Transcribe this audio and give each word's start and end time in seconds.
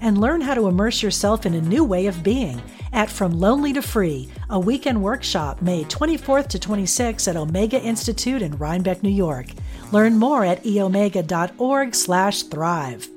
and 0.00 0.20
learn 0.20 0.40
how 0.40 0.54
to 0.54 0.68
immerse 0.68 1.02
yourself 1.02 1.44
in 1.46 1.54
a 1.54 1.60
new 1.60 1.82
way 1.84 2.06
of 2.06 2.22
being 2.22 2.62
at 2.92 3.10
From 3.10 3.38
Lonely 3.38 3.72
to 3.72 3.82
Free, 3.82 4.28
a 4.50 4.58
weekend 4.58 5.02
workshop 5.02 5.62
May 5.62 5.84
24th 5.84 6.48
to 6.48 6.58
26th 6.58 7.28
at 7.28 7.36
Omega 7.36 7.80
Institute 7.80 8.42
in 8.42 8.58
Rhinebeck, 8.58 9.02
New 9.02 9.10
York. 9.10 9.46
Learn 9.92 10.16
more 10.16 10.44
at 10.44 10.64
eomega.org/thrive. 10.64 13.08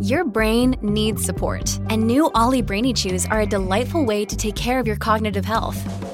Your 0.00 0.24
brain 0.24 0.76
needs 0.82 1.24
support, 1.24 1.78
and 1.88 2.06
new 2.06 2.30
OLLY 2.34 2.60
Brainy 2.60 2.92
Chews 2.92 3.24
are 3.24 3.40
a 3.40 3.46
delightful 3.46 4.04
way 4.04 4.26
to 4.26 4.36
take 4.36 4.54
care 4.54 4.78
of 4.78 4.86
your 4.86 4.96
cognitive 4.96 5.46
health. 5.46 6.13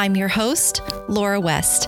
I'm 0.00 0.16
your 0.16 0.28
host, 0.28 0.80
Laura 1.08 1.38
West. 1.38 1.86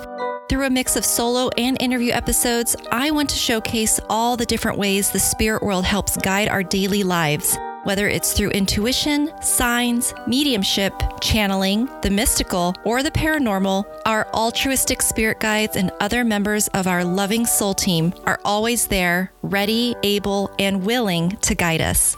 Through 0.50 0.66
a 0.66 0.70
mix 0.70 0.96
of 0.96 1.05
solo 1.06 1.48
and 1.56 1.80
interview 1.80 2.12
episodes, 2.12 2.77
I 2.91 3.10
want 3.10 3.30
to 3.30 3.36
showcase 3.36 3.98
all 4.10 4.36
the 4.36 4.44
different 4.44 4.77
ways 4.77 5.10
the 5.10 5.19
spirit 5.19 5.62
world 5.62 5.86
helps 5.86 6.19
guide 6.19 6.48
our 6.48 6.62
daily 6.62 7.04
lives. 7.04 7.56
Whether 7.84 8.08
it's 8.08 8.34
through 8.34 8.50
intuition, 8.50 9.30
signs, 9.41 10.12
mediumship, 10.27 10.92
channeling, 11.22 11.88
the 12.02 12.10
mystical, 12.10 12.74
or 12.84 13.02
the 13.02 13.10
paranormal, 13.10 13.86
our 14.04 14.28
altruistic 14.34 15.00
spirit 15.00 15.41
guides 15.41 15.76
and 15.76 15.91
other 15.98 16.22
members 16.22 16.69
of 16.69 16.86
our 16.86 17.06
loving 17.06 17.47
soul 17.47 17.72
team 17.72 18.12
are 18.26 18.38
always 18.44 18.88
there, 18.88 19.32
ready, 19.41 19.97
able, 20.02 20.54
and 20.58 20.84
willing 20.84 21.30
to 21.38 21.54
guide 21.54 21.80
us. 21.80 22.14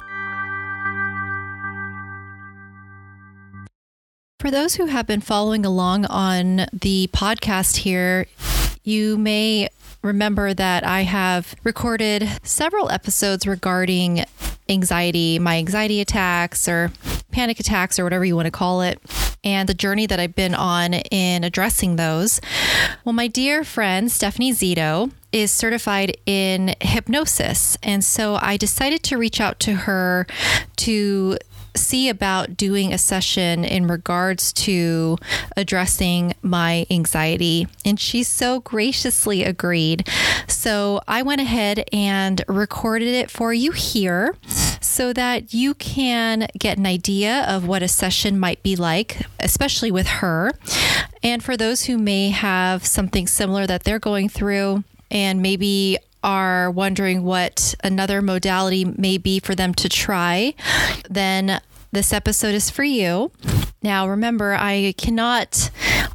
For 4.45 4.51
those 4.51 4.75
who 4.75 4.85
have 4.85 5.07
been 5.07 5.23
following 5.23 5.65
along 5.65 6.05
on 6.05 6.67
the 6.71 7.09
podcast 7.15 7.77
here, 7.77 8.27
you 8.83 9.17
may 9.17 9.71
remember 10.03 10.53
that 10.53 10.85
I 10.85 11.01
have 11.05 11.55
recorded 11.65 12.29
several 12.43 12.91
episodes 12.91 13.47
regarding 13.47 14.23
anxiety, 14.69 15.39
my 15.39 15.57
anxiety 15.57 16.03
attacks 16.03 16.69
or 16.69 16.93
panic 17.31 17.59
attacks 17.59 17.99
or 17.99 18.05
whatever 18.05 18.23
you 18.23 18.37
want 18.37 18.45
to 18.45 18.51
call 18.51 18.83
it, 18.83 19.01
and 19.43 19.67
the 19.67 19.73
journey 19.73 20.05
that 20.05 20.21
I've 20.21 20.37
been 20.37 20.55
on 20.55 20.93
in 20.93 21.43
addressing 21.43 21.97
those. 21.97 22.39
Well, 23.03 23.15
my 23.15 23.29
dear 23.29 23.65
friend 23.65 24.13
Stephanie 24.13 24.53
Zito 24.53 25.11
is 25.33 25.53
certified 25.53 26.19
in 26.27 26.75
hypnosis. 26.83 27.79
And 27.83 28.05
so 28.05 28.39
I 28.43 28.59
decided 28.59 29.03
to 29.05 29.17
reach 29.17 29.41
out 29.41 29.59
to 29.61 29.75
her 29.75 30.27
to 30.77 31.39
see 31.77 32.09
about 32.09 32.57
doing 32.57 32.93
a 32.93 32.99
session 32.99 33.65
in 33.65 33.87
regards 33.87 34.53
to 34.53 35.17
addressing 35.57 36.35
my 36.43 36.87
anxiety. 36.91 37.67
And 37.85 37.99
she 37.99 38.23
so 38.23 38.61
graciously 38.61 39.45
agreed. 39.45 40.09
So 40.47 41.01
I 41.09 41.23
went 41.23 41.41
ahead 41.41 41.89
and 41.93 42.43
recorded 42.49 43.09
it 43.09 43.31
for 43.31 43.53
you 43.53 43.73
here 43.73 44.37
so 44.81 45.13
that 45.13 45.53
you 45.55 45.75
can 45.75 46.47
get 46.59 46.79
an 46.79 46.87
idea 46.87 47.45
of 47.49 47.67
what 47.67 47.83
a 47.83 47.89
session 47.89 48.39
might 48.39 48.63
be 48.63 48.77
like, 48.77 49.23
especially 49.41 49.91
with 49.91 50.07
her. 50.07 50.53
And 51.23 51.43
for 51.43 51.57
those 51.57 51.85
who 51.85 51.99
may 51.99 52.31
have 52.31 52.85
something 52.85 53.27
similar 53.27 53.67
that 53.67 53.85
they're 53.85 53.99
going 53.99 54.29
through, 54.29 54.85
and 55.11 55.41
maybe 55.41 55.99
are 56.25 56.71
wondering 56.71 57.23
what 57.23 57.77
another 57.85 58.21
modality 58.21 58.85
may 58.85 59.19
be 59.19 59.39
for 59.39 59.55
them 59.55 59.75
to 59.75 59.89
try, 59.89 60.55
then 61.09 61.61
this 61.93 62.13
episode 62.13 62.55
is 62.55 62.71
for 62.71 62.83
you. 62.83 63.31
Now, 63.83 64.09
remember, 64.09 64.55
I 64.55 64.95
cannot 64.97 65.71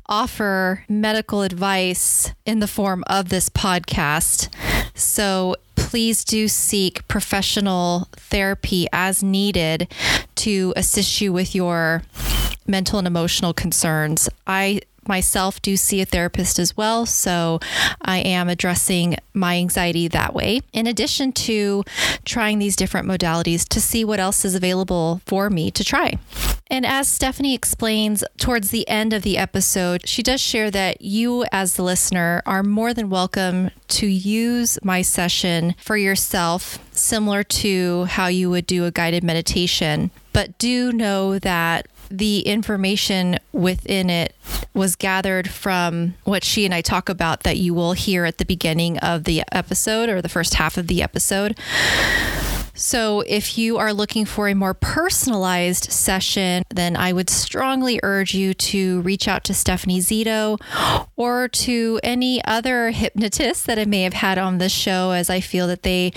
offer 0.08 0.84
medical 0.90 1.44
advice 1.44 2.34
in 2.46 2.60
the 2.60 2.68
form 2.68 3.04
of 3.08 3.30
this 3.30 3.48
podcast. 3.48 4.54
So 4.96 5.56
please 5.76 6.26
do 6.26 6.48
seek 6.48 7.08
professional 7.08 8.08
therapy 8.14 8.88
as 8.92 9.24
needed 9.24 9.88
to 10.36 10.74
assist 10.76 11.22
you 11.22 11.32
with 11.32 11.54
your 11.54 12.04
mental 12.68 13.00
and 13.00 13.08
emotional 13.08 13.54
concerns. 13.54 14.28
I 14.48 14.82
myself 15.10 15.62
do 15.62 15.76
see 15.76 16.00
a 16.00 16.06
therapist 16.06 16.60
as 16.60 16.78
well. 16.78 17.06
So 17.06 17.60
I 18.02 18.20
am 18.20 18.48
addressing 18.48 19.18
my 19.34 19.58
anxiety 19.58 20.08
that 20.08 20.34
way, 20.34 20.62
in 20.72 20.88
addition 20.88 21.34
to 21.34 21.84
trying 22.24 22.60
these 22.60 22.76
different 22.78 23.08
modalities 23.08 23.68
to 23.70 23.82
see 23.82 24.06
what 24.06 24.20
else 24.20 24.46
is 24.46 24.56
available 24.56 25.22
for 25.26 25.50
me 25.50 25.72
to 25.72 25.84
try. 25.84 26.18
And 26.72 26.86
as 26.86 27.08
Stephanie 27.08 27.56
explains 27.56 28.24
towards 28.38 28.70
the 28.70 28.88
end 28.88 29.12
of 29.12 29.24
the 29.24 29.38
episode, 29.38 30.08
she 30.08 30.22
does 30.22 30.40
share 30.40 30.70
that 30.70 31.02
you, 31.02 31.44
as 31.52 31.74
the 31.74 31.84
listener, 31.84 32.44
are 32.46 32.62
more 32.62 32.94
than 32.94 33.10
welcome 33.10 33.72
to 33.88 34.06
use 34.06 34.78
my 34.84 35.02
session 35.02 35.74
for 35.84 35.98
yourself, 35.98 36.78
similar 36.92 37.42
to 37.44 38.04
how 38.06 38.28
you 38.28 38.52
would 38.52 38.68
do 38.68 38.86
a 38.86 38.92
guided 38.92 39.24
meditation. 39.24 40.12
But 40.32 40.60
do 40.60 40.92
know 40.92 41.40
that 41.40 41.88
the 42.10 42.42
information 42.42 43.38
within 43.52 44.10
it 44.10 44.36
was 44.74 44.96
gathered 44.96 45.50
from 45.50 46.16
what 46.24 46.44
she 46.44 46.66
and 46.66 46.74
I 46.74 46.82
talk 46.82 47.10
about 47.10 47.44
that 47.44 47.58
you 47.58 47.74
will 47.74 47.94
hear 47.94 48.26
at 48.26 48.38
the 48.38 48.46
beginning 48.46 48.98
of 49.00 49.24
the 49.24 49.44
episode 49.52 50.10
or 50.10 50.22
the 50.22 50.30
first 50.30 50.56
half 50.56 50.78
of 50.78 50.88
the 50.88 51.02
episode. 51.02 51.58
So, 52.80 53.22
if 53.28 53.58
you 53.58 53.78
are 53.78 53.94
looking 53.94 54.24
for 54.24 54.48
a 54.48 54.56
more 54.56 54.74
personalized 54.74 55.92
session, 55.92 56.64
then 56.70 56.96
I 56.96 57.12
would 57.12 57.30
strongly 57.30 58.00
urge 58.04 58.34
you 58.34 58.54
to 58.54 59.02
reach 59.02 59.28
out 59.28 59.44
to 59.46 59.54
Stephanie 59.54 60.00
Zito 60.00 60.58
or 61.18 61.50
to 61.50 62.00
any 62.04 62.42
other 62.46 62.92
hypnotist 62.92 63.66
that 63.66 63.78
I 63.78 63.84
may 63.84 64.04
have 64.04 64.14
had 64.14 64.38
on 64.38 64.60
this 64.60 64.72
show, 64.72 65.12
as 65.12 65.30
I 65.30 65.42
feel 65.42 65.68
that 65.68 65.84
they 65.84 66.14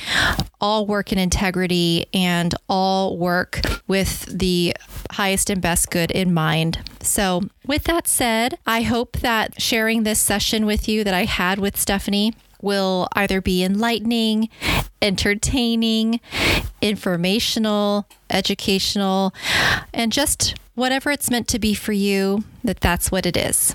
all 0.62 0.86
work 0.86 1.12
in 1.12 1.18
integrity 1.18 2.06
and 2.14 2.54
all 2.68 3.18
work 3.18 3.60
with 3.88 4.24
the 4.26 4.74
highest 5.10 5.50
and 5.50 5.60
best 5.60 5.90
good 5.90 6.10
in 6.12 6.32
mind. 6.32 6.78
So, 7.00 7.42
with 7.66 7.84
that 7.84 8.06
said, 8.06 8.56
I 8.64 8.82
hope 8.82 9.18
that 9.18 9.60
sharing 9.60 10.04
this 10.04 10.20
session 10.20 10.64
with 10.64 10.88
you 10.88 11.02
that 11.02 11.12
I 11.12 11.24
had 11.24 11.58
with 11.58 11.76
Stephanie 11.76 12.32
will 12.62 13.08
either 13.14 13.40
be 13.40 13.64
enlightening, 13.64 14.48
entertaining, 15.02 16.20
informational, 16.80 18.06
educational, 18.30 19.34
and 19.92 20.12
just 20.12 20.54
whatever 20.74 21.10
it's 21.10 21.28
meant 21.28 21.48
to 21.48 21.58
be 21.58 21.74
for 21.74 21.92
you, 21.92 22.44
that 22.62 22.80
that's 22.80 23.10
what 23.10 23.26
it 23.26 23.36
is. 23.36 23.74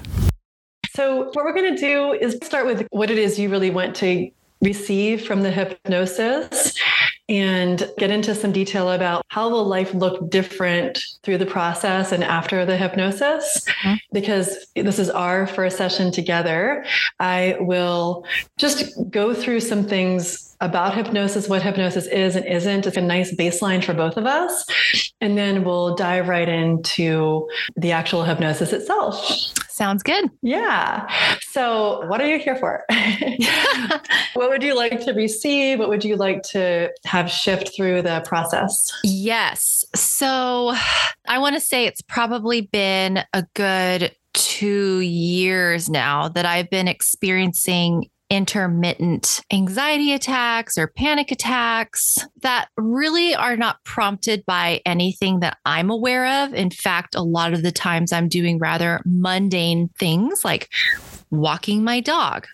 So, 0.92 1.26
what 1.26 1.46
we're 1.46 1.54
going 1.54 1.76
to 1.76 1.80
do 1.80 2.14
is 2.14 2.40
start 2.42 2.66
with 2.66 2.88
what 2.92 3.12
it 3.12 3.20
is 3.20 3.38
you 3.38 3.50
really 3.50 3.70
want 3.70 3.96
to 3.98 4.32
receive 4.62 5.26
from 5.26 5.42
the 5.42 5.52
hypnosis 5.52 6.78
and 7.30 7.92
get 7.98 8.10
into 8.10 8.34
some 8.34 8.52
detail 8.52 8.92
about 8.92 9.26
how 9.28 9.50
will 9.50 9.66
life 9.66 9.94
look 9.94 10.30
different 10.30 11.00
through 11.24 11.38
the 11.38 11.46
process 11.46 12.12
and 12.12 12.24
after 12.24 12.66
the 12.66 12.78
hypnosis 12.78 13.66
mm-hmm. 13.84 13.96
because 14.14 14.68
this 14.76 14.98
is 14.98 15.10
our 15.10 15.46
first 15.46 15.78
session 15.78 16.12
together 16.12 16.86
i 17.20 17.56
will 17.60 18.26
just 18.58 18.94
go 19.10 19.34
through 19.34 19.60
some 19.60 19.84
things 19.84 20.47
about 20.60 20.96
hypnosis, 20.96 21.48
what 21.48 21.62
hypnosis 21.62 22.08
is 22.08 22.36
and 22.36 22.46
isn't. 22.46 22.88
It's 22.88 22.98
a 22.98 23.02
nice 23.02 23.34
baseline 23.36 23.84
for 23.84 23.94
both 23.94 24.18
of 24.18 24.26
us. 24.26 24.66
And 25.22 25.38
then 25.38 25.64
we'll 25.64 25.96
dive 25.96 26.28
right 26.28 26.50
into 26.50 27.48
the 27.76 27.92
actual 27.92 28.24
hypnosis 28.24 28.74
itself. 28.74 29.16
Sounds 29.70 30.02
good. 30.02 30.32
Yeah. 30.42 31.08
So, 31.42 32.04
what 32.08 32.20
are 32.20 32.28
you 32.28 32.40
here 32.40 32.56
for? 32.56 32.84
what 34.34 34.50
would 34.50 34.64
you 34.64 34.76
like 34.76 35.00
to 35.06 35.14
receive? 35.14 35.78
What 35.78 35.90
would 35.90 36.04
you 36.04 36.16
like 36.16 36.42
to 36.52 36.90
have 37.06 37.30
shift 37.30 37.76
through 37.76 38.02
the 38.02 38.22
process? 38.26 38.92
Yes. 39.04 39.86
So, 39.96 40.74
I 41.28 41.38
want 41.38 41.56
to 41.56 41.62
say 41.62 41.86
it's 41.86 42.02
probably 42.02 42.62
been 42.62 43.20
a 43.34 43.46
good 43.54 44.16
two 44.34 45.00
years 45.02 45.90
now 45.90 46.30
that 46.30 46.46
I've 46.46 46.70
been 46.70 46.88
experiencing 46.88 48.10
intermittent 48.30 49.42
anxiety 49.52 50.14
attacks 50.14 50.78
or 50.78 50.88
panic 50.88 51.32
attacks 51.32 52.18
that 52.42 52.70
really 52.78 53.34
are 53.34 53.56
not 53.56 53.84
prompted 53.84 54.46
by 54.46 54.82
anything 54.86 55.40
that 55.40 55.58
I'm 55.66 55.90
aware 55.90 56.44
of. 56.44 56.54
In 56.54 56.70
fact, 56.70 57.16
a 57.16 57.22
lot 57.22 57.54
of 57.54 57.64
the 57.64 57.72
times 57.72 58.12
I'm 58.12 58.28
doing 58.28 58.60
rather 58.60 59.02
mundane 59.06 59.90
things 59.98 60.44
like 60.44 60.70
walking 61.30 61.84
my 61.84 62.00
dog, 62.00 62.48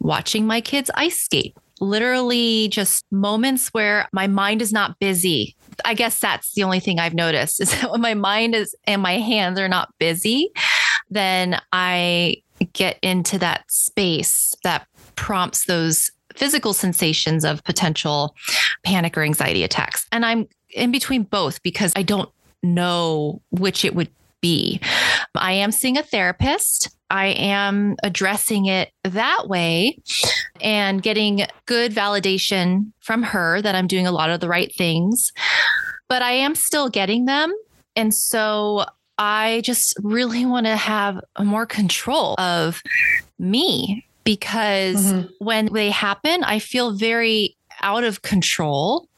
watching 0.00 0.46
my 0.46 0.60
kids 0.60 0.90
ice 0.94 1.20
skate, 1.20 1.56
literally 1.80 2.68
just 2.68 3.04
moments 3.10 3.68
where 3.68 4.08
my 4.12 4.26
mind 4.26 4.62
is 4.62 4.72
not 4.72 4.98
busy. 4.98 5.56
I 5.84 5.94
guess 5.94 6.18
that's 6.18 6.54
the 6.54 6.64
only 6.64 6.80
thing 6.80 6.98
I've 6.98 7.14
noticed 7.14 7.60
is 7.60 7.70
that 7.70 7.90
when 7.90 8.00
my 8.00 8.14
mind 8.14 8.54
is 8.54 8.74
and 8.84 9.02
my 9.02 9.18
hands 9.18 9.58
are 9.58 9.68
not 9.68 9.92
busy, 9.98 10.50
then 11.10 11.60
I 11.72 12.42
get 12.72 12.98
into 13.02 13.38
that 13.38 13.70
space 13.70 14.54
that 14.64 14.87
prompts 15.18 15.64
those 15.64 16.12
physical 16.34 16.72
sensations 16.72 17.44
of 17.44 17.64
potential 17.64 18.36
panic 18.84 19.18
or 19.18 19.22
anxiety 19.22 19.64
attacks. 19.64 20.06
And 20.12 20.24
I'm 20.24 20.48
in 20.70 20.92
between 20.92 21.24
both 21.24 21.60
because 21.64 21.92
I 21.96 22.02
don't 22.02 22.30
know 22.62 23.42
which 23.50 23.84
it 23.84 23.96
would 23.96 24.10
be. 24.40 24.80
I 25.34 25.52
am 25.52 25.72
seeing 25.72 25.98
a 25.98 26.02
therapist. 26.04 26.90
I 27.10 27.26
am 27.28 27.96
addressing 28.04 28.66
it 28.66 28.92
that 29.02 29.48
way 29.48 29.98
and 30.60 31.02
getting 31.02 31.46
good 31.66 31.92
validation 31.92 32.92
from 33.00 33.24
her 33.24 33.60
that 33.60 33.74
I'm 33.74 33.88
doing 33.88 34.06
a 34.06 34.12
lot 34.12 34.30
of 34.30 34.38
the 34.38 34.48
right 34.48 34.72
things. 34.72 35.32
But 36.08 36.22
I 36.22 36.32
am 36.32 36.54
still 36.54 36.88
getting 36.88 37.24
them. 37.24 37.52
And 37.96 38.14
so 38.14 38.84
I 39.18 39.62
just 39.64 39.96
really 40.02 40.46
want 40.46 40.66
to 40.66 40.76
have 40.76 41.20
more 41.40 41.66
control 41.66 42.36
of 42.38 42.80
me 43.38 44.07
because 44.28 45.06
mm-hmm. 45.06 45.26
when 45.38 45.72
they 45.72 45.88
happen, 45.88 46.44
I 46.44 46.58
feel 46.58 46.92
very 46.92 47.56
out 47.80 48.04
of 48.04 48.20
control 48.20 49.08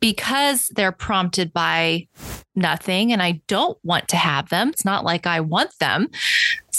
because 0.00 0.68
they're 0.68 0.90
prompted 0.90 1.52
by 1.52 2.08
nothing 2.54 3.12
and 3.12 3.22
I 3.22 3.42
don't 3.46 3.76
want 3.84 4.08
to 4.08 4.16
have 4.16 4.48
them. 4.48 4.70
It's 4.70 4.86
not 4.86 5.04
like 5.04 5.26
I 5.26 5.40
want 5.40 5.78
them. 5.80 6.08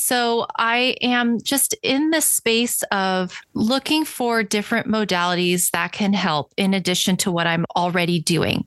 So 0.07 0.47
I 0.55 0.95
am 1.01 1.41
just 1.41 1.75
in 1.83 2.11
the 2.11 2.21
space 2.21 2.81
of 2.93 3.41
looking 3.53 4.05
for 4.05 4.41
different 4.41 4.87
modalities 4.87 5.69
that 5.71 5.91
can 5.91 6.13
help 6.13 6.53
in 6.55 6.73
addition 6.73 7.17
to 7.17 7.31
what 7.31 7.45
I'm 7.45 7.65
already 7.75 8.21
doing. 8.21 8.65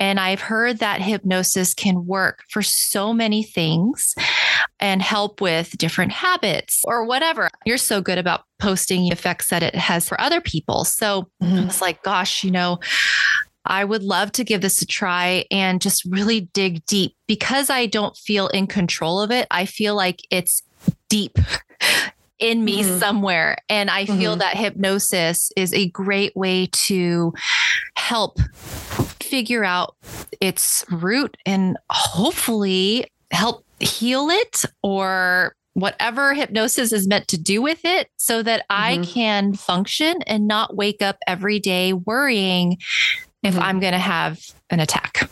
And 0.00 0.18
I've 0.18 0.40
heard 0.40 0.78
that 0.78 1.00
hypnosis 1.00 1.74
can 1.74 2.06
work 2.06 2.42
for 2.48 2.60
so 2.60 3.12
many 3.12 3.44
things 3.44 4.16
and 4.80 5.00
help 5.00 5.40
with 5.40 5.78
different 5.78 6.10
habits 6.10 6.82
or 6.84 7.04
whatever. 7.04 7.50
You're 7.64 7.76
so 7.76 8.00
good 8.00 8.18
about 8.18 8.42
posting 8.58 9.02
the 9.02 9.10
effects 9.10 9.50
that 9.50 9.62
it 9.62 9.76
has 9.76 10.08
for 10.08 10.20
other 10.20 10.40
people. 10.40 10.84
So 10.84 11.30
mm-hmm. 11.40 11.68
it's 11.68 11.80
like, 11.80 12.02
gosh, 12.02 12.42
you 12.42 12.50
know, 12.50 12.80
I 13.64 13.84
would 13.84 14.02
love 14.02 14.32
to 14.32 14.42
give 14.42 14.60
this 14.60 14.82
a 14.82 14.86
try 14.86 15.44
and 15.52 15.80
just 15.80 16.04
really 16.04 16.48
dig 16.52 16.84
deep 16.86 17.14
because 17.28 17.70
I 17.70 17.86
don't 17.86 18.16
feel 18.16 18.48
in 18.48 18.66
control 18.66 19.20
of 19.20 19.30
it. 19.30 19.46
I 19.52 19.66
feel 19.66 19.94
like 19.94 20.22
it's 20.30 20.62
deep 21.08 21.38
in 22.38 22.64
me 22.64 22.82
mm-hmm. 22.82 22.98
somewhere. 22.98 23.58
And 23.68 23.90
I 23.90 24.06
feel 24.06 24.32
mm-hmm. 24.32 24.40
that 24.40 24.56
hypnosis 24.56 25.52
is 25.56 25.72
a 25.72 25.88
great 25.90 26.34
way 26.34 26.68
to 26.72 27.32
help 27.96 28.38
figure 29.20 29.64
out 29.64 29.94
its 30.40 30.84
root 30.90 31.36
and 31.46 31.76
hopefully 31.90 33.06
help 33.30 33.64
heal 33.78 34.28
it 34.30 34.64
or 34.82 35.54
whatever 35.74 36.34
hypnosis 36.34 36.92
is 36.92 37.06
meant 37.06 37.28
to 37.28 37.38
do 37.38 37.62
with 37.62 37.84
it 37.84 38.10
so 38.16 38.42
that 38.42 38.62
mm-hmm. 38.62 39.02
I 39.02 39.04
can 39.04 39.54
function 39.54 40.22
and 40.26 40.48
not 40.48 40.76
wake 40.76 41.02
up 41.02 41.18
every 41.26 41.60
day 41.60 41.92
worrying 41.92 42.78
if 43.42 43.54
mm-hmm. 43.54 43.62
I'm 43.62 43.80
going 43.80 43.92
to 43.92 43.98
have 43.98 44.38
an 44.70 44.80
attack. 44.80 45.30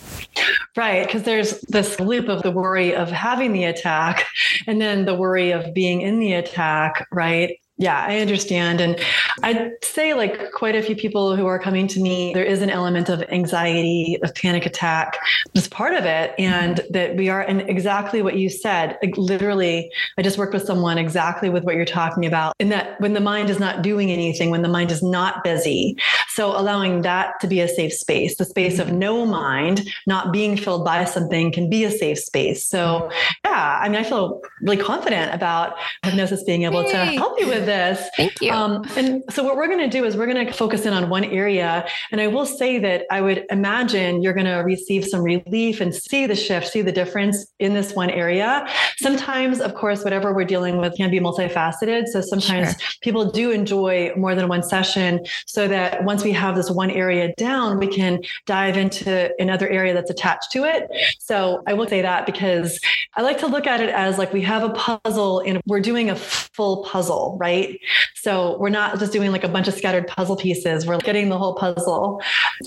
Right. 0.77 1.07
Because 1.07 1.25
there's 1.25 1.61
this 1.63 1.99
loop 1.99 2.29
of 2.29 2.43
the 2.43 2.51
worry 2.51 2.95
of 2.95 3.11
having 3.11 3.53
the 3.53 3.65
attack 3.65 4.27
and 4.67 4.81
then 4.81 5.05
the 5.05 5.15
worry 5.15 5.51
of 5.51 5.75
being 5.75 6.03
in 6.03 6.21
the 6.21 6.35
attack. 6.35 7.07
Right. 7.13 7.59
Yeah, 7.81 8.05
I 8.09 8.19
understand. 8.19 8.81
And 8.81 8.99
I'd 9.45 9.73
say, 9.85 10.13
like, 10.13 10.51
quite 10.51 10.75
a 10.75 10.83
few 10.83 10.97
people 10.97 11.37
who 11.37 11.47
are 11.47 11.61
coming 11.61 11.87
to 11.87 12.01
me, 12.01 12.35
there 12.35 12.45
is 12.45 12.61
an 12.61 12.71
element 12.71 13.09
of 13.09 13.23
anxiety, 13.31 14.19
of 14.21 14.35
panic 14.35 14.67
attack 14.67 15.17
as 15.55 15.69
part 15.69 15.95
of 15.95 16.05
it. 16.05 16.35
And 16.41 16.79
mm-hmm. 16.79 16.93
that 16.93 17.15
we 17.15 17.29
are, 17.29 17.41
and 17.41 17.61
exactly 17.71 18.21
what 18.21 18.35
you 18.35 18.51
said, 18.51 18.99
like, 19.01 19.17
literally, 19.17 19.93
I 20.19 20.23
just 20.23 20.39
worked 20.39 20.55
with 20.55 20.65
someone 20.65 20.99
exactly 20.99 21.51
with 21.51 21.63
what 21.63 21.77
you're 21.77 21.85
talking 21.85 22.27
about, 22.27 22.57
in 22.59 22.69
that 22.71 23.01
when 23.01 23.13
the 23.13 23.21
mind 23.21 23.49
is 23.49 23.61
not 23.61 23.83
doing 23.83 24.11
anything, 24.11 24.51
when 24.51 24.63
the 24.63 24.69
mind 24.69 24.91
is 24.91 25.01
not 25.01 25.45
busy. 25.45 25.97
So 26.31 26.59
allowing 26.59 27.03
that 27.03 27.39
to 27.43 27.47
be 27.47 27.61
a 27.61 27.69
safe 27.69 27.93
space, 27.93 28.39
the 28.39 28.45
space 28.45 28.81
of 28.81 28.89
mm-hmm. 28.89 28.99
no 28.99 29.25
mind, 29.25 29.89
not 30.09 30.33
being 30.33 30.57
filled 30.57 30.85
by 30.85 31.05
something 31.05 31.53
can 31.53 31.71
be 31.71 31.85
a 31.85 31.93
safe 31.93 32.19
space. 32.19 32.67
So, 32.67 32.79
mm-hmm. 32.79 33.37
yeah, 33.45 33.79
I 33.81 33.89
mean, 33.89 34.01
I 34.01 34.03
feel 34.03 34.43
really 34.63 34.83
confident 34.83 35.33
about 35.33 35.77
hypnosis 36.03 36.43
being 36.43 36.65
able 36.65 36.83
to 36.83 36.97
help 36.97 37.39
you 37.39 37.47
with 37.47 37.68
this. 37.69 38.09
Thank 38.17 38.41
you. 38.41 38.51
Um, 38.51 38.85
and 38.97 39.23
so 39.31 39.45
what 39.45 39.57
we're 39.57 39.69
going 39.69 39.79
to 39.79 39.89
do 39.99 40.05
is 40.05 40.17
we're 40.17 40.33
going 40.33 40.45
to 40.45 40.53
focus 40.53 40.87
in 40.87 40.93
on 40.93 41.09
one 41.09 41.25
area. 41.25 41.87
And 42.11 42.21
I 42.21 42.27
will 42.27 42.47
say 42.47 42.79
that 42.79 43.05
I 43.11 43.21
would 43.21 43.45
imagine 43.51 44.23
you're 44.23 44.33
going 44.33 44.47
to 44.47 44.63
receive 44.75 45.05
some 45.05 45.23
relief 45.23 45.81
and 45.81 45.95
see 45.95 46.27
the 46.27 46.35
shift, 46.35 46.69
see 46.69 46.83
the 46.83 46.93
difference 46.93 47.37
in 47.59 47.75
this 47.75 47.95
one 47.95 48.11
area. 48.11 48.67
Sometimes, 48.97 49.61
of 49.61 49.75
course, 49.75 50.03
whatever 50.03 50.35
we're 50.35 50.45
dealing 50.45 50.79
with 50.79 50.97
can 50.97 51.11
be 51.11 51.21
multifaceted. 51.21 52.07
So 52.07 52.21
sometimes 52.21 52.71
sure. 52.71 52.91
people 53.03 53.31
do 53.31 53.51
enjoy 53.51 54.13
more 54.17 54.35
than 54.35 54.49
one 54.49 54.63
session 54.63 55.25
so 55.47 55.69
that 55.69 56.05
once 56.05 56.25
we 56.25 56.33
have 56.33 56.57
this 56.57 56.71
one 56.71 56.91
area 56.91 57.33
down, 57.37 57.79
we 57.79 57.87
can 57.87 58.21
dive 58.47 58.77
into 58.77 59.31
another 59.39 59.69
area 59.69 59.93
that's 59.95 60.11
attached 60.11 60.51
to 60.53 60.65
it. 60.65 60.89
So 61.19 61.63
I 61.67 61.75
will 61.75 61.89
say 61.89 62.03
that 62.03 62.27
because 62.27 62.81
I 63.17 63.23
like 63.23 63.39
to 63.39 63.47
look 63.47 63.67
at 63.67 63.81
it 63.81 63.91
as 63.91 64.19
like 64.19 64.33
we 64.33 64.43
have 64.43 64.63
a 64.63 64.71
puzzle 64.71 65.41
and 65.41 65.61
we're 65.67 65.81
doing 65.81 66.11
a 66.11 66.17
full 66.57 66.85
puzzle, 66.85 67.37
right? 67.41 67.58
Right? 67.59 67.81
So 68.15 68.59
we're 68.59 68.69
not 68.69 68.99
just 68.99 69.13
doing 69.13 69.33
like 69.33 69.45
a 69.45 69.49
bunch 69.49 69.69
of 69.69 69.75
scattered 69.75 70.07
puzzle 70.07 70.37
pieces, 70.37 70.87
we're 70.87 70.99
getting 70.99 71.29
the 71.29 71.39
whole 71.39 71.55
puzzle. 71.55 72.21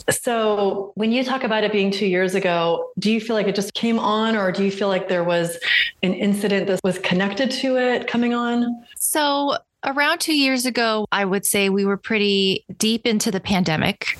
So 0.09 0.91
when 0.95 1.11
you 1.11 1.23
talk 1.23 1.43
about 1.43 1.63
it 1.63 1.71
being 1.71 1.91
two 1.91 2.05
years 2.05 2.35
ago, 2.35 2.91
do 2.99 3.11
you 3.11 3.19
feel 3.19 3.35
like 3.35 3.47
it 3.47 3.55
just 3.55 3.73
came 3.73 3.99
on, 3.99 4.35
or 4.35 4.51
do 4.51 4.63
you 4.63 4.71
feel 4.71 4.87
like 4.87 5.07
there 5.07 5.23
was 5.23 5.57
an 6.03 6.13
incident 6.13 6.67
that 6.67 6.79
was 6.83 6.99
connected 6.99 7.51
to 7.51 7.77
it 7.77 8.07
coming 8.07 8.33
on? 8.33 8.83
So 8.97 9.57
around 9.83 10.19
two 10.19 10.35
years 10.35 10.65
ago, 10.65 11.05
I 11.11 11.25
would 11.25 11.45
say 11.45 11.69
we 11.69 11.85
were 11.85 11.97
pretty 11.97 12.65
deep 12.77 13.05
into 13.05 13.31
the 13.31 13.39
pandemic. 13.39 14.17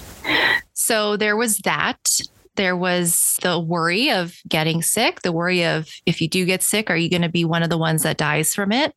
So 0.74 1.18
there 1.18 1.38
was 1.38 1.58
that. 1.60 2.00
There 2.56 2.76
was 2.76 3.38
the 3.42 3.60
worry 3.60 4.12
of 4.12 4.36
getting 4.48 4.82
sick, 4.82 5.22
the 5.22 5.32
worry 5.32 5.64
of 5.64 5.90
if 6.06 6.22
you 6.22 6.28
do 6.28 6.46
get 6.46 6.62
sick, 6.64 6.90
are 6.90 6.98
you 6.98 7.10
going 7.10 7.22
to 7.22 7.30
be 7.30 7.46
one 7.46 7.64
of 7.64 7.70
the 7.70 7.78
ones 7.78 8.04
that 8.04 8.18
dies 8.18 8.54
from 8.54 8.72
it? 8.72 8.94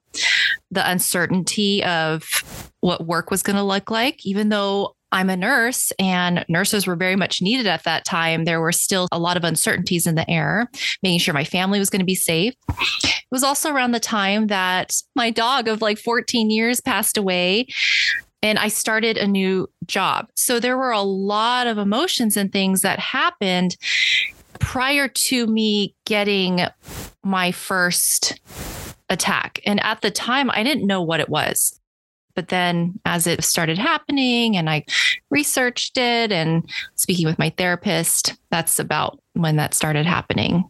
The 0.71 0.89
uncertainty 0.89 1.85
of 1.85 2.25
what 2.81 3.07
work 3.07 3.31
was 3.31 3.43
going 3.43 3.57
to 3.57 3.63
look 3.63 3.91
like, 3.91 4.25
even 4.27 4.49
though 4.49 4.95
I'm 5.15 5.31
a 5.31 5.37
nurse 5.37 5.93
and 6.01 6.45
nurses 6.49 6.89
were 6.89 6.97
very 6.97 7.15
much 7.15 7.41
needed 7.41 7.69
at 7.69 7.85
that 7.85 8.05
time. 8.05 8.45
There 8.45 8.61
were 8.61 8.73
still 8.73 9.07
a 9.13 9.19
lot 9.19 9.37
of 9.37 9.45
uncertainties 9.45 10.09
in 10.09 10.17
the 10.17 10.29
air, 10.29 10.69
making 11.05 11.21
sure 11.21 11.33
my 11.33 11.45
family 11.45 11.79
was 11.79 11.89
going 11.89 12.01
to 12.01 12.05
be 12.05 12.17
safe. 12.17 12.53
It 13.05 13.15
was 13.31 13.45
also 13.45 13.73
around 13.73 13.93
the 13.93 14.01
time 14.01 14.49
that 14.49 14.93
my 15.15 15.31
dog 15.31 15.69
of 15.69 15.81
like 15.81 15.99
14 15.99 16.51
years 16.51 16.81
passed 16.81 17.17
away 17.17 17.69
and 18.45 18.59
I 18.59 18.69
started 18.69 19.17
a 19.17 19.27
new 19.27 19.69
job. 19.87 20.29
So 20.35 20.61
there 20.61 20.77
were 20.77 20.91
a 20.91 21.01
lot 21.01 21.67
of 21.67 21.79
emotions 21.79 22.37
and 22.37 22.53
things 22.53 22.83
that 22.83 22.99
happened 22.99 23.77
prior 24.61 25.09
to 25.09 25.47
me 25.47 25.95
getting 26.05 26.61
my 27.25 27.53
first 27.53 28.39
attack. 29.09 29.61
And 29.65 29.83
at 29.83 30.03
the 30.03 30.11
time, 30.11 30.51
I 30.51 30.63
didn't 30.63 30.87
know 30.87 31.01
what 31.01 31.21
it 31.21 31.31
was. 31.31 31.81
But 32.35 32.49
then 32.49 33.01
as 33.07 33.27
it 33.27 33.43
started 33.45 33.79
happening 33.79 34.59
and 34.59 34.69
I 34.69 34.85
researched 35.31 35.97
it 35.97 36.31
and 36.31 36.69
speaking 36.97 37.27
with 37.27 37.39
my 37.39 37.49
therapist, 37.49 38.35
that's 38.51 38.79
about 38.79 39.19
when 39.33 39.57
that 39.57 39.73
started 39.73 40.05
happening. 40.05 40.65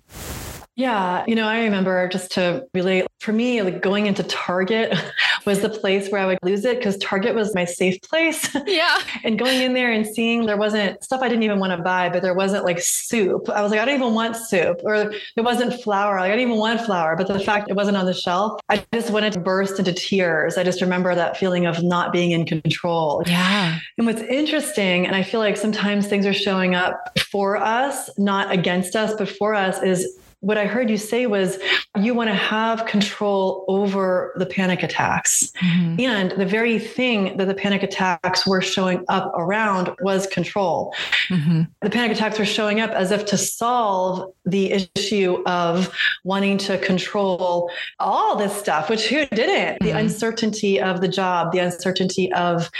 Yeah, 0.76 1.25
you 1.28 1.37
know, 1.37 1.47
I 1.47 1.62
remember 1.62 2.09
just 2.09 2.33
to 2.33 2.66
relate 2.75 3.07
for 3.21 3.33
me, 3.33 3.62
like 3.62 3.81
going 3.81 4.07
into 4.07 4.23
Target 4.25 4.93
was 5.47 5.61
the 5.61 5.69
place 5.69 6.11
where 6.11 6.21
I 6.21 6.26
would 6.26 6.38
lose 6.43 6.64
it 6.64 6.78
because 6.78 6.99
Target 6.99 7.35
was 7.35 7.54
my 7.54 7.64
safe 7.64 8.00
place. 8.02 8.54
Yeah. 8.66 8.99
and 9.23 9.38
going 9.38 9.61
in 9.61 9.75
there 9.75 9.93
and 9.93 10.07
seeing 10.07 10.47
there 10.47 10.57
wasn't 10.57 11.02
stuff 11.04 11.21
I 11.23 11.28
didn't 11.28 11.45
even 11.45 11.61
want 11.61 11.73
to 11.76 11.83
buy, 11.83 12.09
but 12.09 12.23
there 12.23 12.35
wasn't 12.35 12.64
like 12.64 12.81
soup. 12.81 13.49
I 13.49 13.62
was 13.62 13.71
like, 13.71 13.78
I 13.78 13.85
don't 13.85 13.95
even 13.95 14.14
want 14.14 14.37
soup, 14.37 14.81
or 14.83 15.12
there 15.37 15.45
wasn't 15.45 15.81
flour. 15.83 16.19
Like, 16.19 16.33
I 16.33 16.37
didn't 16.37 16.49
even 16.49 16.59
want 16.59 16.81
flour, 16.81 17.14
but 17.14 17.28
the 17.28 17.38
fact 17.38 17.71
it 17.71 17.76
wasn't 17.76 17.97
on 17.97 18.07
the 18.07 18.14
shelf, 18.14 18.61
I 18.69 18.85
just 18.93 19.11
wanted 19.11 19.35
to 19.35 19.40
burst 19.40 19.78
into 19.78 19.93
tears. 19.93 20.57
I 20.59 20.64
just 20.64 20.81
remember 20.81 21.14
that 21.14 21.37
feeling 21.37 21.66
of 21.66 21.83
not 21.83 22.12
being 22.12 22.33
in 22.33 22.47
control. 22.47 23.23
Yeah. 23.26 23.78
And 23.99 24.07
what's 24.07 24.23
interesting, 24.23 25.07
and 25.07 25.14
I 25.14 25.23
feel 25.23 25.40
like 25.40 25.57
sometimes 25.57 26.09
things 26.09 26.26
are 26.26 26.35
showing 26.35 26.75
up 26.75 27.16
for 27.19 27.57
us, 27.57 28.11
not 28.19 28.50
against 28.50 28.97
us, 28.97 29.14
but 29.16 29.28
for 29.28 29.54
us, 29.54 29.81
is 29.83 30.19
what 30.44 30.58
I 30.58 30.66
heard 30.66 30.90
you 30.90 30.98
say 30.98 31.26
was 31.26 31.58
you 31.98 32.14
want 32.14 32.28
to 32.28 32.34
have 32.34 32.84
control 32.84 33.64
over 33.66 34.34
the 34.36 34.44
panic 34.44 34.82
attacks. 34.82 35.50
Mm-hmm. 35.62 36.00
And 36.00 36.30
the 36.32 36.44
very 36.44 36.78
thing 36.78 37.38
that 37.38 37.46
the 37.46 37.54
panic 37.54 37.82
attacks 37.82 38.46
were 38.46 38.60
showing 38.60 39.04
up 39.08 39.32
around 39.34 39.90
was 40.00 40.26
control. 40.26 40.94
Mm-hmm. 41.30 41.62
The 41.80 41.90
panic 41.90 42.12
attacks 42.12 42.38
were 42.38 42.44
showing 42.44 42.80
up 42.80 42.90
as 42.90 43.10
if 43.10 43.24
to 43.26 43.38
solve 43.38 44.32
the 44.44 44.86
issue 44.96 45.42
of 45.46 45.90
wanting 46.24 46.58
to 46.58 46.76
control 46.78 47.70
all 47.98 48.36
this 48.36 48.54
stuff, 48.54 48.90
which 48.90 49.08
who 49.08 49.24
didn't? 49.26 49.78
Mm-hmm. 49.78 49.84
The 49.86 49.98
uncertainty 49.98 50.78
of 50.78 51.00
the 51.00 51.08
job, 51.08 51.52
the 51.52 51.60
uncertainty 51.60 52.30
of 52.34 52.70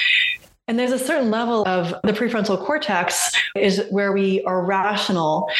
and 0.66 0.78
there's 0.78 0.92
a 0.92 0.99
certain 0.99 1.30
level 1.30 1.66
of 1.68 1.94
the 2.04 2.12
prefrontal 2.12 2.59
cortex 2.59 3.33
is 3.54 3.85
where 3.90 4.12
we 4.12 4.42
are 4.44 4.64
rational. 4.64 5.50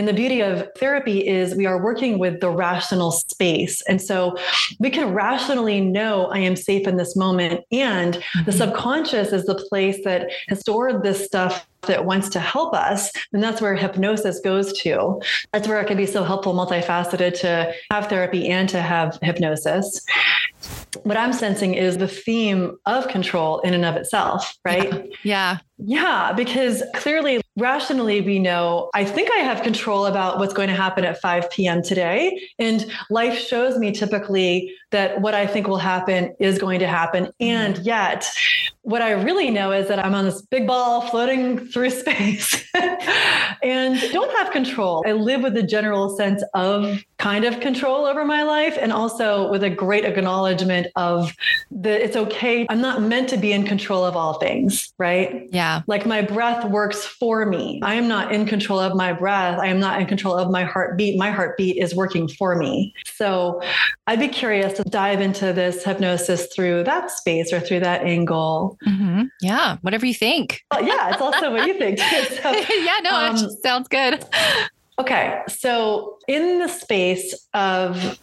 And 0.00 0.08
the 0.08 0.14
beauty 0.14 0.40
of 0.40 0.66
therapy 0.78 1.28
is 1.28 1.54
we 1.54 1.66
are 1.66 1.76
working 1.76 2.18
with 2.18 2.40
the 2.40 2.48
rational 2.48 3.12
space. 3.12 3.82
And 3.82 4.00
so 4.00 4.34
we 4.78 4.88
can 4.88 5.12
rationally 5.12 5.78
know 5.82 6.28
I 6.28 6.38
am 6.38 6.56
safe 6.56 6.88
in 6.88 6.96
this 6.96 7.16
moment. 7.16 7.66
And 7.70 8.14
mm-hmm. 8.14 8.44
the 8.46 8.52
subconscious 8.52 9.30
is 9.34 9.44
the 9.44 9.56
place 9.56 10.02
that 10.04 10.30
has 10.48 10.60
stored 10.60 11.02
this 11.02 11.26
stuff 11.26 11.66
that 11.82 12.04
wants 12.04 12.28
to 12.30 12.40
help 12.40 12.74
us, 12.74 13.10
then 13.32 13.40
that's 13.40 13.60
where 13.60 13.74
hypnosis 13.74 14.40
goes 14.40 14.72
to. 14.80 15.20
That's 15.52 15.68
where 15.68 15.80
it 15.80 15.86
can 15.86 15.96
be 15.96 16.06
so 16.06 16.24
helpful, 16.24 16.54
multifaceted 16.54 17.38
to 17.40 17.72
have 17.90 18.08
therapy 18.08 18.48
and 18.48 18.68
to 18.68 18.80
have 18.80 19.18
hypnosis. 19.22 20.04
What 21.04 21.16
I'm 21.16 21.32
sensing 21.32 21.74
is 21.74 21.98
the 21.98 22.08
theme 22.08 22.76
of 22.86 23.08
control 23.08 23.60
in 23.60 23.74
and 23.74 23.84
of 23.84 23.96
itself, 23.96 24.56
right? 24.64 24.92
Yeah. 24.92 25.08
yeah. 25.24 25.58
Yeah, 25.86 26.32
because 26.32 26.82
clearly, 26.94 27.40
rationally, 27.56 28.20
we 28.20 28.38
know 28.38 28.90
I 28.94 29.04
think 29.04 29.30
I 29.30 29.38
have 29.38 29.62
control 29.62 30.06
about 30.06 30.38
what's 30.38 30.52
going 30.52 30.68
to 30.68 30.74
happen 30.74 31.04
at 31.04 31.20
5 31.20 31.50
p.m. 31.50 31.82
today. 31.82 32.38
And 32.58 32.84
life 33.08 33.38
shows 33.38 33.78
me 33.78 33.92
typically 33.92 34.74
that 34.90 35.20
what 35.20 35.34
I 35.34 35.46
think 35.46 35.68
will 35.68 35.78
happen 35.78 36.34
is 36.38 36.58
going 36.58 36.80
to 36.80 36.86
happen. 36.86 37.26
Mm-hmm. 37.26 37.44
And 37.44 37.78
yet, 37.78 38.28
what 38.82 39.00
I 39.00 39.12
really 39.12 39.50
know 39.50 39.72
is 39.72 39.88
that 39.88 40.04
I'm 40.04 40.14
on 40.14 40.26
this 40.26 40.42
big 40.42 40.66
ball 40.66 41.02
floating 41.02 41.66
through 41.72 41.90
space 41.90 42.64
and 43.62 44.00
don't 44.12 44.30
have 44.38 44.52
control. 44.52 45.02
I 45.06 45.12
live 45.12 45.42
with 45.42 45.56
a 45.56 45.62
general 45.62 46.16
sense 46.16 46.42
of 46.54 47.02
kind 47.20 47.44
of 47.44 47.60
control 47.60 48.06
over 48.06 48.24
my 48.24 48.42
life 48.42 48.78
and 48.80 48.92
also 48.92 49.50
with 49.50 49.62
a 49.62 49.68
great 49.68 50.06
acknowledgement 50.06 50.86
of 50.96 51.36
that 51.70 52.00
it's 52.00 52.16
okay. 52.16 52.66
I'm 52.70 52.80
not 52.80 53.02
meant 53.02 53.28
to 53.28 53.36
be 53.36 53.52
in 53.52 53.64
control 53.64 54.04
of 54.04 54.16
all 54.16 54.38
things, 54.38 54.94
right? 54.96 55.46
Yeah. 55.52 55.82
Like 55.86 56.06
my 56.06 56.22
breath 56.22 56.64
works 56.64 57.04
for 57.04 57.44
me. 57.44 57.78
I 57.84 57.94
am 57.94 58.08
not 58.08 58.32
in 58.32 58.46
control 58.46 58.80
of 58.80 58.96
my 58.96 59.12
breath. 59.12 59.58
I 59.58 59.66
am 59.66 59.78
not 59.78 60.00
in 60.00 60.06
control 60.06 60.34
of 60.34 60.50
my 60.50 60.64
heartbeat. 60.64 61.18
My 61.18 61.30
heartbeat 61.30 61.76
is 61.76 61.94
working 61.94 62.26
for 62.26 62.56
me. 62.56 62.94
So 63.04 63.60
I'd 64.06 64.18
be 64.18 64.28
curious 64.28 64.72
to 64.78 64.84
dive 64.84 65.20
into 65.20 65.52
this 65.52 65.84
hypnosis 65.84 66.48
through 66.56 66.84
that 66.84 67.10
space 67.10 67.52
or 67.52 67.60
through 67.60 67.80
that 67.80 68.00
angle. 68.02 68.78
Mm-hmm. 68.88 69.24
Yeah, 69.42 69.76
whatever 69.82 70.06
you 70.06 70.14
think. 70.14 70.62
Well, 70.70 70.82
yeah, 70.86 71.12
it's 71.12 71.20
also 71.20 71.52
what 71.52 71.66
you 71.66 71.78
think. 71.78 72.00
So, 72.40 72.50
yeah, 72.52 72.98
no, 73.02 73.10
um, 73.10 73.36
it 73.36 73.62
sounds 73.62 73.88
good. 73.88 74.24
Okay, 75.00 75.40
so 75.48 76.18
in 76.28 76.58
the 76.58 76.68
space 76.68 77.48
of 77.54 78.18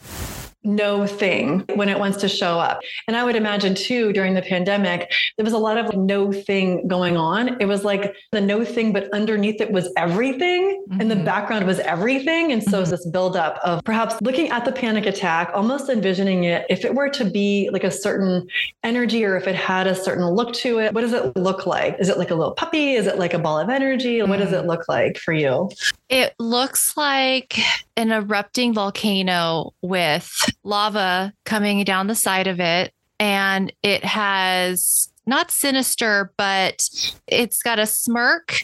no 0.68 1.06
thing 1.06 1.64
when 1.74 1.88
it 1.88 1.98
wants 1.98 2.18
to 2.18 2.28
show 2.28 2.58
up. 2.58 2.80
And 3.06 3.16
I 3.16 3.24
would 3.24 3.36
imagine 3.36 3.74
too 3.74 4.12
during 4.12 4.34
the 4.34 4.42
pandemic, 4.42 5.12
there 5.36 5.44
was 5.44 5.54
a 5.54 5.58
lot 5.58 5.78
of 5.78 5.96
no 5.96 6.30
thing 6.30 6.86
going 6.86 7.16
on. 7.16 7.60
It 7.60 7.66
was 7.66 7.84
like 7.84 8.14
the 8.32 8.40
no 8.40 8.64
thing, 8.64 8.92
but 8.92 9.12
underneath 9.12 9.60
it 9.60 9.72
was 9.72 9.90
everything. 9.96 10.84
Mm-hmm. 10.88 11.00
And 11.00 11.10
the 11.10 11.14
mm-hmm. 11.16 11.24
background 11.24 11.66
was 11.66 11.80
everything. 11.80 12.52
And 12.52 12.62
so 12.62 12.82
mm-hmm. 12.82 12.90
this 12.90 13.06
buildup 13.06 13.58
of 13.64 13.82
perhaps 13.84 14.14
looking 14.20 14.50
at 14.50 14.64
the 14.64 14.72
panic 14.72 15.06
attack, 15.06 15.50
almost 15.54 15.88
envisioning 15.88 16.44
it, 16.44 16.66
if 16.68 16.84
it 16.84 16.94
were 16.94 17.08
to 17.10 17.24
be 17.24 17.70
like 17.72 17.84
a 17.84 17.90
certain 17.90 18.46
energy 18.84 19.24
or 19.24 19.36
if 19.36 19.46
it 19.46 19.54
had 19.54 19.86
a 19.86 19.94
certain 19.94 20.26
look 20.26 20.52
to 20.54 20.78
it, 20.78 20.92
what 20.92 21.00
does 21.00 21.12
it 21.12 21.36
look 21.36 21.66
like? 21.66 21.96
Is 21.98 22.08
it 22.08 22.18
like 22.18 22.30
a 22.30 22.34
little 22.34 22.54
puppy? 22.54 22.92
Is 22.92 23.06
it 23.06 23.18
like 23.18 23.34
a 23.34 23.38
ball 23.38 23.58
of 23.58 23.70
energy? 23.70 24.18
Mm-hmm. 24.18 24.30
What 24.30 24.38
does 24.38 24.52
it 24.52 24.64
mm. 24.64 24.66
look 24.66 24.88
like 24.88 25.16
for 25.16 25.32
you? 25.32 25.70
It 26.08 26.34
looks 26.38 26.96
like 26.96 27.58
an 27.96 28.12
erupting 28.12 28.72
volcano 28.74 29.72
with 29.82 30.30
lava 30.64 31.32
coming 31.44 31.84
down 31.84 32.06
the 32.06 32.14
side 32.14 32.46
of 32.46 32.60
it. 32.60 32.92
And 33.20 33.72
it 33.82 34.04
has 34.04 35.10
not 35.26 35.50
sinister, 35.50 36.32
but 36.36 36.88
it's 37.26 37.62
got 37.62 37.78
a 37.78 37.86
smirk 37.86 38.62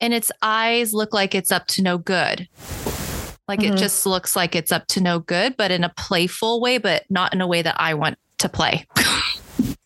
and 0.00 0.14
its 0.14 0.30
eyes 0.42 0.92
look 0.92 1.12
like 1.12 1.34
it's 1.34 1.52
up 1.52 1.66
to 1.68 1.82
no 1.82 1.98
good. 1.98 2.48
Like 3.48 3.60
mm-hmm. 3.60 3.74
it 3.74 3.78
just 3.78 4.06
looks 4.06 4.34
like 4.34 4.56
it's 4.56 4.72
up 4.72 4.86
to 4.88 5.00
no 5.00 5.18
good, 5.18 5.56
but 5.56 5.70
in 5.70 5.84
a 5.84 5.92
playful 5.96 6.60
way, 6.60 6.78
but 6.78 7.04
not 7.10 7.32
in 7.32 7.40
a 7.40 7.46
way 7.46 7.62
that 7.62 7.76
I 7.78 7.94
want 7.94 8.18
to 8.38 8.48
play. 8.48 8.86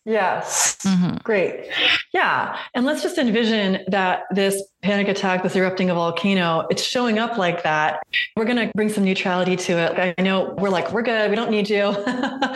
Yes. 0.05 0.77
Mm-hmm. 0.83 1.17
Great. 1.17 1.69
Yeah. 2.11 2.57
And 2.73 2.85
let's 2.85 3.03
just 3.03 3.19
envision 3.19 3.83
that 3.87 4.23
this 4.31 4.61
panic 4.81 5.07
attack, 5.07 5.43
this 5.43 5.55
erupting 5.55 5.91
a 5.91 5.93
volcano, 5.93 6.65
it's 6.71 6.81
showing 6.81 7.19
up 7.19 7.37
like 7.37 7.61
that. 7.63 8.01
We're 8.35 8.45
going 8.45 8.57
to 8.57 8.71
bring 8.75 8.89
some 8.89 9.03
neutrality 9.03 9.55
to 9.55 9.73
it. 9.73 10.15
I 10.17 10.21
know 10.21 10.55
we're 10.57 10.69
like, 10.69 10.91
we're 10.91 11.03
good. 11.03 11.29
We 11.29 11.35
don't 11.35 11.51
need 11.51 11.69
you. 11.69 11.77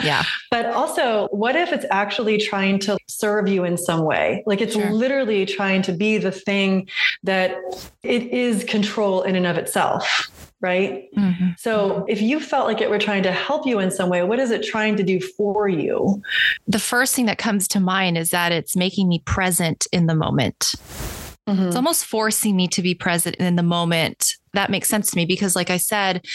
yeah. 0.03 0.23
But 0.49 0.67
also, 0.67 1.27
what 1.31 1.55
if 1.55 1.71
it's 1.71 1.85
actually 1.91 2.39
trying 2.39 2.79
to 2.79 2.97
serve 3.07 3.47
you 3.47 3.63
in 3.63 3.77
some 3.77 4.03
way? 4.03 4.43
Like 4.47 4.61
it's 4.61 4.73
sure. 4.73 4.91
literally 4.91 5.45
trying 5.45 5.83
to 5.83 5.93
be 5.93 6.17
the 6.17 6.31
thing 6.31 6.89
that 7.23 7.55
it 8.01 8.23
is 8.23 8.63
control 8.63 9.21
in 9.21 9.35
and 9.35 9.45
of 9.45 9.57
itself 9.57 10.44
right? 10.61 11.09
Mm-hmm. 11.15 11.49
So 11.57 12.05
if 12.07 12.21
you 12.21 12.39
felt 12.39 12.67
like 12.67 12.81
it 12.81 12.89
were 12.89 12.99
trying 12.99 13.23
to 13.23 13.31
help 13.31 13.65
you 13.65 13.79
in 13.79 13.91
some 13.91 14.09
way, 14.09 14.23
what 14.23 14.39
is 14.39 14.51
it 14.51 14.63
trying 14.63 14.95
to 14.97 15.03
do 15.03 15.19
for 15.19 15.67
you? 15.67 16.21
The 16.67 16.79
first 16.79 17.15
thing 17.15 17.25
that 17.27 17.37
comes 17.37 17.67
to 17.69 17.79
mind 17.79 18.17
is 18.17 18.31
that 18.31 18.51
it's 18.51 18.75
making 18.75 19.07
me 19.07 19.19
present 19.25 19.87
in 19.91 20.07
the 20.07 20.15
moment. 20.15 20.73
Mm-hmm. 21.47 21.67
It's 21.67 21.75
almost 21.75 22.05
forcing 22.05 22.55
me 22.55 22.67
to 22.69 22.81
be 22.81 22.95
present 22.95 23.35
in 23.35 23.55
the 23.55 23.63
moment. 23.63 24.33
That 24.53 24.71
makes 24.71 24.89
sense 24.89 25.11
to 25.11 25.17
me 25.17 25.25
because, 25.25 25.55
like 25.55 25.69
I 25.69 25.77
said, 25.77 26.25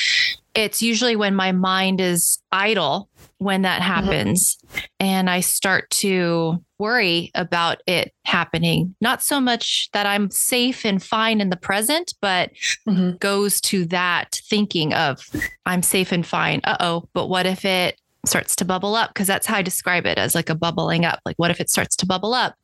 it's 0.55 0.83
usually 0.83 1.17
when 1.17 1.35
my 1.35 1.53
mind 1.53 2.01
is 2.01 2.39
idle 2.53 3.09
when 3.41 3.63
that 3.63 3.81
mm-hmm. 3.81 3.93
happens 3.93 4.59
mm-hmm. 4.67 4.79
and 5.01 5.31
I 5.31 5.41
start 5.41 5.89
to 5.91 6.63
worry 6.79 7.31
about 7.35 7.79
it 7.87 8.13
happening. 8.27 8.95
Not 9.01 9.23
so 9.23 9.41
much 9.41 9.89
that 9.95 10.05
I'm 10.05 10.31
safe 10.31 10.85
and 10.85 11.03
fine 11.03 11.41
in 11.41 11.49
the 11.49 11.57
present, 11.57 12.15
but 12.21 12.51
mm-hmm. 12.87 13.17
goes 13.17 13.61
to 13.63 13.87
that 13.87 14.41
thinking 14.49 14.93
of 14.93 15.23
I'm 15.65 15.83
safe 15.83 16.13
and 16.13 16.25
fine. 16.25 16.61
Uh 16.65 16.77
oh, 16.81 17.09
but 17.15 17.29
what 17.29 17.47
if 17.47 17.65
it 17.65 17.99
starts 18.27 18.55
to 18.57 18.67
bubble 18.67 18.95
up? 18.95 19.11
Because 19.15 19.27
that's 19.27 19.47
how 19.47 19.57
I 19.57 19.63
describe 19.63 20.05
it 20.05 20.19
as 20.19 20.35
like 20.35 20.51
a 20.51 20.55
bubbling 20.55 21.07
up. 21.07 21.21
Like, 21.25 21.37
what 21.37 21.51
if 21.51 21.61
it 21.61 21.71
starts 21.71 21.97
to 21.97 22.07
bubble 22.07 22.35
up? 22.35 22.55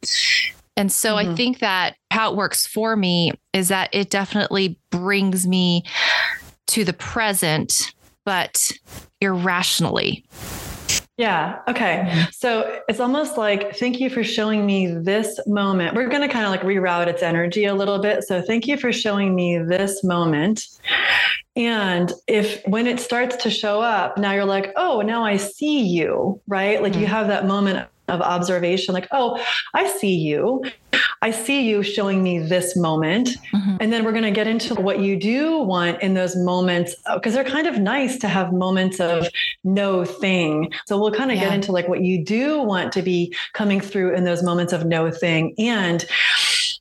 And 0.76 0.92
so 0.92 1.16
mm-hmm. 1.16 1.33
I 1.33 1.35
think 1.35 1.61
that 1.61 1.97
how 2.11 2.30
it 2.30 2.37
works 2.37 2.66
for 2.66 2.97
me 2.97 3.33
is 3.54 3.68
that 3.68 3.88
it 3.95 4.11
definitely 4.11 4.78
brings 4.90 5.47
me 5.47 5.85
to 6.66 6.85
the 6.85 6.92
present, 6.92 7.95
but 8.26 8.73
irrationally. 9.23 10.26
Yeah. 11.16 11.61
Okay. 11.66 12.04
Mm-hmm. 12.06 12.30
So 12.32 12.80
it's 12.88 13.00
almost 13.00 13.38
like, 13.38 13.76
thank 13.76 14.00
you 14.00 14.11
for 14.11 14.23
showing 14.23 14.66
me 14.66 14.87
this 14.87 15.40
moment. 15.46 15.94
We're 15.94 16.08
going 16.08 16.20
to 16.20 16.28
kind 16.28 16.44
of 16.44 16.50
like 16.50 16.61
reroute 16.61 17.06
its 17.06 17.23
energy 17.23 17.64
a 17.64 17.75
little 17.75 17.99
bit. 17.99 18.25
So 18.25 18.42
thank 18.42 18.66
you 18.66 18.76
for 18.76 18.92
showing 18.92 19.35
me 19.35 19.58
this 19.58 20.04
moment. 20.04 20.66
And 21.56 22.12
if 22.26 22.62
when 22.66 22.87
it 22.87 23.00
starts 23.00 23.37
to 23.44 23.50
show 23.50 23.80
up, 23.80 24.18
now 24.18 24.32
you're 24.32 24.44
like, 24.44 24.75
oh, 24.76 25.00
now 25.00 25.25
I 25.25 25.38
see 25.38 25.80
you, 25.87 26.40
right? 26.46 26.82
Like 26.82 26.92
mm-hmm. 26.92 27.00
you 27.00 27.06
have 27.06 27.28
that 27.28 27.46
moment 27.46 27.88
of 28.08 28.20
observation 28.20 28.94
like 28.94 29.08
oh 29.11 29.42
i 29.75 29.88
see 29.99 30.14
you 30.14 30.62
i 31.26 31.30
see 31.33 31.68
you 31.68 31.83
showing 31.83 32.23
me 32.23 32.38
this 32.38 32.76
moment 32.76 33.30
mm-hmm. 33.52 33.76
and 33.80 33.92
then 33.92 34.04
we're 34.04 34.12
going 34.12 34.23
to 34.23 34.30
get 34.30 34.47
into 34.47 34.75
what 34.76 35.00
you 35.00 35.18
do 35.18 35.59
want 35.59 36.00
in 36.00 36.14
those 36.14 36.37
moments 36.37 36.95
because 37.14 37.35
they're 37.35 37.42
kind 37.42 37.66
of 37.66 37.80
nice 37.80 38.16
to 38.16 38.28
have 38.28 38.52
moments 38.52 39.00
of 39.00 39.26
no 39.64 40.04
thing 40.04 40.71
so 40.87 41.00
we'll 41.00 41.11
kind 41.11 41.33
of 41.33 41.37
yeah. 41.37 41.47
get 41.47 41.54
into 41.54 41.73
like 41.73 41.88
what 41.88 42.00
you 42.00 42.25
do 42.25 42.62
want 42.62 42.92
to 42.92 43.02
be 43.02 43.35
coming 43.54 43.80
through 43.80 44.14
in 44.14 44.23
those 44.23 44.45
moments 44.45 44.73
of 44.73 44.87
no 44.87 45.11
thing 45.11 45.52
and 45.59 46.06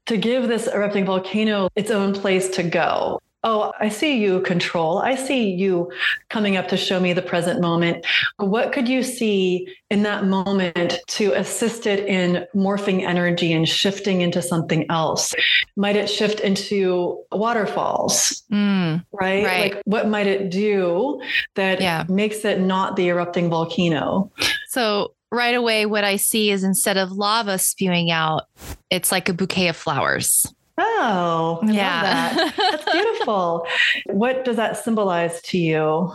to 0.05 0.15
give 0.15 0.47
this 0.47 0.67
erupting 0.67 1.05
volcano 1.05 1.67
its 1.75 1.89
own 1.89 2.13
place 2.13 2.47
to 2.49 2.61
go 2.61 3.19
oh, 3.45 3.71
I 3.79 3.89
see 3.89 4.17
you 4.17 4.41
control. 4.41 4.97
I 4.97 5.15
see 5.15 5.51
you 5.51 5.91
coming 6.29 6.57
up 6.57 6.67
to 6.69 6.77
show 6.77 6.99
me 6.99 7.13
the 7.13 7.21
present 7.21 7.61
moment. 7.61 8.05
What 8.37 8.73
could 8.73 8.89
you 8.89 9.03
see 9.03 9.67
in 9.91 10.01
that 10.03 10.25
moment 10.25 10.97
to 11.09 11.31
assist 11.33 11.85
it 11.85 12.05
in 12.07 12.45
morphing 12.55 13.03
energy 13.07 13.53
and 13.53 13.69
shifting 13.69 14.21
into 14.21 14.41
something 14.41 14.89
else? 14.89 15.33
Might 15.77 15.95
it 15.95 16.09
shift 16.09 16.39
into 16.39 17.23
waterfalls? 17.31 18.43
Mm, 18.51 19.05
right? 19.13 19.45
right? 19.45 19.73
Like 19.73 19.83
what 19.85 20.07
might 20.07 20.27
it 20.27 20.49
do 20.49 21.21
that 21.53 21.79
yeah. 21.79 22.03
makes 22.09 22.43
it 22.43 22.59
not 22.59 22.95
the 22.95 23.09
erupting 23.09 23.49
volcano? 23.49 24.31
So 24.69 25.13
right 25.31 25.55
away 25.55 25.85
what 25.85 26.03
I 26.03 26.15
see 26.15 26.49
is 26.49 26.63
instead 26.63 26.97
of 26.97 27.11
lava 27.11 27.59
spewing 27.59 28.09
out, 28.09 28.45
it's 28.89 29.11
like 29.11 29.29
a 29.29 29.33
bouquet 29.33 29.67
of 29.67 29.75
flowers 29.75 30.51
Oh, 30.77 31.59
I 31.63 31.71
Yeah. 31.71 32.01
love 32.01 32.03
that. 32.03 32.53
That's 32.71 32.91
beautiful. 32.91 33.65
what 34.07 34.43
does 34.43 34.57
that 34.57 34.77
symbolize 34.77 35.41
to 35.43 35.57
you? 35.57 36.11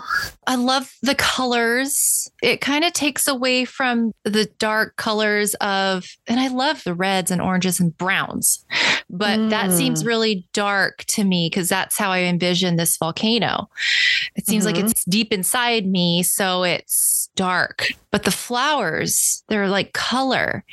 I 0.46 0.56
love 0.56 0.92
the 1.02 1.14
colors. 1.14 2.30
It 2.42 2.60
kind 2.60 2.84
of 2.84 2.92
takes 2.92 3.26
away 3.26 3.64
from 3.64 4.12
the 4.24 4.46
dark 4.58 4.96
colors 4.96 5.54
of, 5.62 6.06
and 6.26 6.38
I 6.38 6.48
love 6.48 6.84
the 6.84 6.94
reds 6.94 7.30
and 7.30 7.40
oranges 7.40 7.80
and 7.80 7.96
browns, 7.96 8.64
but 9.08 9.48
that 9.50 9.72
seems 9.72 10.02
Mm. 10.02 10.06
really 10.06 10.46
dark 10.52 11.04
to 11.08 11.24
me 11.24 11.48
because 11.50 11.68
that's 11.70 11.96
how 11.96 12.10
I 12.10 12.20
envision 12.24 12.76
this 12.76 12.96
volcano. 12.98 13.68
It 14.36 14.46
seems 14.46 14.66
like 14.66 14.76
Mhm. 14.76 14.90
it's 14.90 15.04
deep 15.04 15.32
inside 15.32 15.86
me, 15.86 16.22
so 16.22 16.64
it's 16.64 17.30
dark. 17.34 17.88
But 18.10 18.24
the 18.24 18.30
flowers, 18.30 19.42
they're 19.48 19.68
like 19.68 19.92
color 19.94 20.64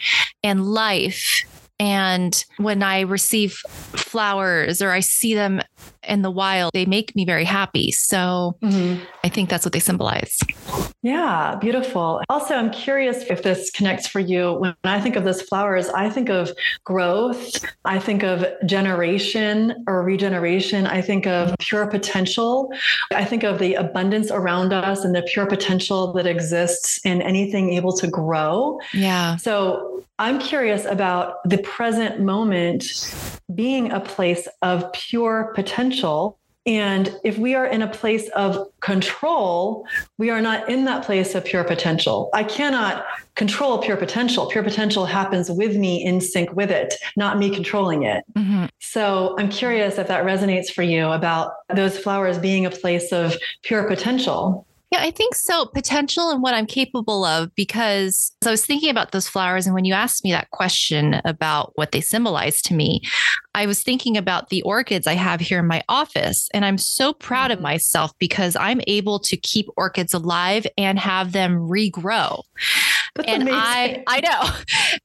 and 0.44 0.66
life. 0.66 1.44
And 1.80 2.44
when 2.58 2.82
I 2.82 3.02
receive 3.02 3.54
flowers 3.54 4.82
or 4.82 4.92
I 4.92 5.02
see 5.02 5.36
them 5.36 5.62
in 6.04 6.22
the 6.22 6.32
wild, 6.32 6.72
they 6.74 6.86
make 6.86 7.16
me 7.16 7.26
very 7.26 7.44
happy. 7.44 7.92
So 7.92 8.58
mm-hmm. 8.62 9.04
I 9.24 9.30
think 9.30 9.50
that's 9.50 9.66
what 9.66 9.74
they 9.74 9.80
symbolize. 9.80 10.40
Yeah, 11.04 11.56
beautiful. 11.60 12.22
Also, 12.30 12.56
I'm 12.56 12.72
curious 12.72 13.24
if 13.30 13.44
this 13.44 13.72
connects 13.72 14.08
for 14.08 14.20
you. 14.20 14.54
When 14.54 14.76
I 14.84 15.00
think 15.00 15.16
of 15.16 15.24
those 15.24 15.42
flowers, 15.42 15.90
I 15.90 16.10
think 16.10 16.30
of 16.30 16.52
growth. 16.84 17.64
I 17.86 18.00
think 18.00 18.24
of 18.24 18.46
generation 18.66 19.84
or 19.88 20.04
regeneration. 20.04 20.88
I 20.88 21.02
think 21.02 21.28
of 21.28 21.48
mm-hmm. 21.48 21.56
pure 21.60 21.88
potential. 21.88 22.72
I 23.14 23.26
think 23.26 23.44
of 23.44 23.60
the 23.60 23.76
abundance 23.76 24.32
around 24.32 24.74
us 24.74 25.04
and 25.04 25.16
the 25.16 25.22
pure 25.22 25.46
potential 25.46 26.14
that 26.14 26.26
exists 26.26 27.00
in 27.06 27.22
anything 27.22 27.74
able 27.74 27.96
to 27.98 28.08
grow. 28.08 28.80
Yeah. 28.94 29.36
So 29.38 30.04
I'm 30.20 30.40
curious 30.40 30.84
about 30.86 31.44
the 31.48 31.60
present 31.60 32.20
moment 32.20 33.14
being 33.54 33.92
a 33.92 34.00
place 34.00 34.48
of 34.64 34.92
pure 34.92 35.52
potential. 35.54 35.77
And 36.68 37.18
if 37.24 37.38
we 37.38 37.56
are 37.56 37.66
in 37.66 37.82
a 37.82 37.88
place 37.88 38.28
of 38.30 38.68
control, 38.82 39.88
we 40.18 40.30
are 40.30 40.42
not 40.42 40.70
in 40.70 40.84
that 40.84 41.06
place 41.06 41.34
of 41.34 41.46
pure 41.46 41.64
potential. 41.64 42.30
I 42.34 42.44
cannot 42.44 43.06
control 43.36 43.78
pure 43.78 43.96
potential. 43.96 44.48
Pure 44.48 44.66
potential 44.66 45.06
happens 45.06 45.50
with 45.50 45.78
me 45.78 46.04
in 46.04 46.20
sync 46.20 46.52
with 46.52 46.70
it, 46.70 46.96
not 47.16 47.38
me 47.38 47.50
controlling 47.50 48.04
it. 48.04 48.26
Mhm. 48.38 48.68
So 48.80 49.34
I'm 49.40 49.48
curious 49.48 49.98
if 49.98 50.08
that 50.10 50.26
resonates 50.26 50.70
for 50.70 50.84
you 50.84 51.08
about 51.08 51.54
those 51.74 51.98
flowers 51.98 52.38
being 52.38 52.66
a 52.66 52.70
place 52.70 53.14
of 53.14 53.38
pure 53.64 53.88
potential. 53.88 54.67
Yeah, 54.90 55.00
I 55.02 55.12
think 55.12 55.36
so. 55.36 55.66
Potential 55.66 56.30
and 56.30 56.42
what 56.42 56.54
I'm 56.54 56.66
capable 56.66 57.26
of, 57.26 57.54
because 57.56 58.32
I 58.46 58.52
was 58.52 58.66
thinking 58.66 58.90
about 58.90 59.12
those 59.12 59.28
flowers. 59.28 59.66
And 59.66 59.76
when 59.76 59.84
you 59.84 59.94
asked 59.94 60.24
me 60.24 60.32
that 60.32 60.50
question 60.52 61.20
about 61.26 61.74
what 61.76 61.92
they 61.92 62.00
symbolize 62.00 62.62
to 62.64 62.74
me, 62.74 63.02
I 63.54 63.66
was 63.66 63.84
thinking 63.84 64.16
about 64.16 64.48
the 64.48 64.62
orchids 64.62 65.06
I 65.06 65.16
have 65.16 65.42
here 65.42 65.60
in 65.60 65.68
my 65.68 65.84
office. 65.90 66.48
And 66.54 66.64
I'm 66.64 66.78
so 66.78 67.12
proud 67.12 67.52
of 67.52 67.60
Mhm. 67.60 67.64
myself 67.64 68.14
because 68.18 68.56
I'm 68.56 68.80
able 68.88 69.20
to 69.20 69.36
keep 69.36 69.68
orchids 69.76 70.14
alive 70.14 70.66
and 70.78 70.98
have 71.00 71.34
them 71.34 71.58
regrow. 71.58 72.44
That's 73.16 73.28
and 73.28 73.42
amazing. 73.42 73.60
I 73.62 74.04
I 74.08 74.20
know. 74.22 74.58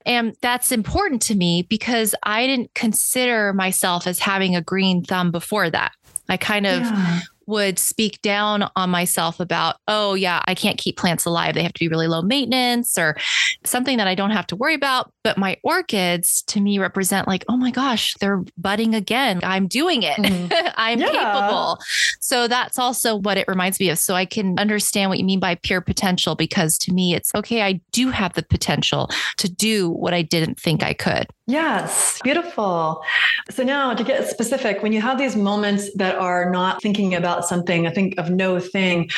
And 0.06 0.36
that's 0.42 0.70
important 0.70 1.22
to 1.22 1.34
me 1.34 1.62
because 1.68 2.14
I 2.22 2.46
didn't 2.46 2.72
consider 2.74 3.52
myself 3.52 4.06
as 4.06 4.20
having 4.20 4.54
a 4.54 4.60
green 4.60 5.02
thumb 5.02 5.32
before 5.32 5.70
that. 5.70 5.90
I 6.28 6.36
kind 6.36 6.66
of 6.66 6.82
Yeah. 6.82 7.20
Would 7.52 7.78
speak 7.78 8.20
down 8.22 8.68
on 8.74 8.90
myself 8.90 9.38
about, 9.38 9.76
oh, 9.86 10.14
yeah, 10.14 10.42
I 10.46 10.54
can't 10.54 10.78
keep 10.78 10.96
plants 10.96 11.24
alive. 11.24 11.54
They 11.54 11.62
have 11.62 11.72
to 11.74 11.78
be 11.78 11.88
really 11.88 12.08
low 12.08 12.22
maintenance 12.22 12.98
or 12.98 13.16
something 13.64 13.98
that 13.98 14.08
I 14.08 14.14
don't 14.14 14.30
have 14.30 14.46
to 14.48 14.56
worry 14.56 14.74
about. 14.74 15.12
But 15.22 15.38
my 15.38 15.56
orchids 15.62 16.42
to 16.48 16.60
me 16.60 16.78
represent 16.78 17.28
like, 17.28 17.44
oh 17.48 17.56
my 17.56 17.70
gosh, 17.70 18.14
they're 18.20 18.42
budding 18.56 18.94
again. 18.94 19.40
I'm 19.44 19.68
doing 19.68 20.02
it. 20.02 20.16
Mhm. 20.16 20.50
I'm 20.76 20.98
Yeah. 20.98 21.10
capable. 21.10 21.78
So 22.20 22.48
that's 22.48 22.78
also 22.78 23.16
what 23.16 23.36
it 23.38 23.46
reminds 23.46 23.78
me 23.78 23.90
of. 23.90 23.98
So 23.98 24.14
I 24.14 24.24
can 24.24 24.58
understand 24.58 25.10
what 25.10 25.18
you 25.18 25.24
mean 25.24 25.38
by 25.40 25.54
pure 25.56 25.80
potential 25.80 26.34
because 26.34 26.76
to 26.78 26.92
me, 26.92 27.14
it's 27.14 27.32
okay, 27.34 27.62
I 27.62 27.80
do 27.92 28.08
have 28.10 28.32
the 28.34 28.42
potential 28.42 29.08
to 29.36 29.48
do 29.52 29.90
what 29.90 30.14
I 30.14 30.22
didn't 30.22 30.58
think 30.58 30.82
I 30.82 30.94
could. 30.94 31.26
Yes, 31.46 32.20
beautiful. 32.22 33.02
So 33.50 33.62
now 33.62 33.92
to 33.94 34.02
get 34.04 34.26
specific, 34.28 34.82
when 34.82 34.92
you 34.92 35.00
have 35.02 35.18
these 35.18 35.36
moments 35.36 35.90
that 35.96 36.14
are 36.16 36.48
not 36.50 36.80
thinking 36.80 37.14
about 37.14 37.41
something, 37.44 37.86
I 37.86 37.90
think 37.90 38.18
of 38.18 38.30
no 38.30 38.58
thing, 38.60 39.10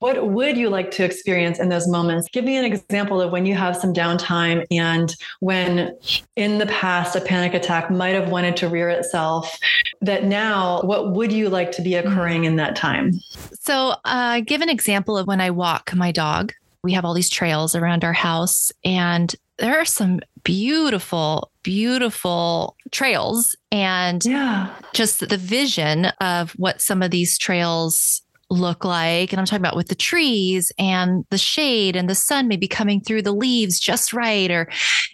what 0.00 0.28
would 0.28 0.56
you 0.56 0.70
like 0.70 0.90
to 0.92 1.04
experience 1.04 1.58
in 1.58 1.68
those 1.68 1.86
moments? 1.86 2.26
Give 2.32 2.44
me 2.44 2.56
an 2.56 2.64
example 2.64 3.20
of 3.20 3.30
when 3.32 3.44
you 3.44 3.54
have 3.54 3.76
some 3.76 3.92
downtime 3.92 4.64
and 4.70 5.14
when 5.40 5.94
in 6.36 6.56
the 6.56 6.66
past 6.66 7.14
a 7.16 7.20
panic 7.20 7.52
attack 7.52 7.90
might 7.90 8.14
have 8.14 8.30
wanted 8.30 8.56
to 8.58 8.68
rear 8.68 8.88
itself, 8.88 9.58
that 10.00 10.24
now 10.24 10.80
what 10.82 11.12
would 11.12 11.32
you 11.32 11.50
like 11.50 11.70
to 11.72 11.82
be 11.82 11.96
occurring 11.96 12.44
in 12.44 12.56
that 12.56 12.76
time? 12.76 13.12
So, 13.60 13.94
uh, 14.06 14.40
give 14.40 14.62
an 14.62 14.70
example 14.70 15.18
of 15.18 15.26
when 15.26 15.40
I 15.40 15.50
walk 15.50 15.94
my 15.94 16.12
dog. 16.12 16.54
We 16.82 16.94
have 16.94 17.04
all 17.04 17.12
these 17.12 17.28
trails 17.28 17.74
around 17.74 18.02
our 18.02 18.14
house, 18.14 18.72
and 18.82 19.36
there 19.58 19.78
are 19.78 19.84
some 19.84 20.20
beautiful, 20.44 21.49
beautiful 21.62 22.76
trails. 22.90 23.56
And 23.72 24.24
Yeah. 24.24 24.68
just 24.94 25.20
the 25.28 25.36
vision 25.36 26.06
of 26.20 26.52
what 26.52 26.80
some 26.80 27.02
of 27.02 27.10
these 27.10 27.38
trails 27.38 28.22
look 28.52 28.84
like. 28.84 29.32
And 29.32 29.38
I'm 29.38 29.46
talking 29.46 29.62
about 29.62 29.76
with 29.76 29.86
the 29.86 29.94
trees 29.94 30.72
and 30.76 31.24
the 31.30 31.38
shade 31.38 31.94
and 31.94 32.10
the 32.10 32.16
sun 32.16 32.48
maybe 32.48 32.66
coming 32.66 33.00
through 33.00 33.22
the 33.22 33.32
leaves 33.32 33.78
just 33.78 34.12
right. 34.12 34.50
Or 34.50 34.68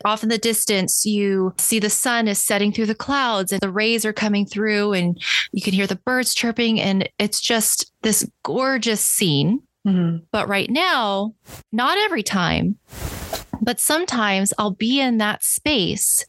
off 0.06 0.22
in 0.22 0.30
the 0.30 0.38
distance, 0.38 1.04
you 1.04 1.52
see 1.58 1.78
the 1.78 1.90
sun 1.90 2.28
is 2.28 2.38
setting 2.38 2.72
through 2.72 2.86
the 2.86 2.94
clouds 2.94 3.52
and 3.52 3.60
the 3.60 3.70
rays 3.70 4.06
are 4.06 4.14
coming 4.14 4.46
through, 4.46 4.94
and 4.94 5.20
you 5.52 5.60
can 5.60 5.74
hear 5.74 5.86
the 5.86 5.96
birds 5.96 6.32
chirping. 6.32 6.80
And 6.80 7.10
it's 7.18 7.42
just 7.42 7.92
this 8.02 8.26
gorgeous 8.42 9.02
scene. 9.02 9.60
Mhm. 9.86 10.22
But 10.32 10.48
right 10.48 10.70
now, 10.70 11.34
not 11.72 11.98
every 11.98 12.22
time, 12.22 12.76
but 13.66 13.78
sometimes 13.80 14.54
I'll 14.58 14.70
be 14.70 15.00
in 15.00 15.18
that 15.18 15.44
space. 15.44 16.24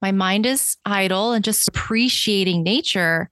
My 0.00 0.12
mind 0.12 0.46
is 0.46 0.76
idle 0.86 1.32
and 1.32 1.44
just 1.44 1.68
appreciating 1.68 2.62
nature. 2.62 3.28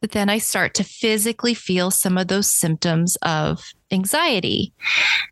But 0.00 0.10
then 0.10 0.28
I 0.28 0.38
start 0.38 0.74
to 0.74 0.84
physically 0.84 1.54
feel 1.54 1.90
some 1.90 2.18
of 2.18 2.28
those 2.28 2.52
symptoms 2.52 3.16
of 3.22 3.62
anxiety. 3.92 4.72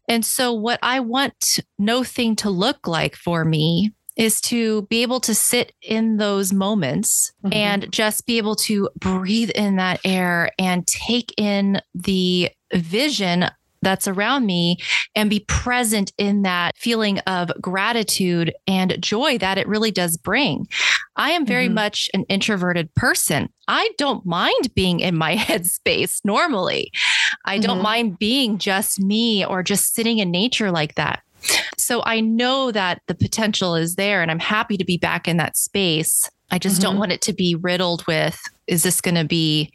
And 0.09 0.25
so, 0.25 0.53
what 0.53 0.79
I 0.83 1.01
want 1.01 1.59
no 1.79 2.05
thing 2.05 2.37
to 2.37 2.51
look 2.51 2.87
like 2.87 3.17
for 3.17 3.45
me 3.45 3.93
is 4.17 4.41
to 4.43 4.83
be 4.83 5.03
able 5.03 5.21
to 5.21 5.35
sit 5.35 5.73
in 5.81 6.17
those 6.17 6.53
moments 6.53 7.33
Mhm. 7.45 7.55
and 7.55 7.93
just 7.93 8.27
be 8.27 8.37
able 8.39 8.57
to 8.57 8.89
breathe 8.99 9.51
in 9.51 9.77
that 9.77 10.01
air 10.05 10.51
and 10.59 10.87
take 10.87 11.33
in 11.37 11.81
the 11.95 12.51
vision 12.75 13.49
that's 13.89 14.07
around 14.07 14.45
me 14.45 14.77
and 15.15 15.31
be 15.31 15.41
present 15.49 16.13
in 16.19 16.43
that 16.43 16.77
feeling 16.77 17.21
of 17.21 17.51
gratitude 17.63 18.53
and 18.67 19.01
joy 19.01 19.39
that 19.39 19.57
it 19.57 19.67
really 19.67 19.91
does 19.91 20.19
bring. 20.19 20.67
I 21.17 21.31
am 21.31 21.47
very 21.47 21.69
Mhm. 21.71 21.75
much 21.75 22.11
an 22.13 22.25
introverted 22.29 22.95
person. 22.95 23.49
I 23.67 23.89
don't 23.97 24.27
mind 24.27 24.75
being 24.75 25.01
in 25.01 25.17
my 25.17 25.37
headspace 25.49 26.19
normally. 26.23 26.93
I 27.47 27.57
don't 27.57 27.79
Mhm. 27.79 27.83
mind 27.83 28.19
being 28.19 28.59
just 28.59 29.01
me 29.01 29.43
or 29.43 29.63
just 29.63 29.95
sitting 29.95 30.19
in 30.19 30.31
nature 30.31 30.71
like 30.71 30.97
that. 30.97 31.23
So 31.79 32.03
I 32.05 32.21
know 32.21 32.71
that 32.73 33.01
the 33.07 33.15
potential 33.15 33.75
is 33.75 33.95
there 33.95 34.21
and 34.21 34.31
I'm 34.31 34.39
happy 34.41 34.77
to 34.77 34.85
be 34.85 34.99
back 34.99 35.27
in 35.27 35.39
that 35.39 35.57
space. 35.57 36.29
I 36.51 36.59
just 36.59 36.83
don't 36.83 36.97
Mhm. 36.97 36.99
want 36.99 37.13
it 37.13 37.23
to 37.23 37.33
be 37.33 37.55
riddled 37.55 38.07
with 38.07 38.39
is 38.69 38.83
this 38.83 39.01
going 39.01 39.15
to 39.15 39.25
be 39.25 39.73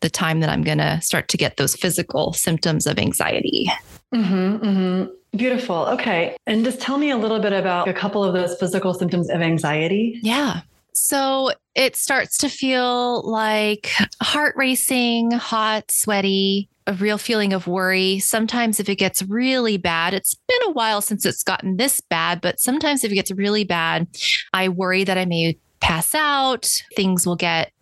the 0.00 0.08
time 0.08 0.40
that 0.40 0.48
I'm 0.48 0.62
going 0.62 0.78
to 0.78 1.00
start 1.00 1.28
to 1.28 1.36
get 1.36 1.56
those 1.56 1.74
physical 1.74 2.32
symptoms 2.32 2.86
of 2.86 2.98
anxiety? 2.98 3.70
hmm 4.12 4.56
hmm 4.56 5.04
Beautiful. 5.36 5.86
Okay. 5.88 6.34
And 6.46 6.64
just 6.64 6.80
tell 6.80 6.96
me 6.96 7.10
a 7.10 7.16
little 7.16 7.40
bit 7.40 7.52
about 7.52 7.88
a 7.88 7.92
couple 7.92 8.24
of 8.24 8.32
those 8.32 8.58
physical 8.58 8.94
symptoms 8.94 9.28
of 9.28 9.42
anxiety. 9.42 10.18
Yeah. 10.22 10.60
So 10.92 11.50
it 11.74 11.94
starts 11.94 12.38
to 12.38 12.48
feel 12.48 13.20
like 13.28 13.90
heart 14.22 14.54
racing, 14.56 15.32
hot, 15.32 15.90
sweaty, 15.90 16.70
a 16.86 16.94
real 16.94 17.18
feeling 17.18 17.52
of 17.52 17.66
worry. 17.66 18.18
Sometimes, 18.18 18.80
if 18.80 18.88
it 18.88 18.96
gets 18.96 19.22
really 19.22 19.76
bad, 19.76 20.14
it's 20.14 20.34
been 20.34 20.62
a 20.68 20.70
while 20.70 21.02
since 21.02 21.26
it's 21.26 21.42
gotten 21.42 21.76
this 21.76 22.00
bad, 22.00 22.40
but 22.40 22.58
sometimes 22.60 23.04
if 23.04 23.12
it 23.12 23.16
gets 23.16 23.30
really 23.30 23.64
bad, 23.64 24.06
I 24.54 24.68
worry 24.70 25.04
that 25.04 25.18
I 25.18 25.26
may 25.26 25.58
pass 25.80 26.14
out. 26.14 26.66
Things 26.94 27.26
will 27.26 27.36
get 27.36 27.72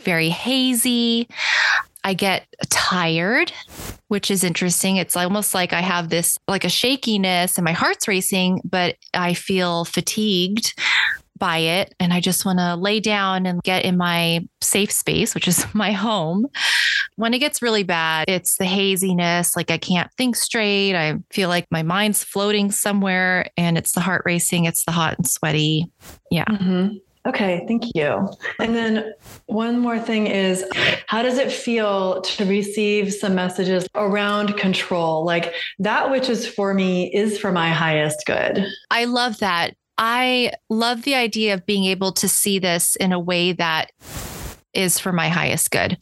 very 0.00 0.28
hazy. 0.28 1.28
I 2.04 2.14
get 2.14 2.46
tired, 2.68 3.52
which 4.08 4.30
is 4.30 4.42
interesting. 4.42 4.96
It's 4.96 5.16
almost 5.16 5.54
like 5.54 5.72
I 5.72 5.80
have 5.80 6.08
this 6.08 6.36
like 6.48 6.64
a 6.64 6.68
shakiness 6.68 7.56
and 7.58 7.64
my 7.64 7.72
heart's 7.72 8.08
racing, 8.08 8.60
but 8.64 8.96
I 9.14 9.34
feel 9.34 9.84
fatigued 9.84 10.74
by 11.38 11.58
it 11.58 11.94
and 11.98 12.12
I 12.12 12.20
just 12.20 12.44
want 12.44 12.60
to 12.60 12.76
lay 12.76 13.00
down 13.00 13.46
and 13.46 13.62
get 13.62 13.84
in 13.84 13.96
my 13.96 14.46
safe 14.60 14.92
space, 14.92 15.34
which 15.34 15.46
is 15.48 15.64
my 15.74 15.92
home. 15.92 16.46
When 17.16 17.34
it 17.34 17.38
gets 17.40 17.62
really 17.62 17.82
bad, 17.84 18.28
it's 18.28 18.56
the 18.58 18.64
haziness, 18.64 19.54
like 19.54 19.70
I 19.70 19.78
can't 19.78 20.10
think 20.16 20.34
straight. 20.34 20.94
I 20.96 21.18
feel 21.30 21.48
like 21.48 21.66
my 21.70 21.82
mind's 21.82 22.24
floating 22.24 22.70
somewhere 22.72 23.46
and 23.56 23.76
it's 23.78 23.92
the 23.92 24.00
heart 24.00 24.22
racing, 24.24 24.64
it's 24.64 24.84
the 24.84 24.92
hot 24.92 25.18
and 25.18 25.28
sweaty. 25.28 25.86
Yeah. 26.30 26.46
Mhm. 26.46 27.00
Okay, 27.26 27.64
thank 27.68 27.84
you. 27.94 28.28
And 28.58 28.74
then 28.74 29.12
one 29.46 29.78
more 29.78 29.98
thing 29.98 30.26
is 30.26 30.64
how 31.06 31.22
does 31.22 31.38
it 31.38 31.52
feel 31.52 32.20
to 32.22 32.44
receive 32.44 33.14
some 33.14 33.34
messages 33.34 33.86
around 33.94 34.56
control? 34.56 35.24
Like 35.24 35.54
that 35.78 36.10
which 36.10 36.28
is 36.28 36.46
for 36.46 36.74
me 36.74 37.12
is 37.14 37.38
for 37.38 37.52
my 37.52 37.70
highest 37.70 38.26
good. 38.26 38.66
I 38.90 39.04
love 39.04 39.38
that. 39.38 39.76
I 39.98 40.52
love 40.68 41.02
the 41.02 41.14
idea 41.14 41.54
of 41.54 41.64
being 41.64 41.84
able 41.84 42.12
to 42.12 42.28
see 42.28 42.58
this 42.58 42.96
in 42.96 43.12
a 43.12 43.20
way 43.20 43.52
that 43.52 43.92
is 44.74 44.98
for 44.98 45.12
my 45.12 45.28
highest 45.28 45.70
good 45.70 45.98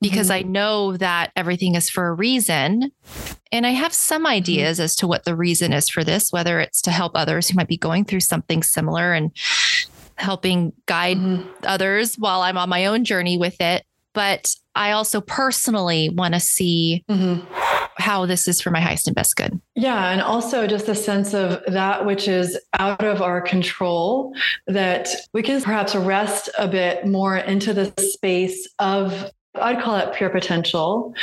because 0.00 0.28
mm-hmm. 0.28 0.46
I 0.46 0.50
know 0.50 0.96
that 0.96 1.30
everything 1.36 1.76
is 1.76 1.88
for 1.88 2.08
a 2.08 2.12
reason. 2.12 2.90
And 3.52 3.66
I 3.66 3.70
have 3.70 3.94
some 3.94 4.24
mm-hmm. 4.24 4.32
ideas 4.32 4.76
mm-hmm. 4.76 4.84
as 4.84 4.96
to 4.96 5.06
what 5.06 5.24
the 5.24 5.36
reason 5.36 5.72
is 5.72 5.88
for 5.88 6.02
this, 6.02 6.32
whether 6.32 6.60
it's 6.60 6.82
to 6.82 6.90
help 6.90 7.12
others 7.14 7.48
who 7.48 7.56
might 7.56 7.68
be 7.68 7.76
going 7.76 8.04
through 8.04 8.20
something 8.20 8.62
similar 8.62 9.12
and 9.12 9.30
helping 10.16 10.72
guide 10.86 11.18
mm-hmm. 11.18 11.48
others 11.64 12.16
while 12.16 12.42
I'm 12.42 12.58
on 12.58 12.68
my 12.68 12.86
own 12.86 13.04
journey 13.04 13.36
with 13.36 13.60
it. 13.60 13.84
But 14.12 14.54
I 14.74 14.92
also 14.92 15.20
personally 15.20 16.08
want 16.08 16.34
to 16.34 16.40
see 16.40 17.04
mm-hmm. 17.08 17.44
how 17.96 18.26
this 18.26 18.46
is 18.46 18.60
for 18.60 18.70
my 18.70 18.80
highest 18.80 19.06
and 19.08 19.14
best 19.14 19.36
good. 19.36 19.60
Yeah. 19.74 20.10
And 20.10 20.20
also 20.20 20.66
just 20.66 20.88
a 20.88 20.94
sense 20.94 21.34
of 21.34 21.60
that 21.66 22.06
which 22.06 22.28
is 22.28 22.58
out 22.78 23.04
of 23.04 23.22
our 23.22 23.40
control, 23.40 24.32
that 24.66 25.08
we 25.32 25.42
can 25.42 25.60
perhaps 25.62 25.94
rest 25.94 26.48
a 26.58 26.68
bit 26.68 27.06
more 27.06 27.36
into 27.36 27.72
the 27.72 27.92
space 27.98 28.68
of 28.78 29.30
I'd 29.56 29.80
call 29.80 29.96
it 29.96 30.14
pure 30.14 30.30
potential 30.30 31.14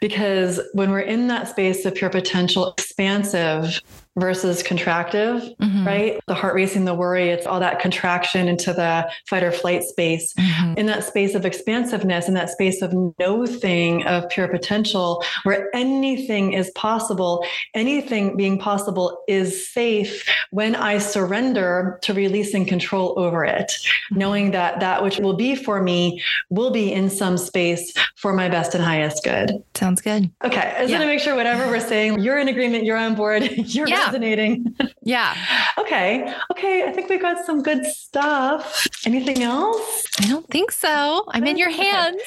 because 0.00 0.60
when 0.72 0.92
we're 0.92 1.00
in 1.00 1.26
that 1.28 1.48
space 1.48 1.84
of 1.84 1.94
pure 1.96 2.10
potential, 2.10 2.70
expansive, 2.70 3.80
versus 4.16 4.62
contractive, 4.62 5.56
mm-hmm. 5.56 5.86
right? 5.86 6.20
The 6.26 6.34
heart 6.34 6.54
racing, 6.54 6.84
the 6.84 6.94
worry, 6.94 7.30
it's 7.30 7.46
all 7.46 7.60
that 7.60 7.80
contraction 7.80 8.46
into 8.46 8.72
the 8.72 9.10
fight 9.26 9.42
or 9.42 9.50
flight 9.50 9.84
space. 9.84 10.34
Mm-hmm. 10.34 10.74
In 10.76 10.86
that 10.86 11.04
space 11.04 11.34
of 11.34 11.46
expansiveness, 11.46 12.28
in 12.28 12.34
that 12.34 12.50
space 12.50 12.82
of 12.82 12.92
no 13.18 13.46
thing, 13.46 14.04
of 14.04 14.28
pure 14.28 14.48
potential, 14.48 15.24
where 15.44 15.74
anything 15.74 16.52
is 16.52 16.70
possible, 16.72 17.44
anything 17.74 18.36
being 18.36 18.58
possible 18.58 19.22
is 19.28 19.72
safe 19.72 20.28
when 20.50 20.76
I 20.76 20.98
surrender 20.98 21.98
to 22.02 22.12
releasing 22.12 22.66
control 22.66 23.18
over 23.18 23.44
it, 23.44 23.68
mm-hmm. 23.68 24.18
knowing 24.18 24.50
that 24.50 24.80
that 24.80 25.02
which 25.02 25.18
will 25.20 25.36
be 25.36 25.54
for 25.54 25.82
me 25.82 26.22
will 26.50 26.70
be 26.70 26.92
in 26.92 27.08
some 27.08 27.38
space 27.38 27.94
for 28.16 28.34
my 28.34 28.50
best 28.50 28.74
and 28.74 28.84
highest 28.84 29.24
good. 29.24 29.52
Sounds 29.74 30.02
good. 30.02 30.30
Okay. 30.44 30.74
I 30.76 30.80
just 30.80 30.90
yeah. 30.90 30.98
want 30.98 31.02
to 31.02 31.06
make 31.06 31.20
sure 31.20 31.34
whatever 31.34 31.66
we're 31.68 31.80
saying, 31.80 32.20
you're 32.20 32.38
in 32.38 32.48
agreement, 32.48 32.84
you're 32.84 32.98
on 32.98 33.14
board, 33.14 33.42
you're 33.56 33.88
yeah 33.88 34.01
resonating. 34.06 34.76
Yeah. 35.04 35.34
okay. 35.78 36.32
Okay. 36.52 36.84
I 36.84 36.92
think 36.92 37.10
we 37.10 37.18
got 37.18 37.44
some 37.44 37.60
good 37.60 37.84
stuff. 37.86 38.86
Anything 39.04 39.42
else? 39.42 40.04
I 40.20 40.28
don't 40.28 40.48
think 40.48 40.70
so. 40.70 41.24
I'm 41.30 41.44
in 41.44 41.58
your 41.58 41.70
hands. 41.70 42.22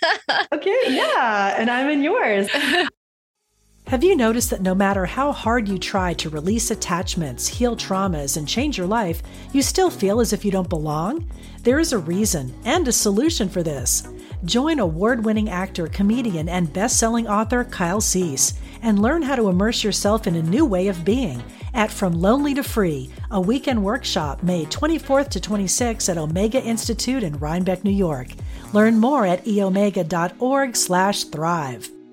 okay. 0.52 0.78
Yeah. 0.88 1.54
And 1.58 1.70
I'm 1.70 1.90
in 1.90 2.02
yours. 2.02 2.48
Have 3.88 4.02
you 4.02 4.16
noticed 4.16 4.48
that 4.48 4.62
no 4.62 4.74
matter 4.74 5.04
how 5.04 5.32
hard 5.32 5.68
you 5.68 5.78
try 5.78 6.14
to 6.14 6.30
release 6.30 6.70
attachments, 6.70 7.46
heal 7.46 7.76
traumas, 7.76 8.38
and 8.38 8.48
change 8.48 8.78
your 8.78 8.86
life, 8.86 9.22
you 9.52 9.60
still 9.60 9.90
feel 9.90 10.20
as 10.20 10.32
if 10.32 10.42
you 10.42 10.50
don't 10.50 10.70
belong? 10.70 11.30
There 11.62 11.78
is 11.78 11.92
a 11.92 11.98
reason 11.98 12.54
and 12.64 12.88
a 12.88 12.92
solution 12.92 13.50
for 13.50 13.62
this. 13.62 14.08
Join 14.46 14.78
award 14.78 15.24
winning 15.26 15.50
actor, 15.50 15.86
comedian, 15.88 16.48
and 16.48 16.72
best 16.72 16.98
selling 16.98 17.28
author 17.28 17.64
Kyle 17.64 18.00
Cease 18.00 18.54
and 18.84 19.02
learn 19.02 19.22
how 19.22 19.34
to 19.34 19.48
immerse 19.48 19.82
yourself 19.82 20.28
in 20.28 20.36
a 20.36 20.42
new 20.42 20.64
way 20.64 20.86
of 20.88 21.04
being 21.04 21.42
at 21.72 21.90
From 21.90 22.12
Lonely 22.12 22.54
to 22.54 22.62
Free, 22.62 23.10
a 23.30 23.40
weekend 23.40 23.82
workshop 23.82 24.44
May 24.44 24.64
24th 24.66 25.30
to 25.30 25.40
26th 25.40 26.08
at 26.08 26.18
Omega 26.18 26.62
Institute 26.62 27.24
in 27.24 27.38
Rhinebeck, 27.38 27.82
New 27.82 27.90
York. 27.90 28.28
Learn 28.72 29.00
more 29.00 29.26
at 29.26 29.44
eomega.org/thrive. 29.44 32.03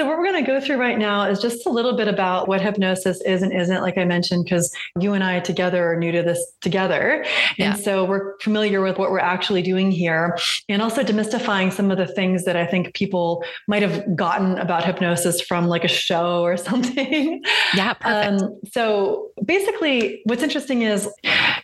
So, 0.00 0.06
what 0.06 0.16
we're 0.16 0.24
going 0.24 0.42
to 0.42 0.50
go 0.50 0.58
through 0.62 0.78
right 0.78 0.96
now 0.96 1.24
is 1.24 1.40
just 1.40 1.66
a 1.66 1.68
little 1.68 1.94
bit 1.94 2.08
about 2.08 2.48
what 2.48 2.62
hypnosis 2.62 3.20
is 3.20 3.42
and 3.42 3.52
isn't, 3.52 3.82
like 3.82 3.98
I 3.98 4.06
mentioned, 4.06 4.44
because 4.44 4.74
you 4.98 5.12
and 5.12 5.22
I 5.22 5.40
together 5.40 5.92
are 5.92 5.94
new 5.94 6.10
to 6.10 6.22
this 6.22 6.42
together. 6.62 7.22
Yeah. 7.58 7.74
And 7.74 7.84
so 7.84 8.06
we're 8.06 8.38
familiar 8.38 8.80
with 8.80 8.96
what 8.96 9.10
we're 9.10 9.18
actually 9.18 9.60
doing 9.60 9.90
here 9.90 10.38
and 10.70 10.80
also 10.80 11.02
demystifying 11.02 11.70
some 11.70 11.90
of 11.90 11.98
the 11.98 12.06
things 12.06 12.46
that 12.46 12.56
I 12.56 12.64
think 12.64 12.94
people 12.94 13.44
might 13.68 13.82
have 13.82 14.16
gotten 14.16 14.56
about 14.56 14.86
hypnosis 14.86 15.42
from 15.42 15.66
like 15.66 15.84
a 15.84 15.88
show 15.88 16.44
or 16.44 16.56
something. 16.70 17.42
Yeah. 17.74 17.92
Perfect. 17.92 18.42
Um, 18.42 18.58
so, 18.72 19.28
basically, 19.44 20.22
what's 20.24 20.42
interesting 20.42 20.80
is 20.80 21.10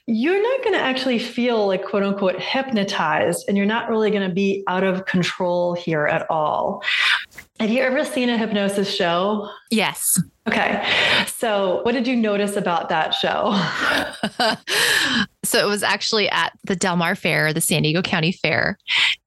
you're 0.07 0.43
not 0.43 0.63
going 0.63 0.75
to 0.75 0.83
actually 0.83 1.19
feel 1.19 1.67
like 1.67 1.87
quote 1.87 2.03
unquote 2.03 2.39
hypnotized 2.39 3.47
and 3.49 3.57
you're 3.57 3.65
not 3.65 3.89
really 3.89 4.11
going 4.11 4.29
to 4.29 4.35
be 4.35 4.63
out 4.69 4.85
of 4.85 5.07
control 5.07 5.75
here 5.75 6.07
at 6.07 6.31
all. 6.31 6.83
Have 7.59 7.71
you 7.71 7.81
ever 7.81 8.05
seen 8.05 8.29
a 8.29 8.37
hypnosis 8.37 8.95
show? 8.95 9.49
Yes. 9.71 10.21
Okay. 10.47 10.87
So, 11.27 11.81
what 11.83 11.93
did 11.93 12.07
you 12.07 12.15
notice 12.15 12.55
about 12.55 12.91
that 12.91 13.15
show? 13.15 13.51
so, 15.45 15.67
it 15.67 15.69
was 15.69 15.83
actually 15.83 16.29
at 16.29 16.53
the 16.65 16.77
Del 16.77 16.97
Mar 16.97 17.15
Fair, 17.15 17.53
the 17.55 17.63
San 17.63 17.83
Diego 17.83 18.03
County 18.03 18.33
Fair. 18.33 18.79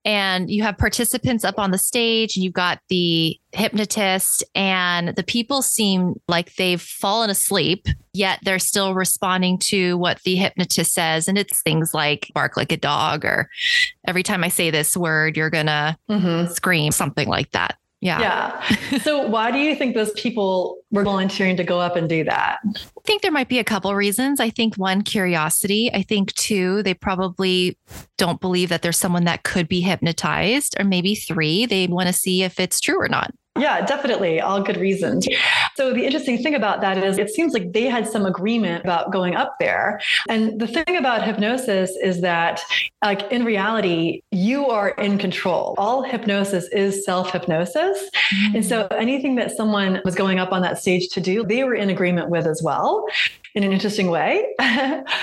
And 0.05 0.49
you 0.49 0.63
have 0.63 0.77
participants 0.77 1.43
up 1.43 1.57
on 1.57 1.71
the 1.71 1.77
stage, 1.77 2.35
and 2.35 2.43
you've 2.43 2.53
got 2.53 2.79
the 2.89 3.37
hypnotist, 3.51 4.43
and 4.53 5.09
the 5.09 5.23
people 5.23 5.61
seem 5.61 6.13
like 6.27 6.55
they've 6.55 6.81
fallen 6.81 7.29
asleep, 7.29 7.87
yet 8.13 8.39
they're 8.43 8.59
still 8.59 8.93
responding 8.93 9.57
to 9.57 9.97
what 9.97 10.21
the 10.23 10.35
hypnotist 10.35 10.93
says. 10.93 11.27
And 11.27 11.37
it's 11.37 11.61
things 11.63 11.93
like 11.93 12.29
bark 12.33 12.57
like 12.57 12.71
a 12.71 12.77
dog, 12.77 13.25
or 13.25 13.49
every 14.07 14.23
time 14.23 14.43
I 14.43 14.49
say 14.49 14.69
this 14.69 14.95
word, 14.95 15.35
you're 15.35 15.49
going 15.49 15.65
to 15.65 15.97
mm-hmm. 16.09 16.51
scream, 16.53 16.91
something 16.91 17.27
like 17.27 17.51
that. 17.51 17.77
Yeah. 18.01 18.19
Yeah. 18.91 18.99
so 18.99 19.27
why 19.27 19.51
do 19.51 19.57
you 19.57 19.75
think 19.75 19.95
those 19.95 20.11
people 20.11 20.77
were 20.91 21.03
volunteering 21.03 21.57
to 21.57 21.63
go 21.63 21.79
up 21.79 21.95
and 21.95 22.07
do 22.07 22.23
that? 22.23 22.59
I 22.65 23.01
think 23.05 23.21
there 23.21 23.31
might 23.31 23.49
be 23.49 23.59
a 23.59 23.63
couple 23.63 23.93
reasons. 23.93 24.39
I 24.39 24.49
think 24.49 24.75
one, 24.75 25.01
curiosity. 25.01 25.91
I 25.93 26.03
think 26.03 26.33
two, 26.35 26.81
they 26.83 26.93
probably 26.93 27.77
don't 28.17 28.39
believe 28.39 28.69
that 28.69 28.81
there's 28.81 28.97
someone 28.97 29.25
that 29.25 29.43
could 29.43 29.67
be 29.67 29.81
hypnotized. 29.81 30.79
Or 30.79 30.85
maybe 30.85 31.15
three, 31.15 31.65
they 31.65 31.87
want 31.87 32.07
to 32.07 32.13
see 32.13 32.43
if 32.43 32.59
it's 32.59 32.79
true 32.79 32.99
or 33.01 33.09
not. 33.09 33.31
Yeah, 33.59 33.85
definitely. 33.85 34.41
All 34.41 34.61
good 34.61 34.77
reasons. 34.77 35.27
So 35.75 35.93
the 35.93 36.05
interesting 36.05 36.41
thing 36.41 36.55
about 36.55 36.81
that 36.81 36.97
is 36.97 37.17
it 37.17 37.29
seems 37.29 37.53
like 37.53 37.73
they 37.73 37.85
had 37.85 38.07
some 38.07 38.25
agreement 38.25 38.83
about 38.83 39.11
going 39.11 39.35
up 39.35 39.55
there. 39.59 39.99
And 40.27 40.59
the 40.59 40.67
thing 40.67 40.97
about 40.97 41.23
hypnosis 41.23 41.91
is 42.01 42.21
that 42.21 42.61
like 43.03 43.31
in 43.31 43.43
reality, 43.45 44.21
you 44.31 44.67
are 44.67 44.89
in 44.89 45.17
control. 45.17 45.75
All 45.77 46.03
hypnosis 46.03 46.67
is 46.69 47.05
self-hypnosis. 47.05 48.09
Mm-hmm. 48.09 48.55
And 48.55 48.65
so 48.65 48.87
anything 48.91 49.35
that 49.35 49.51
someone 49.51 50.01
was 50.03 50.15
going 50.15 50.39
up 50.39 50.51
on 50.51 50.61
that 50.63 50.77
stage 50.77 51.09
to 51.09 51.21
do, 51.21 51.43
they 51.43 51.63
were 51.63 51.75
in 51.75 51.89
agreement 51.89 52.29
with 52.29 52.45
as 52.45 52.61
well 52.63 53.05
in 53.59 53.65
an 53.65 53.73
interesting 53.73 54.09
way. 54.09 54.55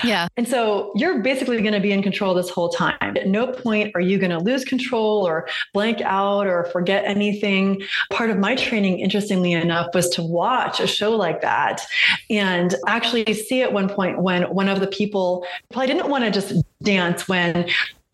yeah. 0.03 0.27
And 0.37 0.47
so 0.47 0.91
you're 0.95 1.23
basically 1.23 1.59
going 1.61 1.73
to 1.73 1.79
be 1.79 1.91
in 1.91 2.03
control 2.03 2.35
this 2.35 2.49
whole 2.49 2.69
time. 2.69 3.17
At 3.17 3.27
no 3.27 3.47
point 3.47 3.91
are 3.95 4.01
you 4.01 4.19
going 4.19 4.29
to 4.29 4.37
lose 4.37 4.63
control 4.63 5.27
or 5.27 5.47
blank 5.73 5.99
out 6.01 6.45
or 6.45 6.65
forget 6.65 7.03
anything. 7.05 7.81
Part 8.11 8.29
of 8.29 8.37
my 8.37 8.55
training, 8.55 8.99
interestingly 8.99 9.53
enough, 9.53 9.87
was 9.95 10.09
to 10.09 10.21
watch 10.21 10.79
a 10.79 10.85
show 10.85 11.15
like 11.15 11.41
that 11.41 11.81
and 12.29 12.75
actually 12.85 13.33
see 13.33 13.63
at 13.63 13.73
one 13.73 13.89
point 13.89 14.21
when 14.21 14.43
one 14.43 14.69
of 14.69 14.79
the 14.79 14.87
people 14.87 15.43
probably 15.71 15.87
didn't 15.87 16.09
want 16.09 16.23
to 16.23 16.29
just 16.29 16.53
dance 16.83 17.27
when 17.27 17.67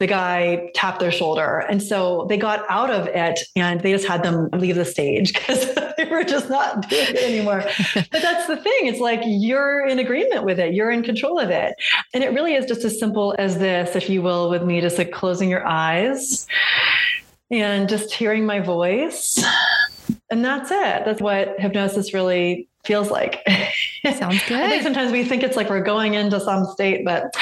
the 0.04 0.08
guy 0.08 0.70
tapped 0.76 1.00
their 1.00 1.14
shoulder. 1.14 1.60
And 1.70 1.82
so 1.82 2.26
they 2.28 2.36
got 2.36 2.66
out 2.70 2.90
of 2.90 3.08
it 3.08 3.40
and 3.56 3.80
they 3.80 3.94
just 3.94 4.06
had 4.06 4.22
them 4.22 4.50
leave 4.52 4.76
the 4.76 4.84
stage 4.84 5.32
because 5.34 5.74
they 5.96 6.04
were 6.04 6.26
just 6.26 6.50
not 6.50 6.90
doing 6.90 7.06
it 7.08 7.24
anymore. 7.24 7.64
but 7.96 8.22
that's 8.22 8.46
the 8.48 8.58
thing. 8.58 8.88
It's 8.88 9.00
like 9.00 9.22
you're 9.24 9.88
in 9.88 10.00
agreement 10.00 10.44
with 10.44 10.60
it, 10.60 10.74
you're 10.74 10.92
in 10.92 11.04
control 11.04 11.40
of 11.40 11.50
it. 11.52 11.76
And 12.14 12.22
it 12.22 12.34
really 12.34 12.56
is 12.56 12.66
just 12.66 12.84
as 12.84 13.00
simple 13.00 13.34
as 13.40 13.60
this, 13.60 13.96
if 13.96 14.10
you 14.10 14.22
will, 14.22 14.50
with 14.50 14.64
me 14.64 14.82
just 14.82 14.98
like 14.98 15.14
closing 15.14 15.50
your 15.50 15.66
eyes 15.66 16.48
and 17.50 17.88
just 17.88 18.14
hearing 18.14 18.46
my 18.46 18.60
voice. 18.60 19.42
And 20.30 20.44
that's 20.44 20.70
it. 20.70 21.06
That's 21.06 21.22
what 21.22 21.58
hypnosis 21.62 22.14
really 22.14 22.68
feels 22.84 23.10
like. 23.10 23.42
It 23.46 24.18
sounds 24.18 24.44
good. 24.48 24.62
I 24.62 24.70
think 24.70 24.84
sometimes 24.84 25.14
we 25.14 25.24
think 25.24 25.44
it's 25.44 25.56
like 25.56 25.70
we're 25.70 25.82
going 25.82 26.16
into 26.16 26.42
some 26.42 26.66
state, 26.66 27.06
but 27.06 27.34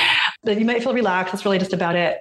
that 0.43 0.59
you 0.59 0.65
might 0.65 0.81
feel 0.83 0.93
relaxed. 0.93 1.31
That's 1.31 1.45
really 1.45 1.59
just 1.59 1.73
about 1.73 1.95
it. 1.95 2.19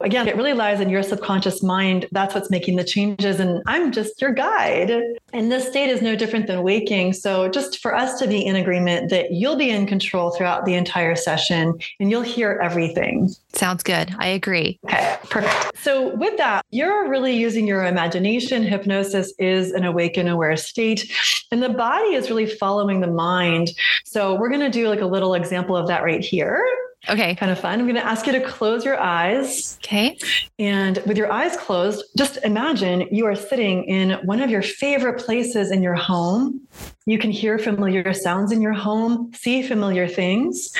Again, 0.00 0.28
it 0.28 0.36
really 0.36 0.52
lies 0.52 0.80
in 0.80 0.90
your 0.90 1.02
subconscious 1.02 1.62
mind. 1.62 2.06
That's 2.12 2.34
what's 2.34 2.50
making 2.50 2.76
the 2.76 2.84
changes. 2.84 3.40
And 3.40 3.62
I'm 3.66 3.90
just 3.90 4.20
your 4.20 4.32
guide. 4.32 4.92
And 5.32 5.50
this 5.50 5.66
state 5.66 5.88
is 5.88 6.02
no 6.02 6.14
different 6.14 6.46
than 6.46 6.62
waking. 6.62 7.14
So 7.14 7.48
just 7.48 7.78
for 7.78 7.94
us 7.94 8.18
to 8.18 8.26
be 8.26 8.44
in 8.44 8.56
agreement 8.56 9.08
that 9.10 9.32
you'll 9.32 9.56
be 9.56 9.70
in 9.70 9.86
control 9.86 10.30
throughout 10.30 10.66
the 10.66 10.74
entire 10.74 11.16
session 11.16 11.78
and 12.00 12.10
you'll 12.10 12.22
hear 12.22 12.60
everything. 12.62 13.30
Sounds 13.54 13.82
good. 13.82 14.14
I 14.18 14.28
agree. 14.28 14.78
Okay, 14.84 15.18
perfect. 15.30 15.78
So 15.78 16.14
with 16.16 16.36
that, 16.36 16.66
you're 16.70 17.08
really 17.08 17.34
using 17.34 17.66
your 17.66 17.86
imagination. 17.86 18.62
Hypnosis 18.62 19.32
is 19.38 19.72
an 19.72 19.84
awaken 19.84 20.28
aware 20.28 20.56
state. 20.56 21.10
And 21.50 21.62
the 21.62 21.70
body 21.70 22.14
is 22.14 22.28
really 22.28 22.46
following 22.46 23.00
the 23.00 23.10
mind. 23.10 23.70
So 24.04 24.34
we're 24.34 24.50
going 24.50 24.60
to 24.60 24.70
do 24.70 24.88
like 24.88 25.00
a 25.00 25.06
little 25.06 25.34
example 25.34 25.76
of 25.76 25.86
that 25.88 26.02
right 26.02 26.22
here. 26.22 26.62
Okay. 27.08 27.34
Kind 27.34 27.52
of 27.52 27.60
fun. 27.60 27.78
I'm 27.78 27.86
going 27.86 27.96
to 27.96 28.06
ask 28.06 28.26
you 28.26 28.32
to 28.32 28.40
close 28.40 28.84
your 28.84 28.98
eyes. 28.98 29.78
Okay. 29.84 30.16
And 30.58 31.02
with 31.06 31.18
your 31.18 31.30
eyes 31.30 31.56
closed, 31.56 32.04
just 32.16 32.38
imagine 32.44 33.08
you 33.10 33.26
are 33.26 33.34
sitting 33.34 33.84
in 33.84 34.12
one 34.24 34.40
of 34.40 34.50
your 34.50 34.62
favorite 34.62 35.24
places 35.24 35.70
in 35.70 35.82
your 35.82 35.94
home. 35.94 36.60
You 37.06 37.18
can 37.18 37.30
hear 37.30 37.58
familiar 37.58 38.14
sounds 38.14 38.52
in 38.52 38.62
your 38.62 38.72
home, 38.72 39.32
see 39.34 39.62
familiar 39.62 40.08
things. 40.08 40.72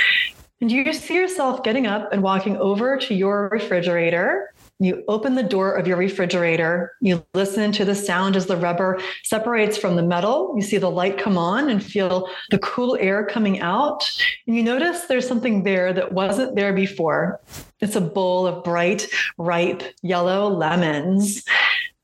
And 0.60 0.72
you 0.72 0.90
see 0.94 1.14
yourself 1.14 1.62
getting 1.62 1.86
up 1.86 2.12
and 2.12 2.22
walking 2.22 2.56
over 2.56 2.96
to 2.96 3.14
your 3.14 3.50
refrigerator 3.52 4.53
you 4.80 5.04
open 5.08 5.34
the 5.34 5.42
door 5.42 5.72
of 5.72 5.86
your 5.86 5.96
refrigerator. 5.96 6.92
You 7.00 7.24
listen 7.32 7.70
to 7.72 7.84
the 7.84 7.94
sound 7.94 8.34
as 8.34 8.46
the 8.46 8.56
rubber 8.56 9.00
separates 9.22 9.78
from 9.78 9.96
the 9.96 10.02
metal. 10.02 10.52
You 10.56 10.62
see 10.62 10.78
the 10.78 10.90
light 10.90 11.16
come 11.16 11.38
on 11.38 11.70
and 11.70 11.82
feel 11.82 12.28
the 12.50 12.58
cool 12.58 12.96
air 13.00 13.24
coming 13.24 13.60
out. 13.60 14.10
And 14.46 14.56
you 14.56 14.62
notice 14.62 15.02
there's 15.02 15.28
something 15.28 15.62
there 15.62 15.92
that 15.92 16.12
wasn't 16.12 16.56
there 16.56 16.72
before. 16.72 17.40
It's 17.80 17.96
a 17.96 18.00
bowl 18.00 18.46
of 18.46 18.64
bright, 18.64 19.06
ripe 19.38 19.82
yellow 20.02 20.48
lemons. 20.48 21.44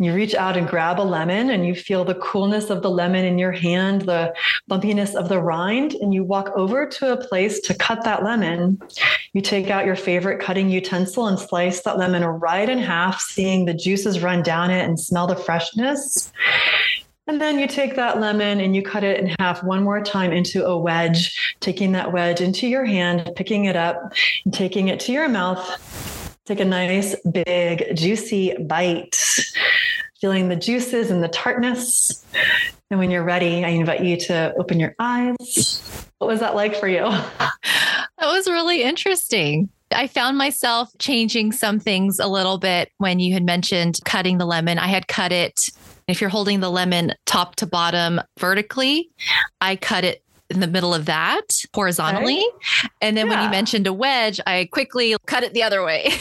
You 0.00 0.14
reach 0.14 0.34
out 0.34 0.56
and 0.56 0.66
grab 0.66 0.98
a 0.98 1.02
lemon 1.02 1.50
and 1.50 1.66
you 1.66 1.74
feel 1.74 2.06
the 2.06 2.14
coolness 2.14 2.70
of 2.70 2.80
the 2.80 2.88
lemon 2.88 3.26
in 3.26 3.38
your 3.38 3.52
hand, 3.52 4.02
the 4.02 4.34
bumpiness 4.70 5.14
of 5.14 5.28
the 5.28 5.38
rind, 5.38 5.92
and 5.92 6.14
you 6.14 6.24
walk 6.24 6.50
over 6.56 6.86
to 6.86 7.12
a 7.12 7.18
place 7.18 7.60
to 7.60 7.74
cut 7.74 8.02
that 8.04 8.24
lemon. 8.24 8.80
You 9.34 9.42
take 9.42 9.68
out 9.68 9.84
your 9.84 9.96
favorite 9.96 10.40
cutting 10.40 10.70
utensil 10.70 11.26
and 11.26 11.38
slice 11.38 11.82
that 11.82 11.98
lemon 11.98 12.24
right 12.24 12.66
in 12.66 12.78
half, 12.78 13.20
seeing 13.20 13.66
the 13.66 13.74
juices 13.74 14.22
run 14.22 14.42
down 14.42 14.70
it 14.70 14.86
and 14.86 14.98
smell 14.98 15.26
the 15.26 15.36
freshness. 15.36 16.32
And 17.26 17.38
then 17.38 17.58
you 17.58 17.66
take 17.66 17.94
that 17.96 18.20
lemon 18.20 18.58
and 18.58 18.74
you 18.74 18.82
cut 18.82 19.04
it 19.04 19.20
in 19.20 19.36
half 19.38 19.62
one 19.62 19.84
more 19.84 20.00
time 20.00 20.32
into 20.32 20.64
a 20.64 20.78
wedge, 20.78 21.54
taking 21.60 21.92
that 21.92 22.10
wedge 22.10 22.40
into 22.40 22.66
your 22.66 22.86
hand, 22.86 23.30
picking 23.36 23.66
it 23.66 23.76
up, 23.76 24.14
and 24.46 24.54
taking 24.54 24.88
it 24.88 24.98
to 25.00 25.12
your 25.12 25.28
mouth. 25.28 26.38
Take 26.46 26.60
a 26.60 26.64
nice, 26.64 27.14
big, 27.30 27.94
juicy 27.94 28.56
bite 28.64 29.14
feeling 30.20 30.48
the 30.48 30.56
juices 30.56 31.10
and 31.10 31.22
the 31.22 31.28
tartness. 31.28 32.24
And 32.90 32.98
when 32.98 33.10
you're 33.10 33.24
ready, 33.24 33.64
I 33.64 33.68
invite 33.68 34.04
you 34.04 34.16
to 34.16 34.54
open 34.58 34.80
your 34.80 34.94
eyes. 34.98 36.10
What 36.18 36.28
was 36.28 36.40
that 36.40 36.54
like 36.54 36.76
for 36.76 36.88
you? 36.88 37.08
That 38.20 38.32
was 38.32 38.46
really 38.48 38.82
interesting. 38.82 39.70
I 39.92 40.06
found 40.06 40.36
myself 40.36 40.90
changing 40.98 41.52
some 41.52 41.80
things 41.80 42.18
a 42.18 42.26
little 42.26 42.58
bit 42.58 42.90
when 42.98 43.18
you 43.18 43.32
had 43.32 43.44
mentioned 43.44 43.98
cutting 44.04 44.36
the 44.36 44.44
lemon. 44.44 44.78
I 44.78 44.88
had 44.88 45.08
cut 45.08 45.32
it, 45.32 45.58
if 46.06 46.20
you're 46.20 46.28
holding 46.28 46.60
the 46.60 46.70
lemon 46.70 47.14
top 47.24 47.56
to 47.56 47.66
bottom 47.66 48.20
vertically, 48.38 49.08
I 49.62 49.76
cut 49.76 50.04
it 50.04 50.22
in 50.50 50.60
the 50.60 50.66
middle 50.66 50.92
of 50.92 51.06
that 51.06 51.64
horizontally. 51.74 52.38
Okay. 52.38 52.88
And 53.00 53.16
then 53.16 53.26
yeah. 53.26 53.34
when 53.34 53.44
you 53.44 53.50
mentioned 53.50 53.86
a 53.86 53.92
wedge, 53.92 54.40
I 54.46 54.68
quickly 54.72 55.16
cut 55.26 55.42
it 55.44 55.54
the 55.54 55.62
other 55.62 55.84
way. 55.84 56.04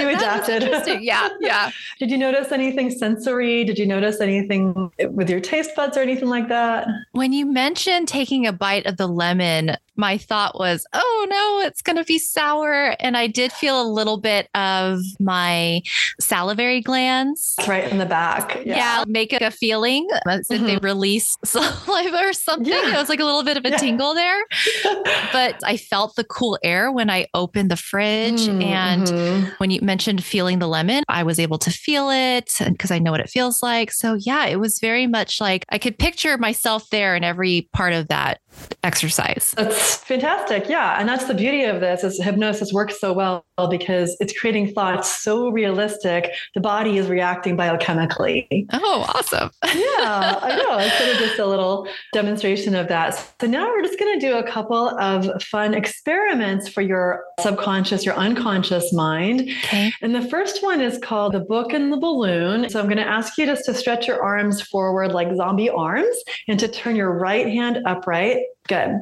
you 0.00 0.08
adapted. 0.08 1.02
Yeah. 1.02 1.28
Yeah. 1.40 1.70
Did 1.98 2.10
you 2.10 2.18
notice 2.18 2.52
anything 2.52 2.90
sensory? 2.90 3.64
Did 3.64 3.78
you 3.78 3.86
notice 3.86 4.20
anything 4.20 4.90
with 5.10 5.28
your 5.28 5.40
taste 5.40 5.74
buds 5.74 5.96
or 5.96 6.00
anything 6.00 6.28
like 6.28 6.48
that? 6.48 6.86
When 7.12 7.32
you 7.32 7.46
mentioned 7.46 8.08
taking 8.08 8.46
a 8.46 8.52
bite 8.52 8.86
of 8.86 8.96
the 8.96 9.08
lemon, 9.08 9.76
my 9.96 10.16
thought 10.18 10.58
was, 10.58 10.86
oh 10.92 11.26
no, 11.28 11.66
it's 11.66 11.82
going 11.82 11.96
to 11.96 12.04
be 12.04 12.18
sour. 12.18 12.96
And 13.00 13.16
I 13.16 13.26
did 13.26 13.52
feel 13.52 13.80
a 13.80 13.84
little 13.84 14.18
bit 14.18 14.48
of 14.54 15.00
my 15.20 15.82
salivary 16.20 16.80
glands. 16.80 17.54
right 17.66 17.90
in 17.90 17.98
the 17.98 18.06
back. 18.06 18.56
Yeah. 18.64 18.76
yeah 18.76 19.04
make 19.06 19.32
a 19.32 19.50
feeling 19.50 20.08
as 20.26 20.48
mm-hmm. 20.48 20.64
they 20.64 20.76
release 20.78 21.36
saliva 21.44 22.18
or 22.18 22.32
something. 22.32 22.72
Yeah. 22.72 22.94
It 22.94 22.98
was 22.98 23.08
like 23.08 23.20
a 23.20 23.24
little 23.24 23.42
bit 23.42 23.56
of 23.56 23.64
a 23.64 23.70
yeah. 23.70 23.76
tingle 23.76 24.14
there. 24.14 24.40
but 25.32 25.60
I 25.64 25.76
felt 25.76 26.16
the 26.16 26.24
cool 26.24 26.58
air 26.62 26.90
when 26.90 27.10
I 27.10 27.26
opened 27.34 27.70
the 27.70 27.76
fridge. 27.76 28.42
Mm-hmm. 28.42 28.62
And 28.62 29.52
when 29.58 29.70
you 29.70 29.80
mentioned 29.82 30.24
feeling 30.24 30.58
the 30.58 30.68
lemon, 30.68 31.04
I 31.08 31.22
was 31.22 31.38
able 31.38 31.58
to 31.58 31.70
feel 31.70 32.10
it 32.10 32.54
because 32.58 32.90
I 32.90 32.98
know 32.98 33.10
what 33.10 33.20
it 33.20 33.30
feels 33.30 33.62
like. 33.62 33.92
So 33.92 34.14
yeah, 34.14 34.46
it 34.46 34.56
was 34.56 34.78
very 34.78 35.06
much 35.06 35.40
like 35.40 35.64
I 35.68 35.78
could 35.78 35.98
picture 35.98 36.38
myself 36.38 36.88
there 36.90 37.14
in 37.14 37.24
every 37.24 37.68
part 37.72 37.92
of 37.92 38.08
that 38.08 38.40
exercise. 38.82 39.52
That's 39.56 39.96
fantastic. 39.96 40.68
Yeah. 40.68 40.98
And 40.98 41.08
that's 41.08 41.24
the 41.24 41.34
beauty 41.34 41.64
of 41.64 41.80
this 41.80 42.04
is 42.04 42.20
hypnosis 42.22 42.72
works 42.72 43.00
so 43.00 43.12
well 43.12 43.44
because 43.70 44.16
it's 44.20 44.38
creating 44.38 44.72
thoughts 44.74 45.22
so 45.22 45.50
realistic. 45.50 46.32
The 46.54 46.60
body 46.60 46.98
is 46.98 47.08
reacting 47.08 47.56
biochemically. 47.56 48.66
Oh, 48.72 49.04
awesome. 49.14 49.50
yeah, 49.64 50.38
I 50.42 50.56
know. 50.56 50.78
It's 50.78 50.98
sort 50.98 51.10
of 51.10 51.16
just 51.18 51.38
a 51.38 51.46
little 51.46 51.86
demonstration 52.12 52.74
of 52.74 52.88
that. 52.88 53.34
So 53.40 53.46
now 53.46 53.68
we're 53.68 53.82
just 53.82 53.98
going 53.98 54.18
to 54.18 54.26
do 54.26 54.36
a 54.36 54.42
couple 54.42 54.88
of 54.98 55.42
fun 55.42 55.74
experiments 55.74 56.68
for 56.68 56.80
your 56.80 57.24
subconscious, 57.40 58.04
your 58.04 58.16
unconscious 58.16 58.92
mind. 58.92 59.42
Okay. 59.42 59.92
And 60.02 60.14
the 60.14 60.28
first 60.28 60.62
one 60.62 60.80
is 60.80 60.98
called 60.98 61.34
the 61.34 61.40
book 61.40 61.72
and 61.72 61.92
the 61.92 61.96
balloon. 61.96 62.68
So 62.68 62.80
I'm 62.80 62.86
going 62.86 62.96
to 62.96 63.06
ask 63.06 63.38
you 63.38 63.46
just 63.46 63.64
to 63.66 63.74
stretch 63.74 64.08
your 64.08 64.22
arms 64.22 64.60
forward 64.62 65.12
like 65.12 65.34
zombie 65.36 65.70
arms 65.70 66.16
and 66.48 66.58
to 66.58 66.68
turn 66.68 66.96
your 66.96 67.12
right 67.12 67.46
hand 67.46 67.78
upright 67.86 68.41
Good. 68.68 68.98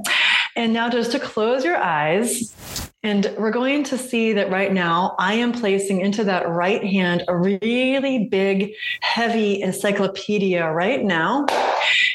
And 0.57 0.73
now 0.73 0.89
just 0.89 1.13
to 1.13 1.21
close 1.21 1.65
your 1.65 1.77
eyes. 1.77 2.91
And 3.03 3.35
we're 3.39 3.51
going 3.51 3.85
to 3.85 3.97
see 3.97 4.35
that 4.35 4.51
right 4.51 4.73
now 4.73 5.15
I 5.19 5.35
am 5.35 5.53
placing 5.53 6.03
into 6.03 6.23
that 6.25 6.47
right 6.49 6.85
hand 6.85 7.25
a 7.29 7.37
really 7.37 8.29
big, 8.31 8.75
heavy 9.01 9.63
encyclopedia 9.63 10.71
right 10.71 11.03
now. 11.03 11.47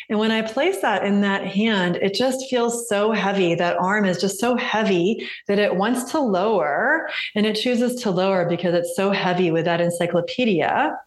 And 0.09 0.19
when 0.19 0.31
I 0.31 0.41
place 0.41 0.81
that 0.81 1.03
in 1.03 1.21
that 1.21 1.45
hand, 1.45 1.97
it 1.97 2.13
just 2.13 2.49
feels 2.49 2.87
so 2.87 3.11
heavy. 3.11 3.55
That 3.55 3.77
arm 3.77 4.05
is 4.05 4.19
just 4.19 4.39
so 4.39 4.55
heavy 4.55 5.27
that 5.47 5.59
it 5.59 5.75
wants 5.75 6.11
to 6.11 6.19
lower 6.19 7.09
and 7.33 7.45
it 7.45 7.55
chooses 7.55 8.01
to 8.03 8.11
lower 8.11 8.47
because 8.47 8.73
it's 8.73 8.95
so 8.95 9.11
heavy 9.11 9.51
with 9.51 9.65
that 9.65 9.81
encyclopedia. 9.81 10.97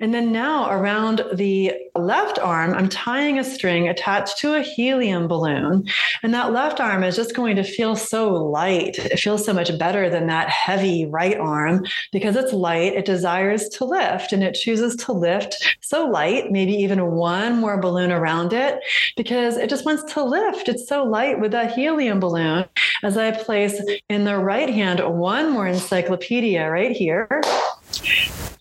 And 0.00 0.12
then 0.12 0.32
now 0.32 0.70
around 0.70 1.24
the 1.34 1.72
left 1.94 2.38
arm, 2.38 2.74
I'm 2.74 2.88
tying 2.88 3.38
a 3.38 3.44
string 3.44 3.88
attached 3.88 4.38
to 4.38 4.54
a 4.54 4.62
helium 4.62 5.28
balloon. 5.28 5.86
And 6.22 6.34
that 6.34 6.52
left 6.52 6.80
arm 6.80 7.02
is 7.02 7.16
just 7.16 7.34
going 7.34 7.56
to 7.56 7.62
feel 7.62 7.96
so 7.96 8.32
light. 8.34 8.98
It 8.98 9.18
feels 9.18 9.44
so 9.44 9.54
much 9.54 9.76
better 9.78 10.10
than 10.10 10.26
that 10.26 10.50
heavy 10.50 11.06
right 11.06 11.38
arm 11.38 11.86
because 12.12 12.36
it's 12.36 12.52
light. 12.52 12.94
It 12.94 13.04
desires 13.04 13.68
to 13.70 13.84
lift 13.84 14.32
and 14.32 14.42
it 14.42 14.54
chooses 14.54 14.96
to 14.96 15.12
lift 15.12 15.76
so 15.80 16.06
light, 16.06 16.50
maybe 16.50 16.72
even 16.72 17.12
one 17.12 17.58
more 17.58 17.80
balloon 17.80 18.12
around 18.12 18.25
it 18.52 18.80
because 19.16 19.56
it 19.56 19.70
just 19.70 19.84
wants 19.84 20.12
to 20.14 20.22
lift. 20.22 20.68
It's 20.68 20.88
so 20.88 21.04
light 21.04 21.40
with 21.40 21.52
that 21.52 21.72
helium 21.72 22.20
balloon. 22.20 22.64
As 23.02 23.16
I 23.16 23.30
place 23.30 23.80
in 24.08 24.24
the 24.24 24.38
right 24.38 24.70
hand 24.70 25.00
one 25.00 25.50
more 25.50 25.66
encyclopedia 25.66 26.70
right 26.70 26.94
here 26.94 27.28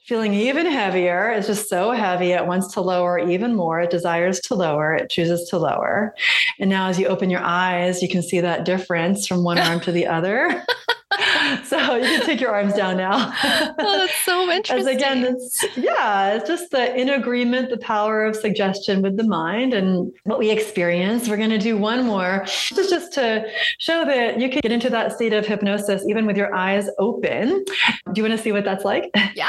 feeling 0.05 0.33
even 0.35 0.67
heavier. 0.67 1.31
It's 1.31 1.47
just 1.47 1.67
so 1.67 1.91
heavy. 1.91 2.31
It 2.31 2.45
wants 2.45 2.71
to 2.75 2.81
lower 2.81 3.17
even 3.17 3.55
more. 3.55 3.81
It 3.81 3.89
desires 3.89 4.39
to 4.41 4.55
lower. 4.55 4.93
It 4.93 5.09
chooses 5.09 5.49
to 5.49 5.57
lower. 5.57 6.13
And 6.59 6.69
now, 6.69 6.87
as 6.89 6.99
you 6.99 7.07
open 7.07 7.31
your 7.31 7.41
eyes, 7.41 8.03
you 8.03 8.07
can 8.07 8.21
see 8.21 8.39
that 8.39 8.65
difference 8.65 9.27
from 9.27 9.43
one 9.43 9.57
arm 9.57 9.79
to 9.81 9.91
the 9.91 10.05
other. 10.05 10.63
so 11.63 11.95
you 11.95 12.03
can 12.03 12.25
take 12.25 12.41
your 12.41 12.51
arms 12.51 12.73
down 12.73 12.97
now. 12.97 13.31
oh, 13.43 13.97
that's 13.97 14.25
so 14.25 14.49
interesting. 14.49 14.77
As 14.87 14.87
again, 14.87 15.23
it's 15.23 15.77
yeah, 15.77 16.33
it's 16.33 16.47
just 16.47 16.71
the 16.71 16.95
in 16.95 17.09
agreement, 17.09 17.69
the 17.69 17.77
power 17.77 18.25
of 18.25 18.35
suggestion 18.35 19.01
with 19.01 19.15
the 19.15 19.23
mind 19.23 19.73
and 19.73 20.11
what 20.23 20.39
we 20.39 20.49
experience. 20.49 21.29
We're 21.29 21.37
going 21.37 21.51
to 21.51 21.59
do 21.59 21.77
one 21.77 22.05
more. 22.05 22.43
This 22.73 22.89
just 22.89 23.13
to 23.13 23.45
show 23.77 24.03
that 24.05 24.39
you 24.39 24.49
can 24.49 24.61
get 24.61 24.71
into 24.71 24.89
that 24.89 25.13
state 25.13 25.33
of 25.33 25.45
hypnosis 25.45 26.03
even 26.07 26.25
with 26.25 26.37
your 26.37 26.53
eyes 26.55 26.89
open. 26.97 27.63
Do 27.65 28.21
you 28.21 28.23
want 28.23 28.37
to 28.37 28.43
see 28.43 28.51
what 28.51 28.65
that's 28.65 28.83
like? 28.83 29.11
Yeah. 29.35 29.45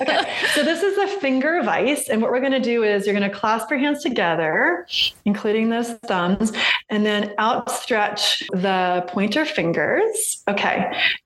okay. 0.00 0.34
So 0.54 0.62
this 0.62 0.82
is 0.82 0.96
a 0.98 1.20
finger 1.20 1.62
vice, 1.62 2.08
and 2.08 2.22
what 2.22 2.30
we're 2.30 2.40
going 2.40 2.52
to 2.52 2.60
do 2.60 2.82
is 2.82 3.06
you're 3.06 3.18
going 3.18 3.30
to 3.30 3.36
clasp 3.36 3.68
your 3.70 3.78
hands 3.78 4.02
together, 4.02 4.86
including 5.24 5.68
those 5.68 5.92
thumbs, 6.06 6.52
and 6.88 7.04
then 7.04 7.34
outstretch 7.38 8.40
the 8.52 9.04
pointer 9.08 9.44
fingers. 9.44 10.42
Okay. 10.48 10.61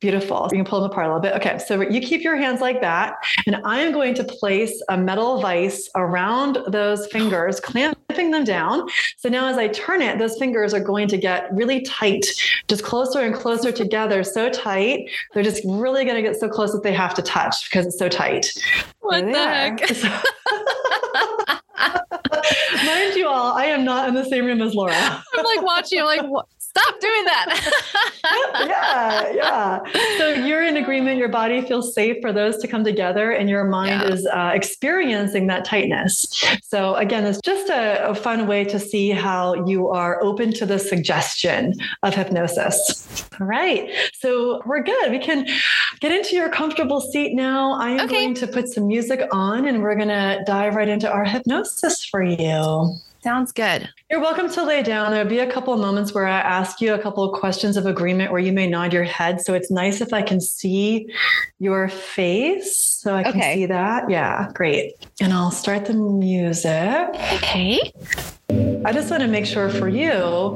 Beautiful. 0.00 0.48
You 0.50 0.58
can 0.58 0.64
pull 0.64 0.80
them 0.80 0.90
apart 0.90 1.06
a 1.06 1.08
little 1.08 1.20
bit. 1.20 1.34
Okay, 1.34 1.58
so 1.58 1.80
you 1.80 2.00
keep 2.00 2.22
your 2.22 2.36
hands 2.36 2.60
like 2.60 2.80
that, 2.80 3.14
and 3.46 3.56
I 3.64 3.80
am 3.80 3.92
going 3.92 4.14
to 4.14 4.24
place 4.24 4.82
a 4.88 4.96
metal 4.96 5.40
vise 5.40 5.88
around 5.94 6.58
those 6.68 7.06
fingers, 7.08 7.60
clamping 7.60 8.30
them 8.30 8.44
down. 8.44 8.88
So 9.16 9.28
now 9.28 9.48
as 9.48 9.56
I 9.56 9.68
turn 9.68 10.02
it, 10.02 10.18
those 10.18 10.38
fingers 10.38 10.74
are 10.74 10.80
going 10.80 11.08
to 11.08 11.16
get 11.16 11.52
really 11.52 11.82
tight, 11.82 12.26
just 12.68 12.82
closer 12.84 13.20
and 13.20 13.34
closer 13.34 13.72
together, 13.72 14.22
so 14.22 14.48
tight. 14.48 15.10
They're 15.34 15.42
just 15.42 15.62
really 15.64 16.04
going 16.04 16.16
to 16.16 16.22
get 16.22 16.36
so 16.36 16.48
close 16.48 16.72
that 16.72 16.82
they 16.82 16.92
have 16.92 17.14
to 17.14 17.22
touch 17.22 17.68
because 17.70 17.86
it's 17.86 17.98
so 17.98 18.08
tight. 18.08 18.52
What 19.00 19.24
the 19.24 19.38
heck? 19.38 19.80
Mind 22.84 23.14
you 23.14 23.26
all, 23.28 23.56
I 23.56 23.66
am 23.66 23.84
not 23.84 24.08
in 24.08 24.14
the 24.14 24.24
same 24.24 24.44
room 24.44 24.62
as 24.62 24.74
Laura. 24.74 24.94
I'm 25.34 25.44
like 25.44 25.62
watching, 25.62 26.00
I'm 26.00 26.06
like, 26.06 26.22
what? 26.22 26.46
Stop 26.76 27.00
doing 27.00 27.24
that. 27.24 27.72
yeah, 28.66 29.32
yeah. 29.32 30.18
So 30.18 30.28
you're 30.30 30.64
in 30.64 30.76
agreement. 30.76 31.18
Your 31.18 31.28
body 31.28 31.60
feels 31.62 31.94
safe 31.94 32.16
for 32.20 32.32
those 32.32 32.58
to 32.58 32.68
come 32.68 32.84
together, 32.84 33.30
and 33.30 33.48
your 33.48 33.64
mind 33.64 34.02
yeah. 34.02 34.12
is 34.12 34.26
uh, 34.26 34.50
experiencing 34.54 35.46
that 35.48 35.64
tightness. 35.64 36.26
So 36.62 36.94
again, 36.96 37.24
it's 37.24 37.40
just 37.42 37.70
a, 37.70 38.08
a 38.08 38.14
fun 38.14 38.46
way 38.46 38.64
to 38.64 38.78
see 38.78 39.10
how 39.10 39.66
you 39.66 39.88
are 39.88 40.22
open 40.22 40.52
to 40.54 40.66
the 40.66 40.78
suggestion 40.78 41.74
of 42.02 42.14
hypnosis. 42.14 43.28
All 43.40 43.46
right. 43.46 43.90
So 44.14 44.62
we're 44.66 44.82
good. 44.82 45.10
We 45.10 45.18
can 45.18 45.46
get 46.00 46.12
into 46.12 46.36
your 46.36 46.48
comfortable 46.48 47.00
seat 47.00 47.34
now. 47.34 47.72
I 47.72 47.90
am 47.90 48.00
okay. 48.06 48.14
going 48.14 48.34
to 48.34 48.46
put 48.46 48.68
some 48.68 48.86
music 48.86 49.22
on, 49.32 49.66
and 49.66 49.82
we're 49.82 49.96
going 49.96 50.08
to 50.08 50.42
dive 50.46 50.74
right 50.74 50.88
into 50.88 51.10
our 51.10 51.24
hypnosis 51.24 52.04
for 52.04 52.22
you. 52.22 52.96
Sounds 53.26 53.50
good. 53.50 53.88
You're 54.08 54.20
welcome 54.20 54.48
to 54.52 54.62
lay 54.62 54.84
down. 54.84 55.10
There'll 55.10 55.28
be 55.28 55.40
a 55.40 55.50
couple 55.50 55.74
of 55.74 55.80
moments 55.80 56.14
where 56.14 56.28
I 56.28 56.38
ask 56.38 56.80
you 56.80 56.94
a 56.94 56.98
couple 57.00 57.24
of 57.24 57.36
questions 57.36 57.76
of 57.76 57.84
agreement 57.84 58.30
where 58.30 58.40
you 58.40 58.52
may 58.52 58.68
nod 58.68 58.92
your 58.92 59.02
head. 59.02 59.40
So 59.40 59.52
it's 59.52 59.68
nice 59.68 60.00
if 60.00 60.12
I 60.12 60.22
can 60.22 60.40
see 60.40 61.12
your 61.58 61.88
face 61.88 62.76
so 62.76 63.16
I 63.16 63.24
can 63.24 63.36
okay. 63.36 63.54
see 63.56 63.66
that. 63.66 64.08
Yeah, 64.08 64.48
great. 64.54 64.92
And 65.20 65.32
I'll 65.32 65.50
start 65.50 65.86
the 65.86 65.94
music. 65.94 67.08
Okay. 67.32 67.92
I 68.86 68.92
just 68.92 69.10
want 69.10 69.20
to 69.22 69.28
make 69.28 69.46
sure 69.46 69.68
for 69.68 69.88
you 69.88 70.54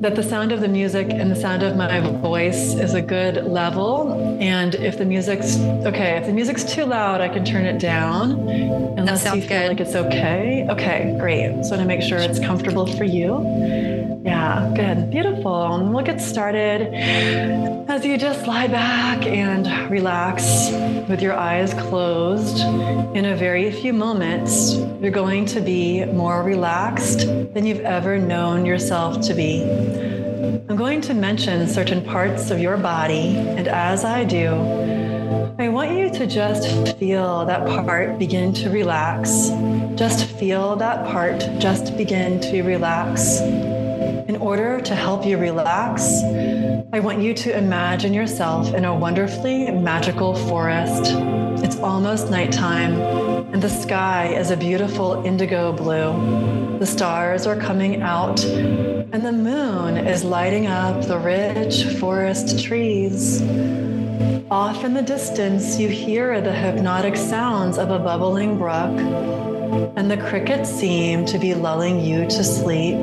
that 0.00 0.14
the 0.14 0.22
sound 0.22 0.52
of 0.52 0.60
the 0.60 0.68
music 0.68 1.08
and 1.10 1.28
the 1.28 1.34
sound 1.34 1.64
of 1.64 1.76
my 1.76 1.98
voice 1.98 2.74
is 2.74 2.94
a 2.94 3.02
good 3.02 3.44
level. 3.44 4.38
And 4.40 4.76
if 4.76 4.96
the 4.96 5.04
music's 5.04 5.56
okay, 5.84 6.18
if 6.18 6.26
the 6.26 6.32
music's 6.32 6.62
too 6.62 6.84
loud, 6.84 7.20
I 7.20 7.28
can 7.28 7.44
turn 7.44 7.64
it 7.64 7.80
down 7.80 8.48
unless 8.96 9.24
you 9.34 9.40
feel 9.40 9.48
good. 9.48 9.68
like 9.70 9.80
it's 9.80 9.96
okay. 9.96 10.68
Okay, 10.70 11.16
great. 11.18 11.64
So 11.64 11.74
I 11.74 11.78
want 11.78 11.80
to 11.80 11.84
make 11.84 12.02
sure 12.02 12.18
it's 12.18 12.38
comfortable 12.38 12.86
for 12.86 13.02
you. 13.02 13.42
Yeah, 14.24 14.72
good. 14.76 15.10
Beautiful. 15.10 15.74
And 15.74 15.92
we'll 15.92 16.04
get 16.04 16.20
started 16.20 16.94
as 17.88 18.04
you 18.04 18.16
just 18.18 18.46
lie 18.46 18.68
back 18.68 19.26
and 19.26 19.90
relax 19.90 20.70
with 21.08 21.20
your 21.20 21.34
eyes 21.34 21.74
closed. 21.74 22.60
In 23.16 23.24
a 23.24 23.36
very 23.36 23.72
few 23.72 23.92
moments, 23.92 24.74
you're 25.00 25.10
going 25.10 25.44
to 25.46 25.60
be 25.60 26.04
more 26.04 26.42
relaxed 26.44 27.26
than 27.54 27.66
you've 27.66 27.80
ever 27.80 28.18
known 28.18 28.64
yourself 28.64 29.20
to 29.26 29.34
be. 29.34 29.62
I'm 30.68 30.76
going 30.76 31.00
to 31.02 31.14
mention 31.14 31.68
certain 31.68 32.02
parts 32.04 32.50
of 32.50 32.58
your 32.58 32.76
body, 32.76 33.36
and 33.36 33.68
as 33.68 34.04
I 34.04 34.24
do, 34.24 34.54
I 35.58 35.68
want 35.68 35.92
you 35.92 36.10
to 36.10 36.26
just 36.26 36.96
feel 36.98 37.44
that 37.46 37.66
part 37.66 38.18
begin 38.18 38.52
to 38.54 38.70
relax. 38.70 39.50
Just 39.94 40.24
feel 40.24 40.76
that 40.76 41.06
part 41.06 41.40
just 41.58 41.96
begin 41.96 42.40
to 42.40 42.62
relax. 42.62 43.40
In 43.40 44.36
order 44.36 44.80
to 44.80 44.94
help 44.94 45.26
you 45.26 45.36
relax, 45.36 46.22
I 46.92 47.00
want 47.00 47.20
you 47.20 47.34
to 47.34 47.56
imagine 47.56 48.14
yourself 48.14 48.72
in 48.74 48.84
a 48.84 48.94
wonderfully 48.94 49.70
magical 49.70 50.34
forest. 50.34 51.12
It's 51.62 51.76
almost 51.78 52.30
nighttime, 52.30 52.94
and 53.52 53.62
the 53.62 53.68
sky 53.68 54.28
is 54.28 54.50
a 54.50 54.56
beautiful 54.56 55.22
indigo 55.24 55.72
blue. 55.72 56.71
The 56.78 56.86
stars 56.86 57.46
are 57.46 57.56
coming 57.56 58.02
out, 58.02 58.44
and 58.44 59.24
the 59.24 59.32
moon 59.32 59.96
is 59.96 60.24
lighting 60.24 60.66
up 60.66 61.06
the 61.06 61.18
rich 61.18 61.84
forest 61.98 62.64
trees. 62.64 63.40
Off 64.50 64.84
in 64.84 64.94
the 64.94 65.02
distance, 65.02 65.78
you 65.78 65.88
hear 65.88 66.40
the 66.40 66.52
hypnotic 66.52 67.16
sounds 67.16 67.78
of 67.78 67.90
a 67.90 67.98
bubbling 67.98 68.58
brook, 68.58 68.98
and 69.96 70.10
the 70.10 70.16
crickets 70.16 70.70
seem 70.70 71.24
to 71.26 71.38
be 71.38 71.54
lulling 71.54 72.00
you 72.00 72.24
to 72.26 72.44
sleep. 72.44 72.96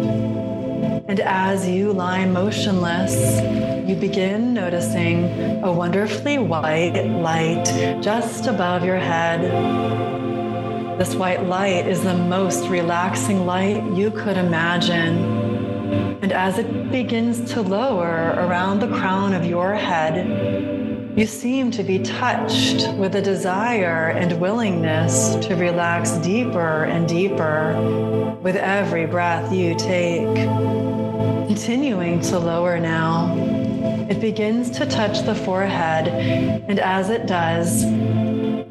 And 1.08 1.20
as 1.22 1.68
you 1.68 1.92
lie 1.92 2.26
motionless, 2.26 3.42
you 3.90 3.96
begin 3.96 4.54
noticing 4.54 5.64
a 5.64 5.72
wonderfully 5.72 6.38
white 6.38 7.04
light 7.08 7.66
just 8.02 8.46
above 8.46 8.86
your 8.86 8.98
head. 8.98 10.29
This 11.00 11.16
white 11.16 11.46
light 11.46 11.88
is 11.88 12.04
the 12.04 12.14
most 12.14 12.68
relaxing 12.68 13.46
light 13.46 13.82
you 13.96 14.12
could 14.12 14.36
imagine. 14.36 16.20
And 16.22 16.34
as 16.34 16.58
it 16.58 16.92
begins 16.92 17.54
to 17.54 17.62
lower 17.62 18.34
around 18.36 18.82
the 18.82 18.90
crown 18.90 19.34
of 19.34 19.46
your 19.46 19.74
head, 19.76 21.18
you 21.18 21.26
seem 21.26 21.72
to 21.72 21.84
be 21.84 22.00
touched 22.00 22.94
with 22.96 23.16
a 23.16 23.22
desire 23.22 24.10
and 24.10 24.42
willingness 24.42 25.36
to 25.48 25.56
relax 25.56 26.12
deeper 26.18 26.84
and 26.84 27.08
deeper 27.08 28.38
with 28.44 28.58
every 28.58 29.06
breath 29.06 29.54
you 29.54 29.76
take. 29.76 30.36
Continuing 31.48 32.20
to 32.24 32.38
lower 32.38 32.78
now, 32.78 33.34
it 34.10 34.20
begins 34.20 34.70
to 34.72 34.86
touch 34.86 35.22
the 35.22 35.34
forehead, 35.34 36.10
and 36.68 36.78
as 36.78 37.10
it 37.10 37.26
does, 37.26 37.86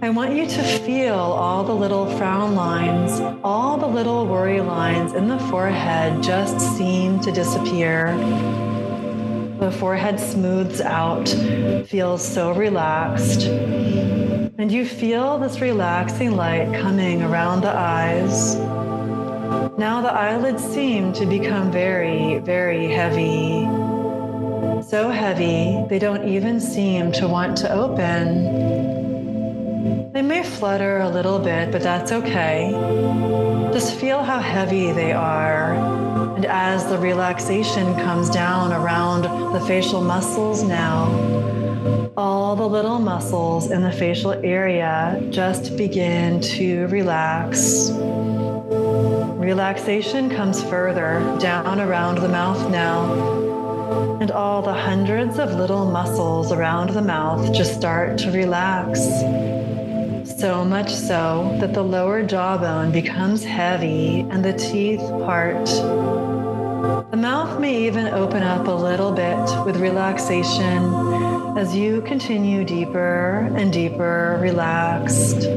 I 0.00 0.10
want 0.10 0.32
you 0.32 0.46
to 0.46 0.62
feel 0.62 1.16
all 1.16 1.64
the 1.64 1.74
little 1.74 2.06
frown 2.18 2.54
lines, 2.54 3.20
all 3.42 3.76
the 3.76 3.88
little 3.88 4.26
worry 4.26 4.60
lines 4.60 5.12
in 5.12 5.26
the 5.26 5.40
forehead 5.50 6.22
just 6.22 6.60
seem 6.76 7.18
to 7.18 7.32
disappear. 7.32 8.16
The 9.58 9.72
forehead 9.72 10.20
smooths 10.20 10.80
out, 10.80 11.28
feels 11.88 12.24
so 12.24 12.52
relaxed. 12.52 13.46
And 13.46 14.70
you 14.70 14.86
feel 14.86 15.36
this 15.36 15.60
relaxing 15.60 16.36
light 16.36 16.72
coming 16.80 17.24
around 17.24 17.62
the 17.62 17.76
eyes. 17.76 18.54
Now 19.76 20.00
the 20.00 20.12
eyelids 20.12 20.62
seem 20.62 21.12
to 21.14 21.26
become 21.26 21.72
very, 21.72 22.38
very 22.38 22.86
heavy. 22.86 23.64
So 24.80 25.10
heavy, 25.10 25.84
they 25.88 25.98
don't 25.98 26.28
even 26.28 26.60
seem 26.60 27.10
to 27.12 27.26
want 27.26 27.56
to 27.58 27.72
open. 27.72 28.67
They 30.18 30.22
may 30.22 30.42
flutter 30.42 30.98
a 30.98 31.08
little 31.08 31.38
bit, 31.38 31.70
but 31.70 31.80
that's 31.80 32.10
okay. 32.10 32.72
Just 33.72 33.94
feel 33.94 34.20
how 34.20 34.40
heavy 34.40 34.90
they 34.90 35.12
are. 35.12 35.74
And 36.34 36.44
as 36.44 36.84
the 36.88 36.98
relaxation 36.98 37.94
comes 37.94 38.28
down 38.28 38.72
around 38.72 39.22
the 39.54 39.60
facial 39.60 40.00
muscles 40.00 40.64
now, 40.64 41.06
all 42.16 42.56
the 42.56 42.68
little 42.68 42.98
muscles 42.98 43.70
in 43.70 43.80
the 43.80 43.92
facial 43.92 44.32
area 44.32 45.24
just 45.30 45.76
begin 45.76 46.40
to 46.40 46.88
relax. 46.88 47.92
Relaxation 49.38 50.30
comes 50.30 50.60
further 50.64 51.20
down 51.38 51.78
around 51.78 52.18
the 52.18 52.28
mouth 52.28 52.68
now. 52.72 54.18
And 54.20 54.32
all 54.32 54.62
the 54.62 54.74
hundreds 54.74 55.38
of 55.38 55.54
little 55.54 55.84
muscles 55.84 56.50
around 56.50 56.90
the 56.90 57.02
mouth 57.02 57.54
just 57.54 57.72
start 57.72 58.18
to 58.18 58.32
relax. 58.32 58.98
So 60.38 60.64
much 60.64 60.94
so 60.94 61.56
that 61.60 61.74
the 61.74 61.82
lower 61.82 62.22
jawbone 62.22 62.92
becomes 62.92 63.42
heavy 63.42 64.20
and 64.20 64.44
the 64.44 64.52
teeth 64.52 65.00
part. 65.00 65.66
The 67.10 67.16
mouth 67.16 67.58
may 67.58 67.88
even 67.88 68.06
open 68.06 68.44
up 68.44 68.68
a 68.68 68.70
little 68.70 69.10
bit 69.10 69.66
with 69.66 69.78
relaxation 69.78 70.94
as 71.58 71.74
you 71.74 72.02
continue 72.02 72.62
deeper 72.62 73.52
and 73.56 73.72
deeper 73.72 74.38
relaxed. 74.40 75.48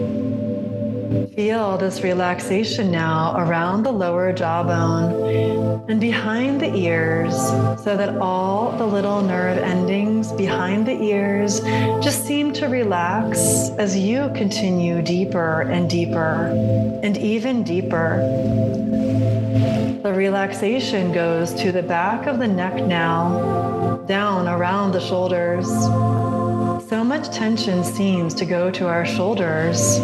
Feel 1.36 1.78
this 1.78 2.04
relaxation 2.04 2.89
now 2.89 3.36
around 3.38 3.84
the 3.84 3.91
lower 3.91 4.32
jawbone 4.32 5.89
and 5.89 6.00
behind 6.00 6.62
the 6.62 6.74
ears 6.74 7.36
so 7.84 7.97
that 7.97 8.15
all 8.17 8.71
the 8.78 8.86
little 8.86 9.21
nerve 9.21 9.58
endings 9.58 10.32
behind 10.32 10.88
the 10.88 10.97
ears 11.02 11.60
just 12.02 12.26
seem 12.26 12.54
to 12.54 12.67
relax 12.67 13.71
as 13.78 13.97
you 13.97 14.32
continue 14.36 15.02
deeper 15.02 15.63
and 15.63 15.89
deeper 15.89 16.45
and 17.04 17.17
even 17.17 17.63
deeper. 17.63 18.21
The 20.04 20.13
relaxation 20.13 21.12
goes 21.12 21.54
to 21.56 21.74
the 21.74 21.84
back 21.84 22.26
of 22.26 22.39
the 22.39 22.47
neck 22.47 22.76
now, 22.86 23.97
down 24.08 24.47
around 24.47 24.93
the 24.93 25.02
shoulders. 25.02 25.67
So 26.89 27.04
much 27.04 27.30
tension 27.36 27.84
seems 27.84 28.34
to 28.36 28.45
go 28.45 28.71
to 28.71 28.88
our 28.88 29.06
shoulders. 29.06 30.00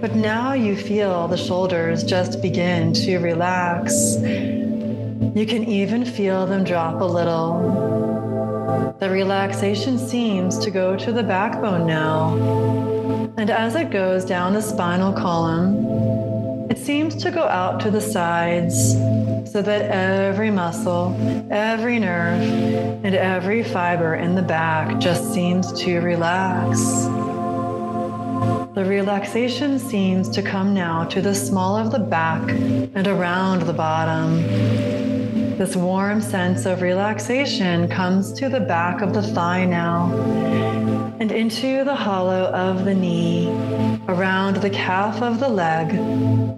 But 0.00 0.14
now 0.14 0.52
you 0.52 0.76
feel 0.76 1.26
the 1.26 1.36
shoulders 1.36 2.04
just 2.04 2.42
begin 2.42 2.92
to 2.94 3.18
relax. 3.18 4.16
You 4.20 5.46
can 5.46 5.64
even 5.64 6.04
feel 6.04 6.46
them 6.46 6.64
drop 6.64 7.00
a 7.00 7.04
little. 7.04 8.94
The 9.00 9.08
relaxation 9.08 9.98
seems 9.98 10.58
to 10.58 10.70
go 10.70 10.96
to 10.96 11.12
the 11.12 11.22
backbone 11.22 11.86
now. 11.86 12.34
And 13.38 13.50
as 13.50 13.74
it 13.74 13.90
goes 13.90 14.24
down 14.24 14.52
the 14.52 14.62
spinal 14.62 15.12
column, 15.12 16.70
it 16.70 16.78
seems 16.78 17.14
to 17.22 17.30
go 17.30 17.44
out 17.44 17.80
to 17.80 17.90
the 17.90 18.00
sides 18.00 18.92
so 19.50 19.62
that 19.62 19.82
every 19.90 20.50
muscle, 20.50 21.16
every 21.50 21.98
nerve, 21.98 22.42
and 23.02 23.14
every 23.14 23.62
fiber 23.62 24.14
in 24.14 24.34
the 24.34 24.42
back 24.42 24.98
just 24.98 25.32
seems 25.32 25.72
to 25.84 26.00
relax. 26.00 27.06
The 28.76 28.84
relaxation 28.84 29.78
seems 29.78 30.28
to 30.28 30.42
come 30.42 30.74
now 30.74 31.04
to 31.04 31.22
the 31.22 31.34
small 31.34 31.78
of 31.78 31.90
the 31.90 31.98
back 31.98 32.46
and 32.50 33.08
around 33.08 33.62
the 33.62 33.72
bottom. 33.72 34.42
This 35.56 35.74
warm 35.74 36.20
sense 36.20 36.66
of 36.66 36.82
relaxation 36.82 37.88
comes 37.88 38.34
to 38.34 38.50
the 38.50 38.60
back 38.60 39.00
of 39.00 39.14
the 39.14 39.22
thigh 39.22 39.64
now 39.64 40.12
and 41.18 41.32
into 41.32 41.84
the 41.84 41.94
hollow 41.94 42.50
of 42.52 42.84
the 42.84 42.94
knee, 42.94 43.48
around 44.08 44.56
the 44.56 44.68
calf 44.68 45.22
of 45.22 45.40
the 45.40 45.48
leg, 45.48 45.94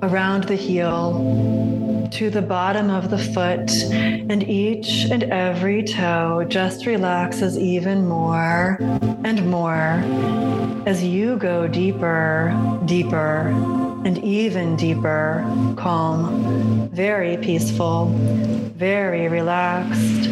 around 0.03 0.43
the 0.43 0.57
heel, 0.57 1.88
to 2.13 2.31
the 2.31 2.43
bottom 2.43 2.91
of 2.91 3.11
the 3.11 3.19
foot, 3.19 3.71
and 3.93 4.43
each 4.49 5.05
and 5.11 5.25
every 5.25 5.83
toe 5.83 6.45
just 6.49 6.87
relaxes 6.87 7.59
even 7.59 8.07
more 8.07 8.79
and 9.25 9.47
more 9.51 10.03
as 10.87 11.05
you 11.05 11.37
go 11.37 11.69
deeper, 11.69 12.53
deeper, 12.87 13.49
and 14.05 14.19
even 14.25 14.77
deeper, 14.77 15.45
calm, 15.77 16.89
very 16.93 17.37
peaceful, 17.37 18.07
very 18.77 19.29
relaxed. 19.29 20.29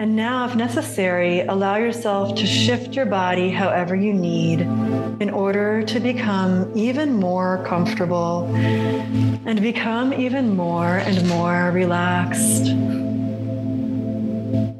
And 0.00 0.14
now, 0.14 0.46
if 0.48 0.54
necessary, 0.54 1.40
allow 1.40 1.74
yourself 1.74 2.36
to 2.36 2.46
shift 2.46 2.94
your 2.94 3.04
body 3.04 3.50
however 3.50 3.96
you 3.96 4.14
need 4.14 4.60
in 4.60 5.28
order 5.28 5.82
to 5.82 5.98
become 5.98 6.70
even 6.76 7.14
more 7.14 7.64
comfortable 7.66 8.44
and 8.54 9.60
become 9.60 10.12
even 10.14 10.54
more 10.54 10.98
and 10.98 11.28
more 11.28 11.72
relaxed. 11.72 12.72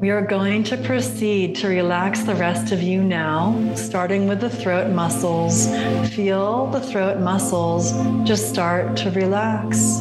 We 0.01 0.11
are 0.11 0.23
going 0.23 0.63
to 0.65 0.77
proceed 0.77 1.57
to 1.57 1.67
relax 1.67 2.23
the 2.23 2.37
rest 2.37 2.71
of 2.71 2.81
you 2.81 3.03
now, 3.03 3.75
starting 3.75 4.29
with 4.29 4.41
the 4.41 4.51
throat 4.51 4.93
muscles. 4.93 5.67
Feel 6.15 6.69
the 6.69 6.81
throat 6.81 7.19
muscles 7.19 7.91
just 8.25 8.49
start 8.49 8.97
to 8.99 9.11
relax. 9.11 10.01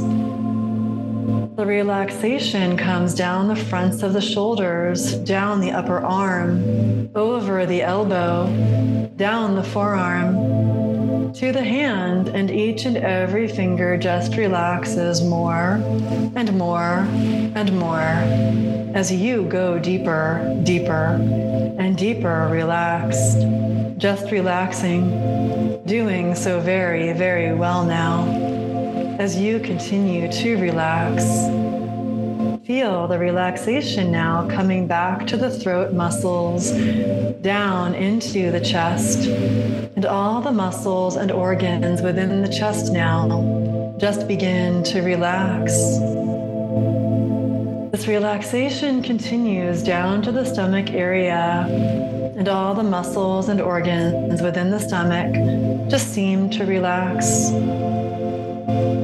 The 1.58 1.66
relaxation 1.66 2.78
comes 2.78 3.16
down 3.16 3.47
the 3.47 3.55
fronts 3.55 4.03
of 4.03 4.14
the 4.14 4.22
shoulders, 4.22 5.16
down 5.16 5.60
the 5.60 5.72
upper 5.72 5.97
arm, 5.97 7.10
over 7.16 7.66
the 7.66 7.82
elbow, 7.82 8.45
down 9.16 9.55
the 9.55 9.64
forearm, 9.64 11.34
to 11.34 11.51
the 11.51 11.64
hand, 11.64 12.28
and 12.28 12.51
each 12.51 12.86
and 12.86 12.95
every 12.95 13.47
finger 13.47 13.97
just 13.97 14.36
relaxes 14.36 15.24
more 15.24 15.82
and 16.36 16.55
more 16.55 17.08
and 17.55 17.76
more 17.80 18.14
as 18.95 19.12
you 19.12 19.41
go 19.45 19.80
deeper, 19.80 20.62
deeper, 20.64 21.18
and 21.80 21.97
deeper 21.97 22.49
relaxed. 22.51 23.39
Just 23.97 24.30
relaxing, 24.30 25.82
doing 25.88 26.36
so 26.36 26.60
very, 26.60 27.14
very 27.14 27.55
well 27.55 27.84
now 27.84 28.66
as 29.20 29.36
you 29.36 29.59
continue 29.59 30.32
to 30.32 30.57
relax. 30.57 31.24
Feel 32.68 33.07
the 33.07 33.18
relaxation 33.18 34.11
now 34.11 34.47
coming 34.47 34.86
back 34.86 35.26
to 35.26 35.38
the 35.38 35.49
throat 35.49 35.93
muscles, 35.93 36.72
down 37.41 37.95
into 37.95 38.51
the 38.51 38.59
chest, 38.59 39.28
and 39.28 40.05
all 40.05 40.39
the 40.41 40.51
muscles 40.51 41.15
and 41.15 41.32
organs 41.32 42.01
within 42.03 42.43
the 42.43 42.47
chest 42.47 42.93
now 42.93 43.95
just 43.99 44.28
begin 44.28 44.84
to 44.84 45.01
relax. 45.01 45.74
This 47.91 48.07
relaxation 48.07 49.01
continues 49.01 49.82
down 49.82 50.22
to 50.22 50.32
the 50.32 50.45
stomach 50.45 50.91
area, 50.91 51.65
and 52.38 52.47
all 52.47 52.76
the 52.76 52.84
muscles 52.84 53.49
and 53.49 53.59
organs 53.61 54.43
within 54.43 54.70
the 54.70 54.80
stomach 54.80 55.34
just 55.89 56.13
seem 56.13 56.51
to 56.51 56.65
relax. 56.65 57.49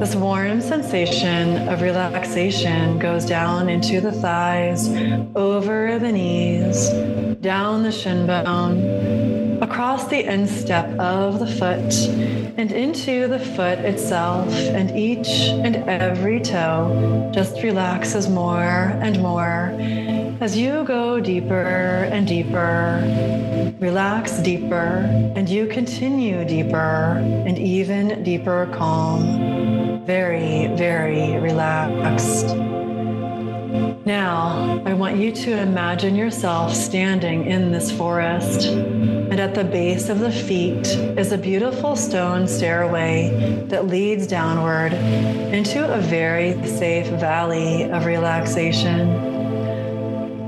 This 0.04 0.16
warm 0.16 0.60
sensation 0.60 1.66
of 1.66 1.80
relaxation 1.80 2.98
goes 2.98 3.24
down 3.24 3.70
into 3.70 4.02
the 4.02 4.12
thighs, 4.12 4.86
over 5.34 5.98
the 5.98 6.12
knees, 6.12 6.90
down 7.40 7.84
the 7.84 7.90
shin 7.90 8.26
bone, 8.26 9.33
across 9.64 10.08
the 10.08 10.22
instep 10.30 10.86
of 10.98 11.38
the 11.38 11.46
foot, 11.46 11.94
and 12.60 12.70
into 12.70 13.26
the 13.26 13.38
foot 13.38 13.78
itself, 13.78 14.52
and 14.52 14.90
each 14.90 15.28
and 15.64 15.76
every 15.88 16.38
toe 16.38 17.30
just 17.32 17.62
relaxes 17.62 18.28
more 18.28 18.92
and 19.06 19.18
more 19.22 19.72
as 20.42 20.54
you 20.54 20.84
go 20.84 21.18
deeper 21.18 22.06
and 22.12 22.26
deeper. 22.26 23.00
Relax 23.80 24.38
deeper, 24.40 25.08
and 25.34 25.48
you 25.48 25.66
continue 25.66 26.44
deeper 26.44 27.16
and 27.46 27.58
even 27.58 28.22
deeper 28.22 28.68
calm 28.74 30.04
very, 30.04 30.66
very 30.76 31.38
relaxed. 31.38 32.83
Now, 34.06 34.82
I 34.84 34.92
want 34.92 35.16
you 35.16 35.32
to 35.32 35.58
imagine 35.58 36.14
yourself 36.14 36.74
standing 36.74 37.46
in 37.46 37.72
this 37.72 37.90
forest, 37.90 38.66
and 38.66 39.40
at 39.40 39.54
the 39.54 39.64
base 39.64 40.10
of 40.10 40.20
the 40.20 40.30
feet 40.30 40.88
is 41.16 41.32
a 41.32 41.38
beautiful 41.38 41.96
stone 41.96 42.46
stairway 42.46 43.64
that 43.68 43.86
leads 43.86 44.26
downward 44.26 44.92
into 44.92 45.90
a 45.90 46.02
very 46.02 46.52
safe 46.66 47.06
valley 47.18 47.84
of 47.84 48.04
relaxation. 48.04 49.08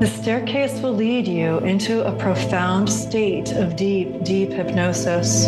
The 0.01 0.07
staircase 0.07 0.79
will 0.81 0.93
lead 0.93 1.27
you 1.27 1.57
into 1.61 2.07
a 2.07 2.13
profound 2.13 2.93
state 2.93 3.53
of 3.53 3.75
deep, 3.75 4.23
deep 4.23 4.51
hypnosis. 4.51 5.47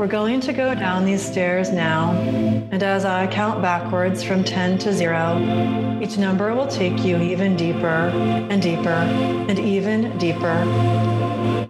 We're 0.00 0.06
going 0.06 0.40
to 0.40 0.54
go 0.54 0.74
down 0.74 1.04
these 1.04 1.20
stairs 1.20 1.70
now, 1.70 2.12
and 2.12 2.82
as 2.82 3.04
I 3.04 3.26
count 3.26 3.60
backwards 3.60 4.22
from 4.22 4.42
10 4.42 4.78
to 4.78 4.94
0, 4.94 5.98
each 6.02 6.16
number 6.16 6.54
will 6.54 6.68
take 6.68 7.04
you 7.04 7.18
even 7.20 7.54
deeper 7.54 8.08
and 8.48 8.62
deeper 8.62 8.88
and 8.88 9.58
even 9.58 10.16
deeper. 10.16 10.64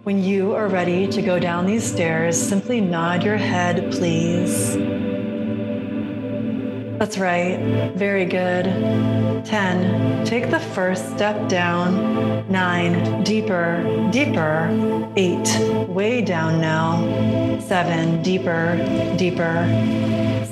When 0.03 0.23
you 0.23 0.55
are 0.55 0.69
ready 0.69 1.07
to 1.07 1.21
go 1.21 1.39
down 1.39 1.65
these 1.65 1.83
stairs, 1.83 2.41
simply 2.41 2.79
nod 2.79 3.21
your 3.21 3.35
head, 3.35 3.91
please. 3.91 4.77
That's 7.01 7.17
right. 7.17 7.57
Very 7.95 8.25
good. 8.25 8.65
10. 9.43 10.23
Take 10.23 10.51
the 10.51 10.59
first 10.59 11.09
step 11.09 11.49
down. 11.49 12.47
9. 12.47 13.23
Deeper, 13.23 14.09
deeper. 14.11 14.69
8. 15.15 15.87
Way 15.87 16.21
down 16.21 16.61
now. 16.61 17.59
7. 17.61 18.21
Deeper, 18.21 18.77
deeper. 19.17 19.65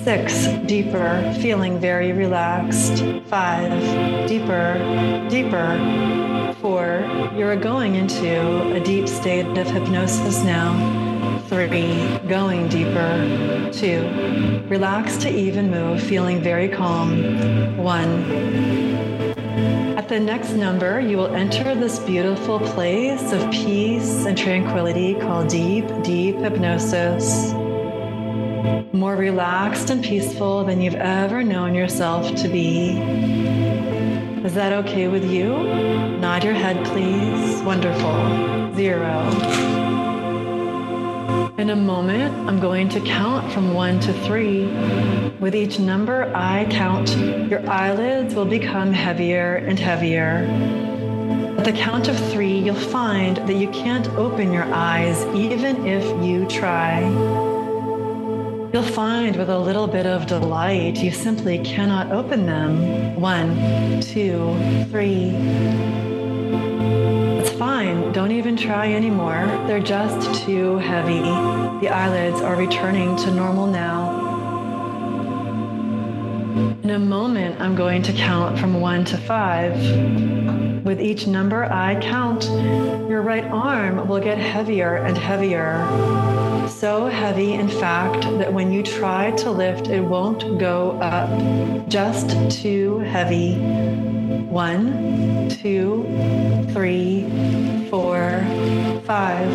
6. 0.04 0.47
Deeper, 0.66 1.36
feeling 1.39 1.80
very 1.80 2.14
relaxed. 2.14 3.04
5. 3.28 4.28
Deeper, 4.28 5.28
deeper. 5.30 6.56
4. 6.62 7.32
You're 7.38 7.58
going 7.58 7.93
into 7.93 8.74
a 8.74 8.80
deep 8.80 9.08
state 9.08 9.56
of 9.56 9.68
hypnosis 9.68 10.43
now 10.43 11.09
three, 11.50 12.20
going 12.28 12.68
deeper, 12.70 13.70
two, 13.74 14.64
relax 14.70 15.18
to 15.18 15.30
even 15.30 15.72
move, 15.72 16.02
feeling 16.02 16.41
very 16.41 16.70
calm, 16.70 17.76
one. 17.76 18.24
At 19.97 20.08
the 20.08 20.20
next 20.20 20.52
number, 20.52 21.00
you 21.00 21.18
will 21.18 21.34
enter 21.34 21.74
this 21.74 21.97
beautiful 21.97 22.60
place 22.60 23.32
of 23.32 23.50
peace 23.52 24.26
and 24.26 24.38
tranquility 24.38 25.16
called 25.16 25.47
deep, 25.50 25.86
deep 26.04 26.36
hypnosis. 26.36 27.52
More 28.93 29.16
relaxed 29.16 29.89
and 29.89 30.04
peaceful 30.04 30.64
than 30.66 30.82
you've 30.82 30.95
ever 30.95 31.43
known 31.43 31.74
yourself 31.74 32.36
to 32.36 32.47
be. 32.47 32.91
Is 34.45 34.54
that 34.54 34.72
okay 34.86 35.08
with 35.08 35.26
you? 35.26 35.58
Nod 36.20 36.43
your 36.43 36.54
head, 36.54 36.86
please. 36.86 37.62
Wonderful. 37.64 38.76
Zero. 38.76 39.79
In 41.60 41.72
a 41.72 41.76
moment, 41.76 42.34
I'm 42.47 42.62
going 42.62 42.88
to 42.88 43.01
count 43.01 43.51
from 43.51 43.74
one 43.74 43.99
to 43.99 44.14
three. 44.24 44.68
With 45.41 45.53
each 45.53 45.78
number 45.78 46.32
I 46.34 46.66
count, 46.72 47.10
your 47.49 47.70
eyelids 47.70 48.34
will 48.34 48.45
become 48.45 48.93
heavier 48.93 49.55
and 49.55 49.78
heavier. 49.78 50.47
At 51.57 51.66
the 51.66 51.74
count 51.74 52.07
of 52.07 52.18
three, 52.32 52.57
you'll 52.57 52.76
find 52.76 53.36
that 53.45 53.55
you 53.55 53.70
can't 53.72 54.07
open 54.12 54.53
your 54.53 54.74
eyes 54.74 55.22
even 55.36 55.86
if 55.86 56.05
you 56.24 56.45
try. 56.47 57.01
You'll 58.72 58.82
find 58.82 59.36
with 59.36 59.49
a 59.49 59.60
little 59.60 59.88
bit 59.88 60.05
of 60.05 60.28
delight, 60.28 60.95
you 60.99 61.12
simply 61.12 61.60
cannot 61.60 62.14
open 62.14 62.45
them. 62.45 63.20
One, 63.20 63.99
two, 63.99 64.55
three 64.91 65.36
fine. 67.80 68.12
Don't 68.12 68.32
even 68.32 68.58
try 68.58 68.92
anymore. 68.92 69.46
They're 69.66 69.80
just 69.80 70.44
too 70.44 70.78
heavy. 70.80 71.22
The 71.80 71.90
eyelids 71.90 72.42
are 72.42 72.58
returning 72.58 73.16
to 73.18 73.32
normal 73.32 73.68
now. 73.68 74.28
In 76.84 76.90
a 76.90 77.00
moment, 77.00 77.62
I'm 77.62 77.76
going 77.76 78.02
to 78.04 78.12
count 78.12 78.60
from 78.60 78.82
one 78.82 79.06
to 79.06 79.18
five. 79.18 79.76
With 80.84 81.00
each 81.00 81.26
number 81.26 81.72
I 81.72 81.98
count, 82.02 82.44
your 83.10 83.22
right 83.22 83.46
arm 83.46 84.10
will 84.10 84.20
get 84.20 84.38
heavier 84.38 84.98
and 84.98 85.18
heavier. 85.18 85.88
So 86.68 87.08
heavy, 87.08 87.54
in 87.54 87.70
fact, 87.70 88.24
that 88.40 88.52
when 88.52 88.74
you 88.74 88.84
try 88.84 89.32
to 89.44 89.52
lift, 89.52 89.88
it 89.88 90.02
won't 90.02 90.60
go 90.60 91.00
up. 91.00 91.30
Just 91.88 92.30
too 92.52 93.00
heavy. 93.00 93.56
One, 94.50 95.47
two, 95.50 96.04
three, 96.74 97.88
four, 97.91 98.43
five. 99.06 99.47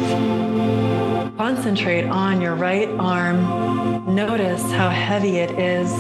Concentrate 1.37 2.05
on 2.05 2.41
your 2.41 2.55
right 2.55 2.89
arm. 2.91 4.15
Notice 4.15 4.63
how 4.71 4.91
heavy 4.91 5.39
it 5.39 5.59
is. 5.59 5.91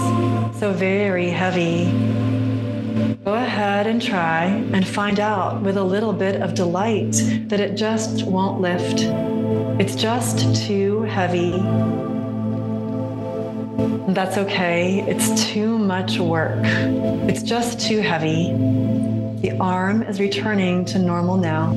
So 0.61 0.72
very 0.72 1.28
heavy. 1.28 1.90
Go 3.24 3.34
ahead 3.34 3.88
and 3.88 4.01
try 4.01 4.45
and 4.45 4.86
find 4.86 5.18
out 5.18 5.61
with 5.62 5.76
a 5.76 5.82
little 5.82 6.12
bit 6.12 6.40
of 6.40 6.55
delight 6.55 7.14
that 7.49 7.59
it 7.59 7.74
just 7.74 8.24
won't 8.24 8.61
lift. 8.61 9.01
It's 9.80 9.97
just 9.97 10.55
too 10.66 11.03
heavy. 11.03 12.13
That's 14.09 14.36
okay. 14.36 15.00
It's 15.09 15.46
too 15.46 15.78
much 15.78 16.18
work. 16.18 16.61
It's 16.62 17.42
just 17.42 17.80
too 17.80 18.00
heavy. 18.00 18.52
The 19.40 19.57
arm 19.59 20.02
is 20.02 20.20
returning 20.20 20.84
to 20.86 20.98
normal 20.98 21.38
now. 21.38 21.72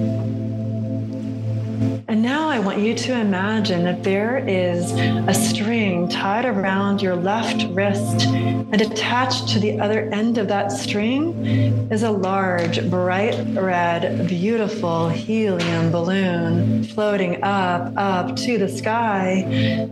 Now 2.27 2.49
I 2.49 2.59
want 2.59 2.79
you 2.79 2.93
to 2.93 3.13
imagine 3.13 3.85
that 3.85 4.03
there 4.03 4.43
is 4.45 4.91
a 4.91 5.33
string 5.33 6.09
tied 6.09 6.43
around 6.43 7.01
your 7.01 7.15
left 7.15 7.65
wrist, 7.69 8.27
and 8.27 8.81
attached 8.81 9.47
to 9.53 9.59
the 9.59 9.79
other 9.79 10.09
end 10.09 10.37
of 10.37 10.49
that 10.49 10.73
string 10.73 11.45
is 11.89 12.03
a 12.03 12.11
large, 12.11 12.89
bright 12.89 13.37
red, 13.55 14.27
beautiful 14.27 15.07
helium 15.07 15.89
balloon 15.89 16.83
floating 16.83 17.41
up, 17.45 17.93
up 17.95 18.35
to 18.35 18.57
the 18.57 18.67
sky. 18.67 19.45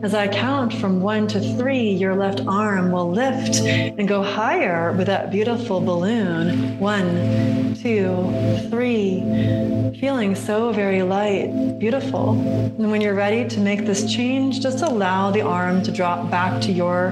As 0.04 0.14
I 0.14 0.28
count 0.28 0.74
from 0.74 1.00
one 1.00 1.28
to 1.28 1.40
three, 1.56 1.90
your 1.90 2.18
left 2.18 2.42
arm 2.46 2.92
will 2.92 3.10
lift 3.10 3.62
and 3.62 4.10
go 4.10 4.22
higher 4.22 4.92
with 4.92 5.08
that 5.08 5.32
beautiful 5.32 5.80
balloon. 5.80 6.78
One, 6.80 7.76
two, 7.82 8.68
three. 8.70 9.22
Feeling 10.02 10.36
so 10.36 10.74
very 10.74 11.02
light, 11.02 11.80
beautiful 11.80 12.25
and 12.34 12.92
when 12.92 13.02
you're 13.02 13.14
ready 13.14 13.48
to 13.48 13.60
make 13.60 13.86
this 13.86 14.12
change, 14.12 14.62
just 14.62 14.82
allow 14.82 15.32
the 15.32 15.42
arm 15.42 15.84
to 15.84 15.92
drop 15.92 16.30
back 16.32 16.62
to 16.62 16.72
your 16.72 17.12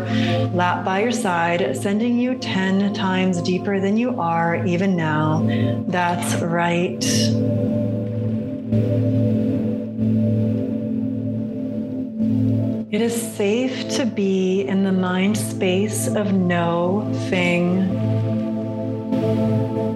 lap 0.53 0.83
by 0.83 1.01
your 1.01 1.11
side, 1.11 1.75
sending 1.77 2.17
you 2.17 2.35
10 2.39 2.93
times 2.93 3.41
deeper 3.41 3.79
than 3.79 3.97
you 3.97 4.19
are 4.19 4.65
even 4.65 4.95
now. 4.95 5.45
That's 5.87 6.41
right. 6.41 7.03
It 12.91 13.01
is 13.01 13.35
safe 13.35 13.89
to 13.95 14.05
be 14.05 14.61
in 14.61 14.83
the 14.83 14.91
mind 14.91 15.35
space 15.35 16.07
of 16.07 16.31
no 16.31 17.11
thing. 17.29 18.32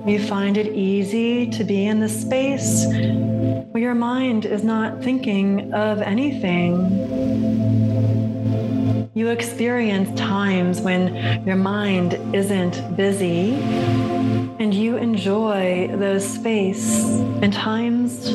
You 0.07 0.25
find 0.25 0.57
it 0.57 0.73
easy 0.73 1.47
to 1.47 1.63
be 1.63 1.86
in 1.86 1.99
the 1.99 2.07
space 2.07 2.86
where 2.88 3.84
your 3.84 3.93
mind 3.93 4.45
is 4.45 4.63
not 4.63 5.03
thinking 5.03 5.73
of 5.73 6.01
anything. 6.01 6.73
You 9.13 9.30
experience 9.30 10.17
times 10.17 10.80
when 10.80 11.45
your 11.45 11.57
mind 11.57 12.13
isn't 12.34 12.95
busy 12.95 13.53
and 14.59 14.73
you 14.73 14.97
enjoy 14.97 15.89
those 15.95 16.25
space 16.25 17.03
and 17.41 17.51
times 17.51 18.30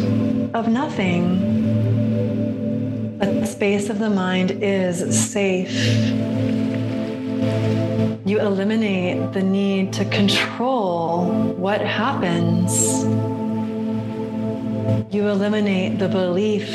of 0.54 0.68
nothing. 0.68 1.38
But 3.18 3.40
the 3.40 3.46
space 3.46 3.88
of 3.88 3.98
the 3.98 4.10
mind 4.10 4.50
is 4.62 5.18
safe. 5.30 5.72
You 8.24 8.40
eliminate 8.40 9.32
the 9.32 9.42
need 9.42 9.92
to 9.94 10.04
control 10.04 11.26
what 11.56 11.80
happens 11.80 13.04
you 15.12 15.28
eliminate 15.28 15.98
the 15.98 16.08
belief 16.08 16.66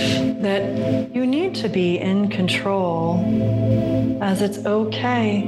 that 0.41 1.09
you 1.13 1.25
need 1.25 1.55
to 1.55 1.67
be 1.67 1.97
in 1.97 2.29
control, 2.29 3.19
as 4.21 4.43
it's 4.43 4.59
okay. 4.59 5.39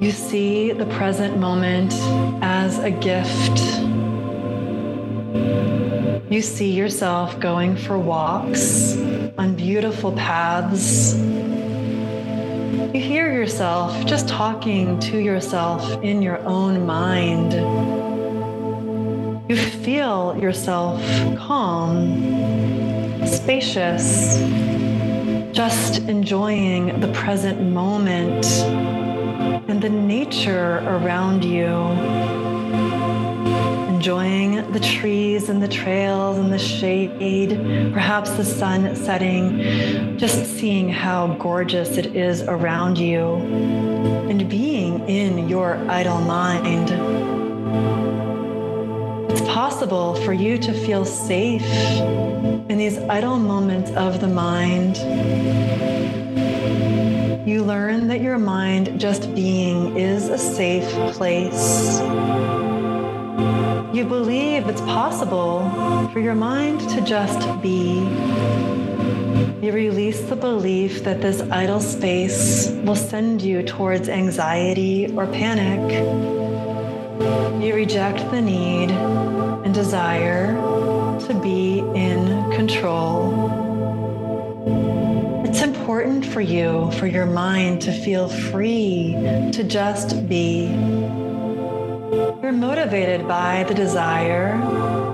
You 0.00 0.10
see 0.10 0.72
the 0.72 0.86
present 0.86 1.36
moment 1.36 1.92
as 2.42 2.78
a 2.78 2.90
gift. 2.90 3.58
You 6.32 6.40
see 6.40 6.72
yourself 6.72 7.38
going 7.38 7.76
for 7.76 7.98
walks 7.98 8.96
on 9.36 9.54
beautiful 9.54 10.12
paths. 10.12 11.14
You 12.72 13.00
hear 13.00 13.30
yourself 13.30 14.06
just 14.06 14.28
talking 14.28 14.98
to 15.00 15.18
yourself 15.18 16.02
in 16.02 16.22
your 16.22 16.38
own 16.38 16.86
mind. 16.86 17.52
You 19.50 19.56
feel 19.56 20.38
yourself 20.40 20.98
calm, 21.36 23.26
spacious, 23.26 24.38
just 25.52 25.98
enjoying 26.08 26.98
the 27.00 27.12
present 27.12 27.60
moment 27.60 28.46
and 29.68 29.82
the 29.82 29.90
nature 29.90 30.78
around 30.78 31.44
you. 31.44 32.31
Enjoying 34.02 34.72
the 34.72 34.80
trees 34.80 35.48
and 35.48 35.62
the 35.62 35.68
trails 35.68 36.36
and 36.36 36.52
the 36.52 36.58
shade, 36.58 37.50
perhaps 37.92 38.32
the 38.32 38.44
sun 38.44 38.96
setting, 38.96 40.18
just 40.18 40.44
seeing 40.56 40.88
how 40.88 41.28
gorgeous 41.34 41.96
it 41.96 42.06
is 42.16 42.42
around 42.42 42.98
you, 42.98 43.36
and 44.28 44.50
being 44.50 45.08
in 45.08 45.48
your 45.48 45.76
idle 45.88 46.20
mind 46.22 46.90
It's 49.30 49.42
possible 49.42 50.16
for 50.24 50.32
you 50.32 50.58
to 50.58 50.72
feel 50.72 51.04
safe 51.04 51.62
in 52.68 52.78
these 52.78 52.98
idle 52.98 53.38
moments 53.38 53.92
of 53.92 54.20
the 54.20 54.26
mind. 54.26 54.96
You 57.48 57.62
learn 57.62 58.08
that 58.08 58.20
your 58.20 58.40
mind 58.40 59.00
just 59.00 59.32
being 59.32 59.96
is 59.96 60.28
a 60.28 60.38
safe 60.38 60.90
place. 61.14 62.00
You 63.92 64.06
believe 64.06 64.68
it's 64.68 64.80
possible 64.80 66.08
for 66.14 66.18
your 66.18 66.34
mind 66.34 66.80
to 66.88 67.02
just 67.02 67.60
be. 67.60 67.98
You 69.60 69.70
release 69.70 70.22
the 70.22 70.34
belief 70.34 71.04
that 71.04 71.20
this 71.20 71.42
idle 71.42 71.80
space 71.80 72.70
will 72.84 72.96
send 72.96 73.42
you 73.42 73.62
towards 73.62 74.08
anxiety 74.08 75.12
or 75.14 75.26
panic. 75.26 75.92
You 77.62 77.74
reject 77.74 78.30
the 78.30 78.40
need 78.40 78.90
and 78.90 79.74
desire 79.74 80.54
to 81.26 81.40
be 81.42 81.80
in 81.94 82.50
control. 82.52 83.30
It's 85.44 85.60
important 85.60 86.24
for 86.24 86.40
you, 86.40 86.90
for 86.92 87.06
your 87.06 87.26
mind 87.26 87.82
to 87.82 87.92
feel 87.92 88.30
free 88.30 89.12
to 89.52 89.62
just 89.62 90.26
be. 90.26 91.01
You're 92.52 92.60
motivated 92.60 93.26
by 93.26 93.64
the 93.66 93.72
desire 93.72 94.60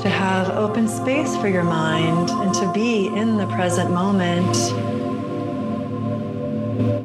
to 0.01 0.09
have 0.09 0.51
open 0.51 0.89
space 0.89 1.37
for 1.37 1.47
your 1.47 1.63
mind 1.63 2.31
and 2.31 2.53
to 2.55 2.73
be 2.73 3.07
in 3.07 3.37
the 3.37 3.47
present 3.47 3.93
moment. 3.93 4.57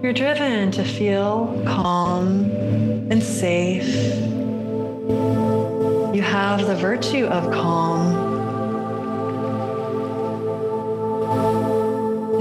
You're 0.02 0.12
driven 0.12 0.72
to 0.72 0.84
feel 0.84 1.62
calm 1.68 2.50
and 3.12 3.22
safe 3.22 3.86
you 6.16 6.24
have 6.24 6.66
the 6.66 6.78
virtue 6.78 7.28
of 7.28 7.52
calm. 7.54 8.02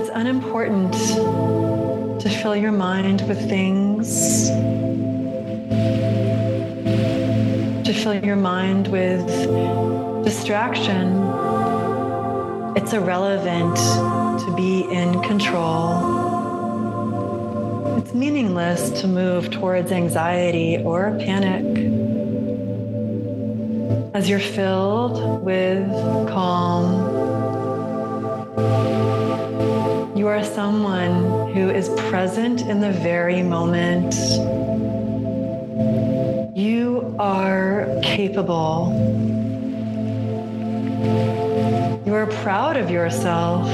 It's 0.01 0.09
unimportant 0.15 0.95
to 2.23 2.31
fill 2.43 2.57
your 2.57 2.73
mind 2.73 3.21
with 3.29 3.47
things, 3.51 4.49
to 7.93 7.99
fill 7.99 8.25
your 8.25 8.37
mind 8.37 8.89
with 8.89 9.27
distraction. 10.25 11.09
It's 12.75 12.93
irrelevant 12.95 13.77
to 13.77 14.55
be 14.57 14.83
in 14.91 15.21
control. 15.23 15.99
It's 17.99 18.15
meaningless 18.15 18.89
to 19.03 19.09
move 19.09 19.51
towards 19.51 19.93
anxiety 19.93 20.79
or 20.83 21.17
panic. 21.19 21.67
as 24.15 24.29
you're 24.29 24.39
filled 24.39 25.43
with 25.43 25.89
calm, 26.29 26.85
you 30.17 30.29
are 30.29 30.45
someone 30.45 31.53
who 31.55 31.71
is 31.71 31.89
present 32.11 32.61
in 32.63 32.81
the 32.81 32.93
very 32.93 33.43
moment. 33.43 34.15
Are 37.19 37.87
capable. 38.03 38.93
You 42.07 42.15
are 42.15 42.27
proud 42.43 42.77
of 42.77 42.91
yourself. 42.91 43.67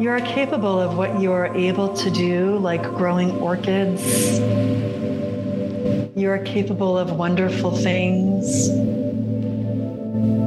You 0.00 0.10
are 0.10 0.20
capable 0.20 0.80
of 0.80 0.96
what 0.96 1.20
you 1.20 1.32
are 1.32 1.54
able 1.56 1.94
to 1.94 2.10
do, 2.10 2.58
like 2.58 2.82
growing 2.82 3.32
orchids. 3.32 4.38
You 6.16 6.30
are 6.30 6.38
capable 6.44 6.96
of 6.96 7.12
wonderful 7.12 7.76
things. 7.76 8.68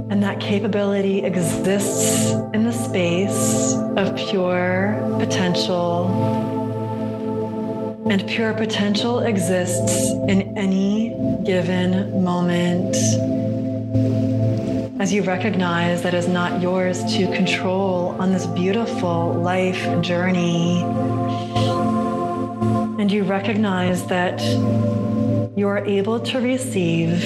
And 0.09 0.23
that 0.23 0.39
capability 0.39 1.23
exists 1.23 2.31
in 2.53 2.63
the 2.63 2.71
space 2.71 3.75
of 3.97 4.15
pure 4.15 4.97
potential. 5.19 6.56
And 8.09 8.25
pure 8.25 8.53
potential 8.53 9.19
exists 9.19 10.11
in 10.29 10.57
any 10.57 11.09
given 11.43 12.23
moment. 12.23 12.95
As 14.99 15.11
you 15.11 15.23
recognize 15.23 16.03
that 16.03 16.13
is 16.13 16.27
not 16.27 16.61
yours 16.61 17.03
to 17.15 17.31
control 17.35 18.15
on 18.19 18.31
this 18.31 18.45
beautiful 18.47 19.33
life 19.33 20.01
journey. 20.01 20.83
And 22.99 23.11
you 23.11 23.23
recognize 23.23 24.05
that 24.07 24.41
you 25.57 25.67
are 25.67 25.85
able 25.85 26.19
to 26.19 26.39
receive 26.39 27.23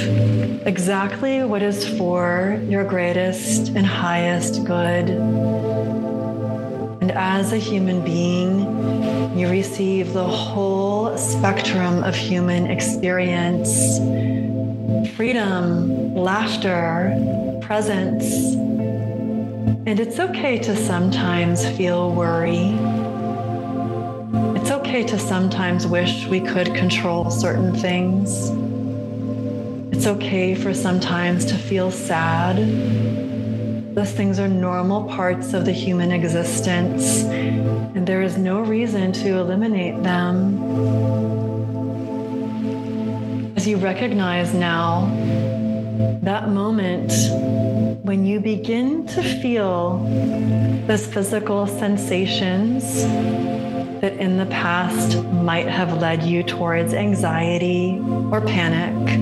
exactly 0.66 1.44
what 1.44 1.62
is 1.62 1.88
for 1.98 2.60
your 2.68 2.84
greatest 2.84 3.70
and 3.70 3.86
highest 3.86 4.64
good. 4.64 5.10
And 7.02 7.12
as 7.12 7.52
a 7.52 7.58
human 7.58 8.04
being, 8.04 9.01
you 9.36 9.50
receive 9.50 10.14
the 10.14 10.28
whole 10.28 11.18
spectrum 11.18 12.04
of 12.04 12.16
human 12.16 12.68
experience 12.68 14.00
freedom, 15.16 16.16
laughter, 16.16 17.14
presence. 17.62 18.56
And 19.86 20.00
it's 20.00 20.20
okay 20.20 20.58
to 20.60 20.76
sometimes 20.76 21.68
feel 21.78 22.14
worry 22.14 22.76
It's 24.56 24.70
okay 24.72 25.04
to 25.04 25.20
sometimes 25.20 25.88
wish 25.88 26.28
we 26.28 26.40
could 26.40 26.74
control 26.76 27.32
certain 27.32 27.76
things. 27.76 28.52
It's 29.92 30.08
okay 30.08 30.56
for 30.56 30.74
sometimes 30.74 31.46
to 31.46 31.56
feel 31.56 31.92
sad. 31.92 32.58
Those 33.94 34.12
things 34.14 34.40
are 34.40 34.48
normal 34.48 35.04
parts 35.04 35.54
of 35.54 35.66
the 35.66 35.74
human 35.74 36.14
existence, 36.14 37.24
and 37.24 38.08
there 38.08 38.22
is 38.22 38.38
no 38.38 38.62
reason 38.62 39.12
to 39.12 39.38
eliminate 39.38 40.02
them. 40.02 40.64
As 43.58 43.68
you 43.68 43.76
recognize 43.76 44.54
now 44.54 45.12
that 46.24 46.48
moment 46.48 47.12
when 48.06 48.26
you 48.26 48.40
begin 48.40 49.06
to 49.08 49.22
feel 49.42 49.98
those 50.88 51.06
physical 51.06 51.68
sensations 51.68 53.04
that 54.00 54.14
in 54.14 54.38
the 54.38 54.46
past 54.46 55.22
might 55.24 55.68
have 55.68 55.98
led 56.00 56.24
you 56.24 56.44
towards 56.44 56.94
anxiety 56.94 58.00
or 58.32 58.40
panic. 58.40 59.20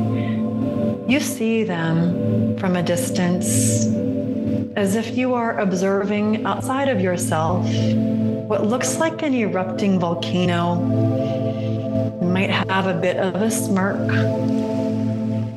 You 1.09 1.19
see 1.19 1.63
them 1.63 2.55
from 2.59 2.75
a 2.75 2.83
distance 2.83 3.87
as 4.75 4.95
if 4.95 5.17
you 5.17 5.33
are 5.33 5.59
observing 5.59 6.45
outside 6.45 6.89
of 6.89 7.01
yourself 7.01 7.65
what 8.49 8.65
looks 8.65 8.97
like 8.97 9.21
an 9.21 9.33
erupting 9.33 9.99
volcano. 9.99 10.79
You 12.21 12.27
might 12.27 12.49
have 12.49 12.87
a 12.87 12.93
bit 12.93 13.17
of 13.17 13.35
a 13.35 13.51
smirk. 13.51 14.07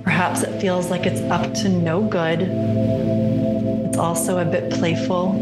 Perhaps 0.03 0.43
it 0.43 0.61
feels 0.61 0.91
like 0.91 1.07
it's 1.07 1.21
up 1.23 1.55
to 1.55 1.69
no 1.69 2.03
good. 2.03 2.43
It's 2.43 3.99
also 3.99 4.39
a 4.39 4.45
bit 4.45 4.71
playful. 4.73 5.33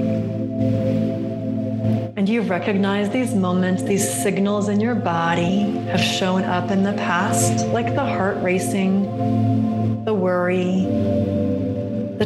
And 2.16 2.28
you 2.28 2.42
recognize 2.42 3.10
these 3.10 3.34
moments, 3.34 3.82
these 3.82 4.22
signals 4.22 4.68
in 4.68 4.80
your 4.80 4.94
body 4.94 5.70
have 5.88 6.00
shown 6.00 6.44
up 6.44 6.70
in 6.70 6.82
the 6.82 6.92
past, 6.92 7.66
like 7.68 7.94
the 7.94 8.04
heart 8.04 8.36
racing, 8.42 10.04
the 10.04 10.12
worry, 10.12 10.86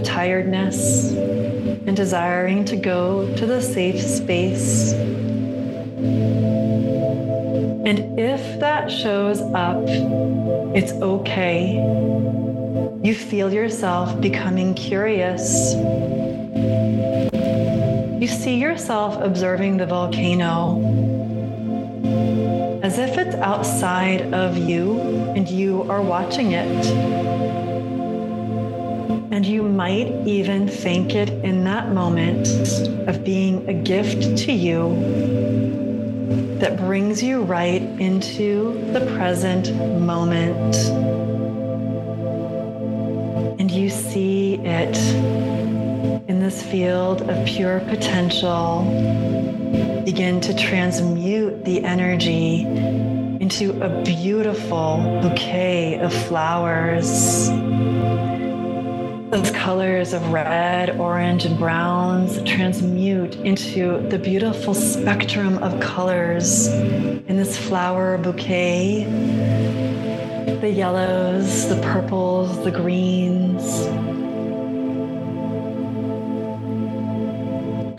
tiredness, 0.04 1.12
and 1.12 1.96
desiring 1.96 2.64
to 2.66 2.76
go 2.76 3.34
to 3.36 3.46
the 3.46 3.60
safe 3.60 4.00
space. 4.00 4.92
And 7.86 8.18
if 8.18 8.60
that 8.60 8.90
shows 8.90 9.40
up, 9.40 9.82
it's 10.76 10.92
okay. 10.92 11.74
You 13.02 13.14
feel 13.14 13.52
yourself 13.52 14.20
becoming 14.20 14.74
curious 14.74 15.74
you 18.24 18.28
see 18.28 18.54
yourself 18.54 19.20
observing 19.20 19.76
the 19.76 19.84
volcano 19.84 20.80
as 22.82 22.98
if 22.98 23.18
it's 23.18 23.34
outside 23.34 24.32
of 24.32 24.56
you 24.56 24.98
and 25.36 25.46
you 25.46 25.82
are 25.90 26.00
watching 26.00 26.52
it. 26.52 27.53
And 29.34 29.44
you 29.44 29.64
might 29.64 30.12
even 30.28 30.68
thank 30.68 31.16
it 31.16 31.28
in 31.28 31.64
that 31.64 31.90
moment 31.90 32.46
of 33.08 33.24
being 33.24 33.68
a 33.68 33.74
gift 33.74 34.38
to 34.44 34.52
you 34.52 34.94
that 36.60 36.76
brings 36.76 37.20
you 37.20 37.42
right 37.42 37.82
into 37.82 38.80
the 38.92 39.00
present 39.16 39.74
moment. 39.98 40.76
And 43.58 43.68
you 43.72 43.90
see 43.90 44.54
it 44.54 44.96
in 46.28 46.38
this 46.38 46.62
field 46.62 47.28
of 47.28 47.44
pure 47.44 47.80
potential, 47.80 48.84
begin 50.04 50.40
to 50.42 50.56
transmute 50.56 51.64
the 51.64 51.82
energy 51.82 52.60
into 53.40 53.82
a 53.82 54.04
beautiful 54.04 55.18
bouquet 55.20 55.98
of 55.98 56.14
flowers. 56.28 57.50
Those 59.34 59.50
colors 59.50 60.12
of 60.12 60.30
red, 60.30 60.90
orange, 60.90 61.44
and 61.44 61.58
browns 61.58 62.40
transmute 62.48 63.34
into 63.34 63.98
the 64.08 64.16
beautiful 64.16 64.74
spectrum 64.74 65.58
of 65.58 65.80
colors 65.80 66.68
in 66.68 67.36
this 67.36 67.58
flower 67.58 68.16
bouquet. 68.16 69.02
The 70.60 70.70
yellows, 70.70 71.68
the 71.68 71.82
purples, 71.82 72.62
the 72.62 72.70
greens, 72.70 73.86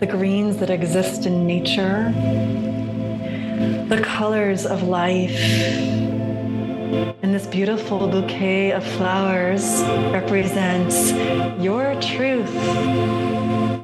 the 0.00 0.06
greens 0.06 0.56
that 0.56 0.70
exist 0.70 1.26
in 1.26 1.46
nature, 1.46 2.14
the 3.90 4.00
colors 4.02 4.64
of 4.64 4.84
life. 4.84 6.05
And 7.22 7.34
this 7.34 7.46
beautiful 7.46 8.06
bouquet 8.06 8.70
of 8.70 8.86
flowers 8.86 9.82
represents 10.12 11.10
your 11.60 12.00
truth, 12.00 12.54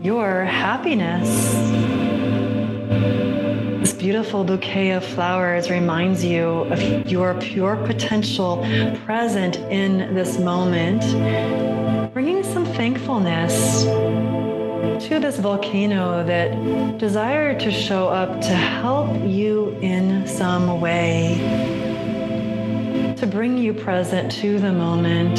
your 0.05 0.45
happiness. 0.45 1.29
This 3.81 3.93
beautiful 3.93 4.45
bouquet 4.45 4.91
of 4.93 5.05
flowers 5.05 5.69
reminds 5.69 6.25
you 6.25 6.45
of 6.45 7.11
your 7.11 7.35
pure 7.41 7.75
potential 7.87 8.65
present 9.05 9.57
in 9.57 10.15
this 10.15 10.39
moment, 10.39 11.03
bringing 12.13 12.45
some 12.45 12.65
thankfulness 12.65 13.83
to 15.09 15.19
this 15.19 15.39
volcano 15.39 16.25
that 16.25 16.99
desired 16.99 17.59
to 17.59 17.73
show 17.73 18.09
up 18.09 18.41
to 18.41 18.55
help 18.55 19.11
you 19.25 19.71
in 19.81 20.25
some 20.29 20.81
way, 20.81 21.72
to 23.23 23.29
bring 23.29 23.57
you 23.57 23.73
present 23.73 24.33
to 24.33 24.59
the 24.59 24.73
moment, 24.73 25.37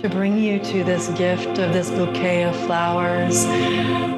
to 0.00 0.08
bring 0.08 0.38
you 0.38 0.58
to 0.58 0.82
this 0.82 1.08
gift 1.08 1.58
of 1.58 1.74
this 1.74 1.90
bouquet 1.90 2.44
of 2.44 2.56
flowers, 2.64 3.44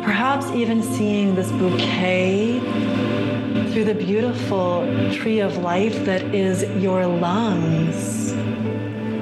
perhaps 0.05 0.47
even 0.53 0.81
seeing 0.81 1.35
this 1.35 1.51
bouquet 1.51 2.61
through 3.73 3.83
the 3.83 3.97
beautiful 3.97 4.87
tree 5.13 5.41
of 5.41 5.57
life 5.57 6.05
that 6.05 6.23
is 6.33 6.63
your 6.81 7.05
lungs. 7.05 8.33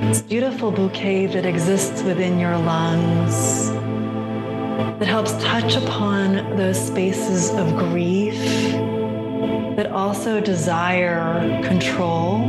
This 0.02 0.20
beautiful 0.20 0.70
bouquet 0.70 1.28
that 1.28 1.46
exists 1.46 2.02
within 2.02 2.38
your 2.38 2.58
lungs 2.58 3.70
that 4.98 5.08
helps 5.08 5.32
touch 5.42 5.76
upon 5.76 6.58
those 6.58 6.78
spaces 6.78 7.52
of 7.52 7.74
grief 7.78 8.89
that 9.81 9.93
also 9.93 10.43
desire 10.43 11.41
control, 11.62 12.41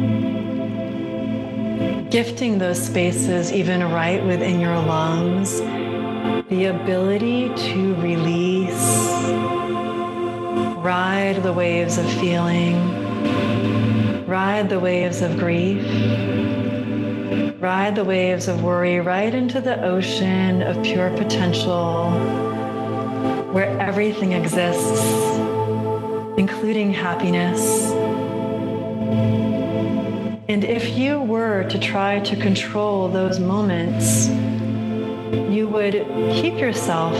gifting 2.09 2.57
those 2.57 2.77
spaces, 2.77 3.53
even 3.53 3.89
right 3.89 4.21
within 4.25 4.59
your 4.59 4.77
lungs, 4.79 5.61
the 6.49 6.65
ability 6.65 7.47
to 7.55 7.95
release, 8.01 8.83
ride 10.83 11.39
the 11.41 11.53
waves 11.53 11.97
of 11.97 12.05
feeling, 12.19 12.75
ride 14.27 14.67
the 14.67 14.81
waves 14.81 15.21
of 15.21 15.37
grief, 15.39 15.81
ride 17.61 17.95
the 17.95 18.03
waves 18.03 18.49
of 18.49 18.61
worry 18.61 18.99
right 18.99 19.33
into 19.33 19.61
the 19.61 19.81
ocean 19.85 20.61
of 20.61 20.83
pure 20.83 21.09
potential 21.11 22.11
where 23.53 23.69
everything 23.79 24.33
exists, 24.33 25.40
including 26.37 26.93
happiness. 26.93 27.91
And 30.47 30.63
if 30.63 30.97
you 30.97 31.21
were 31.21 31.63
to 31.69 31.79
try 31.79 32.19
to 32.19 32.35
control 32.35 33.07
those 33.07 33.39
moments, 33.39 34.27
you 35.49 35.67
would 35.67 35.93
keep 36.33 36.57
yourself 36.59 37.17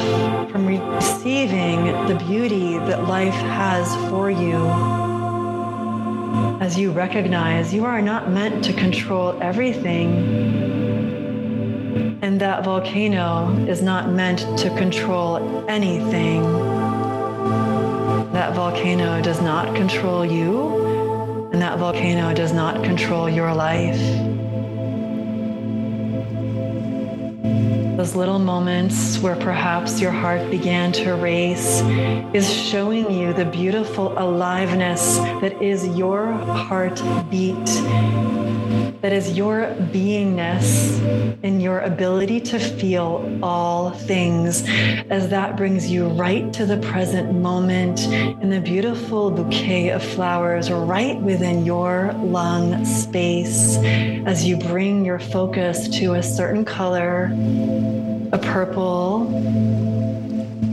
from 0.52 0.68
receiving 0.68 1.86
the 2.08 2.16
beauty 2.28 2.78
that 2.78 3.08
life 3.08 3.34
has 3.34 3.96
for 4.10 4.30
you. 4.30 4.58
As 6.60 6.78
you 6.78 6.92
recognize 6.92 7.74
you 7.74 7.86
are 7.86 8.02
not 8.02 8.30
meant 8.30 8.64
to 8.66 8.74
control 8.74 9.38
everything, 9.42 10.10
and 12.22 12.40
that 12.40 12.64
volcano 12.64 13.50
is 13.68 13.82
not 13.82 14.10
meant 14.10 14.40
to 14.60 14.70
control 14.78 15.66
anything. 15.70 16.91
That 18.52 18.58
volcano 18.58 19.22
does 19.22 19.42
not 19.42 19.74
control 19.78 20.26
you, 20.26 21.48
and 21.54 21.62
that 21.62 21.80
volcano 21.80 22.34
does 22.34 22.52
not 22.52 22.84
control 22.84 23.30
your 23.30 23.54
life. 23.54 23.98
Those 28.02 28.16
little 28.16 28.40
moments 28.40 29.20
where 29.20 29.36
perhaps 29.36 30.02
your 30.02 30.10
heart 30.10 30.50
began 30.50 30.92
to 30.92 31.14
race 31.14 31.82
is 32.34 32.52
showing 32.52 33.12
you 33.12 33.32
the 33.32 33.46
beautiful 33.46 34.18
aliveness 34.18 35.18
that 35.40 35.62
is 35.62 35.86
your 35.90 36.32
heartbeat, 36.32 37.64
that 39.02 39.14
is 39.14 39.38
your 39.38 39.68
beingness 39.94 41.00
and 41.44 41.62
your 41.62 41.82
ability 41.82 42.40
to 42.40 42.58
feel 42.58 43.40
all 43.44 43.92
things, 43.92 44.64
as 45.12 45.30
that 45.30 45.56
brings 45.56 45.88
you 45.92 46.08
right 46.08 46.52
to 46.54 46.66
the 46.66 46.78
present 46.78 47.32
moment 47.36 48.08
in 48.42 48.50
the 48.50 48.60
beautiful 48.60 49.30
bouquet 49.30 49.90
of 49.90 50.04
flowers 50.04 50.72
right 50.72 51.22
within 51.22 51.66
your 51.66 52.14
lung 52.14 52.84
space 52.84 53.78
as 54.26 54.44
you 54.44 54.58
bring 54.58 55.06
your 55.06 55.20
focus 55.20 55.88
to 55.88 56.16
a 56.16 56.24
certain 56.24 56.66
color 56.66 57.30
a 58.32 58.38
purple, 58.38 59.28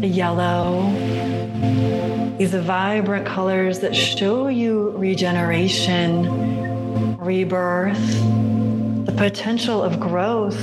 a 0.03 0.07
yellow. 0.07 0.91
These 2.39 2.55
vibrant 2.55 3.27
colors 3.27 3.81
that 3.81 3.97
show 3.97 4.47
you 4.47 4.91
regeneration, 4.91 6.27
rebirth, 7.19 7.99
the 9.07 9.15
potential 9.17 9.83
of 9.83 9.99
growth, 9.99 10.63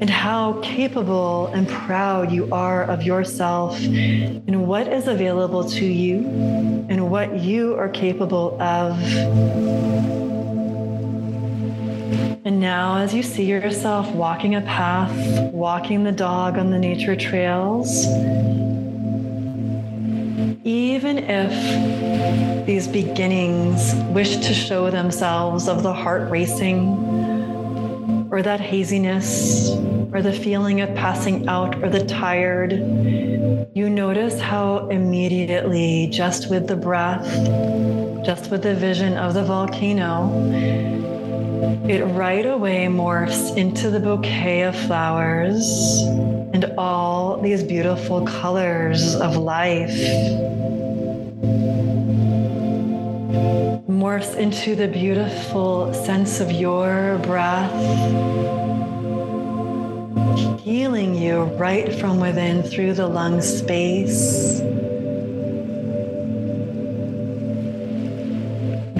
and 0.00 0.08
how 0.08 0.60
capable 0.62 1.48
and 1.48 1.68
proud 1.68 2.30
you 2.30 2.52
are 2.52 2.84
of 2.84 3.02
yourself 3.02 3.76
and 3.82 4.68
what 4.68 4.86
is 4.86 5.08
available 5.08 5.64
to 5.64 5.84
you 5.84 6.18
and 6.88 7.10
what 7.10 7.40
you 7.40 7.74
are 7.74 7.88
capable 7.88 8.60
of. 8.62 10.33
And 12.44 12.60
now, 12.60 12.98
as 12.98 13.14
you 13.14 13.22
see 13.22 13.44
yourself 13.44 14.10
walking 14.12 14.54
a 14.54 14.60
path, 14.60 15.52
walking 15.52 16.04
the 16.04 16.12
dog 16.12 16.58
on 16.58 16.70
the 16.70 16.78
nature 16.78 17.16
trails, 17.16 18.06
even 20.64 21.18
if 21.18 22.66
these 22.66 22.86
beginnings 22.86 23.94
wish 24.14 24.36
to 24.36 24.54
show 24.54 24.90
themselves 24.90 25.68
of 25.68 25.82
the 25.82 25.92
heart 25.92 26.30
racing, 26.30 26.88
or 28.30 28.42
that 28.42 28.60
haziness, 28.60 29.70
or 30.12 30.22
the 30.22 30.32
feeling 30.32 30.80
of 30.80 30.94
passing 30.94 31.48
out, 31.48 31.82
or 31.82 31.88
the 31.88 32.04
tired, 32.04 32.72
you 33.74 33.90
notice 33.90 34.40
how 34.40 34.88
immediately, 34.88 36.08
just 36.12 36.50
with 36.50 36.66
the 36.68 36.76
breath, 36.76 37.26
just 38.24 38.50
with 38.50 38.62
the 38.62 38.74
vision 38.74 39.14
of 39.14 39.34
the 39.34 39.44
volcano, 39.44 40.30
it 41.88 42.02
right 42.04 42.46
away 42.46 42.86
morphs 42.86 43.56
into 43.56 43.90
the 43.90 44.00
bouquet 44.00 44.62
of 44.62 44.74
flowers 44.74 46.02
and 46.52 46.64
all 46.78 47.40
these 47.40 47.62
beautiful 47.62 48.24
colors 48.26 49.14
of 49.16 49.36
life. 49.36 49.90
Morphs 53.88 54.36
into 54.36 54.74
the 54.74 54.88
beautiful 54.88 55.92
sense 55.92 56.40
of 56.40 56.52
your 56.52 57.18
breath, 57.22 57.72
healing 60.60 61.14
you 61.14 61.42
right 61.56 61.92
from 61.94 62.20
within 62.20 62.62
through 62.62 62.94
the 62.94 63.06
lung 63.06 63.40
space. 63.40 64.60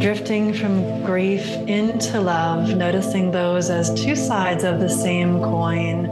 Drifting 0.05 0.53
from 0.53 1.03
grief 1.03 1.49
into 1.67 2.21
love, 2.21 2.77
noticing 2.77 3.31
those 3.31 3.71
as 3.71 3.89
two 3.95 4.15
sides 4.15 4.63
of 4.63 4.79
the 4.79 4.87
same 4.87 5.41
coin, 5.41 6.03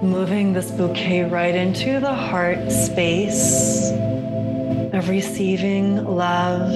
moving 0.00 0.52
this 0.52 0.70
bouquet 0.70 1.24
right 1.24 1.56
into 1.56 1.98
the 1.98 2.14
heart 2.14 2.70
space 2.70 3.90
of 4.92 5.08
receiving 5.08 6.04
love, 6.04 6.70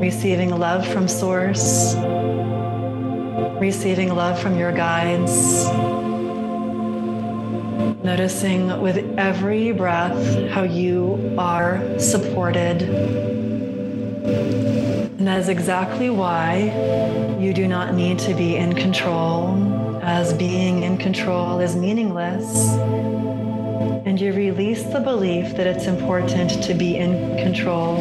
receiving 0.00 0.50
love 0.50 0.84
from 0.88 1.06
Source, 1.06 1.94
receiving 3.60 4.12
love 4.12 4.42
from 4.42 4.58
your 4.58 4.72
guides. 4.72 5.66
Noticing 8.02 8.80
with 8.80 8.98
every 9.16 9.70
breath 9.70 10.50
how 10.50 10.64
you 10.64 11.32
are 11.38 11.80
supported 12.00 13.31
and 15.22 15.28
that 15.28 15.38
is 15.38 15.48
exactly 15.48 16.10
why 16.10 17.36
you 17.38 17.54
do 17.54 17.68
not 17.68 17.94
need 17.94 18.18
to 18.18 18.34
be 18.34 18.56
in 18.56 18.74
control, 18.74 20.00
as 20.02 20.34
being 20.34 20.82
in 20.82 20.98
control 20.98 21.60
is 21.60 21.76
meaningless. 21.76 22.72
And 24.04 24.20
you 24.20 24.32
release 24.32 24.82
the 24.82 24.98
belief 24.98 25.54
that 25.54 25.68
it's 25.68 25.86
important 25.86 26.60
to 26.64 26.74
be 26.74 26.96
in 26.96 27.36
control, 27.36 27.98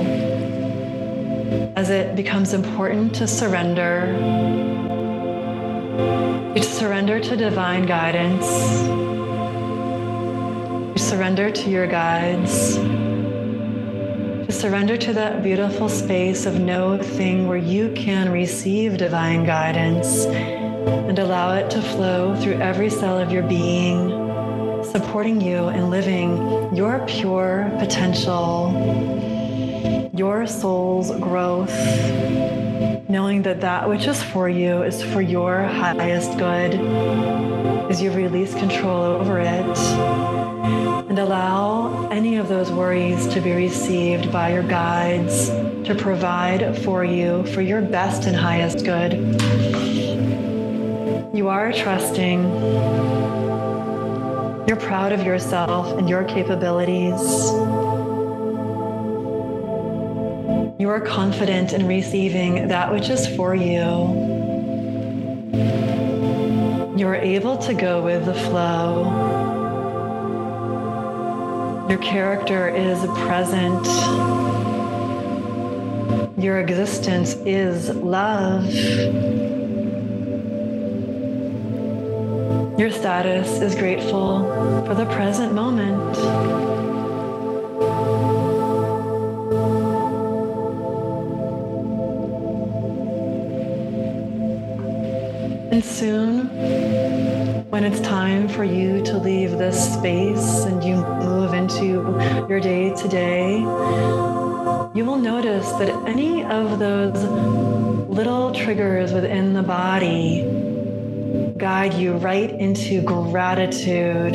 as 1.75 1.91
it 1.91 2.15
becomes 2.15 2.53
important 2.53 3.13
to 3.17 3.27
surrender. 3.27 4.07
You 6.55 6.63
surrender 6.63 7.19
to 7.19 7.37
divine 7.37 7.85
guidance. 7.85 8.49
You 10.89 10.97
surrender 10.97 11.51
to 11.51 11.69
your 11.69 11.85
guides 11.85 12.79
surrender 14.51 14.97
to 14.97 15.13
that 15.13 15.41
beautiful 15.43 15.87
space 15.87 16.45
of 16.45 16.59
no 16.59 16.97
thing 16.97 17.47
where 17.47 17.57
you 17.57 17.91
can 17.93 18.31
receive 18.31 18.97
divine 18.97 19.45
guidance 19.45 20.25
and 20.25 21.17
allow 21.19 21.53
it 21.53 21.69
to 21.71 21.81
flow 21.81 22.35
through 22.41 22.55
every 22.55 22.89
cell 22.89 23.17
of 23.17 23.31
your 23.31 23.43
being, 23.43 24.09
supporting 24.83 25.39
you 25.39 25.69
in 25.69 25.89
living 25.89 26.75
your 26.75 27.03
pure 27.07 27.71
potential, 27.79 28.71
your 30.13 30.45
soul's 30.45 31.11
growth, 31.19 31.71
knowing 33.09 33.41
that 33.43 33.61
that 33.61 33.87
which 33.87 34.07
is 34.07 34.21
for 34.23 34.49
you 34.49 34.83
is 34.83 35.03
for 35.03 35.21
your 35.21 35.63
highest 35.63 36.37
good 36.37 36.75
as 37.89 38.01
you 38.01 38.11
release 38.11 38.53
control 38.55 39.03
over 39.03 39.39
it 39.39 39.77
and 41.09 41.19
allow 41.19 42.07
any 42.09 42.37
of 42.37 42.47
those 42.47 42.71
worries 42.71 43.27
to 43.27 43.41
be 43.41 43.51
received 43.51 44.31
by 44.31 44.53
your 44.53 44.63
guides 44.63 45.49
to 45.85 45.93
provide 45.93 46.77
for 46.83 47.03
you 47.03 47.43
for 47.47 47.61
your 47.61 47.81
best 47.81 48.25
and 48.25 48.35
highest 48.35 48.85
good. 48.85 49.13
You 51.35 51.49
are 51.49 51.73
trusting. 51.73 52.43
You're 54.67 54.79
proud 54.79 55.11
of 55.11 55.23
yourself 55.23 55.97
and 55.97 56.09
your 56.09 56.23
capabilities. 56.23 57.19
You 60.81 60.89
are 60.89 60.99
confident 60.99 61.73
in 61.73 61.85
receiving 61.85 62.69
that 62.69 62.91
which 62.91 63.09
is 63.09 63.27
for 63.35 63.53
you. 63.53 63.85
You 66.97 67.07
are 67.07 67.15
able 67.21 67.55
to 67.59 67.75
go 67.75 68.01
with 68.01 68.25
the 68.25 68.33
flow. 68.33 69.03
Your 71.87 71.99
character 71.99 72.67
is 72.67 72.97
present. 73.27 73.85
Your 76.43 76.59
existence 76.59 77.35
is 77.45 77.89
love. 77.89 78.65
Your 82.79 82.89
status 82.89 83.61
is 83.61 83.75
grateful 83.75 84.83
for 84.87 84.95
the 84.95 85.05
present 85.05 85.53
moment. 85.53 86.80
And 95.71 95.81
soon, 95.85 96.49
when 97.69 97.85
it's 97.85 98.01
time 98.01 98.49
for 98.49 98.65
you 98.65 99.01
to 99.05 99.17
leave 99.17 99.51
this 99.51 99.93
space 99.93 100.65
and 100.65 100.83
you 100.83 100.97
move 100.97 101.53
into 101.53 101.85
your 102.49 102.59
day 102.59 102.93
to 102.93 103.07
day, 103.07 103.59
you 104.93 105.05
will 105.05 105.15
notice 105.15 105.71
that 105.73 105.89
any 106.05 106.43
of 106.43 106.77
those 106.77 107.23
little 108.09 108.51
triggers 108.53 109.13
within 109.13 109.53
the 109.53 109.63
body 109.63 110.43
guide 111.57 111.93
you 111.93 112.17
right 112.17 112.51
into 112.51 113.01
gratitude, 113.03 114.33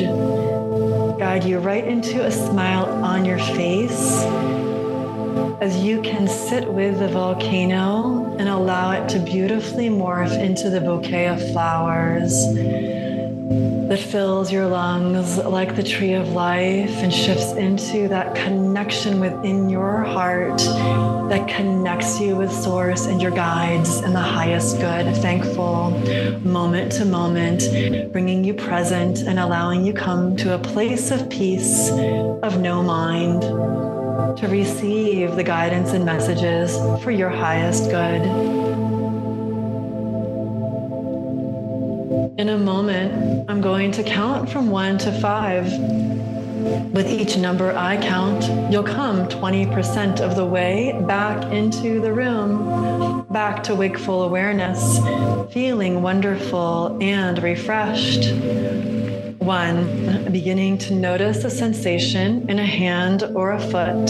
guide 1.19 1.43
you 1.43 1.59
right 1.59 1.85
into 1.85 2.25
a 2.25 2.31
smile 2.31 2.87
on 3.05 3.25
your 3.25 3.37
face 3.37 4.23
as 5.61 5.77
you 5.77 6.01
can 6.01 6.27
sit 6.27 6.67
with 6.73 6.97
the 6.97 7.07
volcano 7.07 8.16
and 8.39 8.49
allow 8.49 8.91
it 8.91 9.09
to 9.09 9.19
beautifully 9.19 9.89
morph 9.89 10.37
into 10.39 10.69
the 10.69 10.81
bouquet 10.81 11.27
of 11.27 11.39
flowers 11.51 12.33
that 13.87 13.99
fills 13.99 14.51
your 14.51 14.67
lungs 14.67 15.37
like 15.37 15.77
the 15.77 15.83
tree 15.83 16.11
of 16.11 16.29
life 16.33 16.91
and 16.97 17.13
shifts 17.13 17.53
into 17.53 18.09
that 18.09 18.35
connection 18.35 19.21
within 19.21 19.69
your 19.69 20.03
heart 20.03 20.57
that 21.29 21.47
connects 21.47 22.19
you 22.19 22.35
with 22.35 22.51
source 22.51 23.05
and 23.05 23.21
your 23.21 23.31
guides 23.31 23.99
and 23.99 24.13
the 24.13 24.19
highest 24.19 24.77
good, 24.79 25.15
thankful 25.17 25.91
moment 26.41 26.91
to 26.91 27.05
moment, 27.05 28.11
bringing 28.11 28.43
you 28.43 28.53
present 28.53 29.19
and 29.19 29.39
allowing 29.39 29.85
you 29.85 29.93
come 29.93 30.35
to 30.35 30.53
a 30.53 30.59
place 30.59 31.09
of 31.09 31.29
peace 31.29 31.89
of 32.43 32.59
no 32.59 32.83
mind 32.83 33.86
to 34.37 34.47
receive 34.47 35.35
the 35.35 35.43
guidance 35.43 35.91
and 35.91 36.03
messages 36.05 36.75
for 37.03 37.11
your 37.11 37.29
highest 37.29 37.89
good. 37.89 38.21
In 42.39 42.49
a 42.49 42.57
moment, 42.57 43.49
I'm 43.49 43.61
going 43.61 43.91
to 43.93 44.03
count 44.03 44.49
from 44.49 44.69
one 44.69 44.97
to 44.99 45.11
five. 45.19 45.65
With 46.93 47.07
each 47.07 47.37
number 47.37 47.75
I 47.75 47.97
count, 47.97 48.71
you'll 48.71 48.83
come 48.83 49.27
20% 49.27 50.19
of 50.19 50.35
the 50.35 50.45
way 50.45 50.99
back 51.07 51.51
into 51.51 52.01
the 52.01 52.11
room, 52.11 53.25
back 53.29 53.63
to 53.63 53.75
wakeful 53.75 54.23
awareness, 54.23 54.99
feeling 55.53 56.01
wonderful 56.01 56.97
and 57.01 57.41
refreshed. 57.41 58.96
One, 59.47 60.29
beginning 60.29 60.77
to 60.79 60.93
notice 60.93 61.45
a 61.45 61.49
sensation 61.49 62.49
in 62.49 62.59
a 62.59 62.65
hand 62.65 63.23
or 63.33 63.53
a 63.53 63.61
foot. 63.61 64.07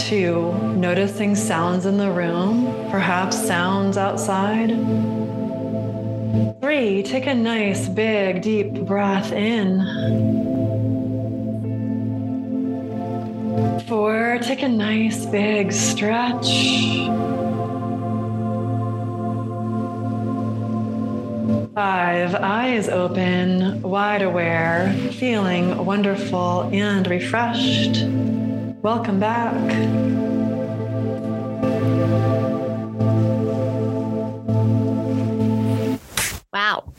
Two, 0.00 0.52
noticing 0.74 1.36
sounds 1.36 1.86
in 1.86 1.96
the 1.96 2.10
room, 2.10 2.64
perhaps 2.90 3.36
sounds 3.36 3.96
outside. 3.96 4.70
Three, 6.60 7.04
take 7.04 7.26
a 7.26 7.34
nice, 7.34 7.88
big, 7.88 8.42
deep 8.42 8.84
breath 8.84 9.30
in. 9.30 9.78
Four, 13.86 14.40
take 14.42 14.62
a 14.62 14.68
nice, 14.68 15.24
big 15.26 15.70
stretch. 15.70 16.48
Five, 21.74 22.34
eyes 22.34 22.90
open, 22.90 23.80
wide 23.80 24.20
aware, 24.20 24.94
feeling 25.12 25.86
wonderful 25.86 26.68
and 26.70 27.06
refreshed. 27.06 28.04
Welcome 28.82 29.18
back. 29.18 29.54
Wow. 36.52 36.92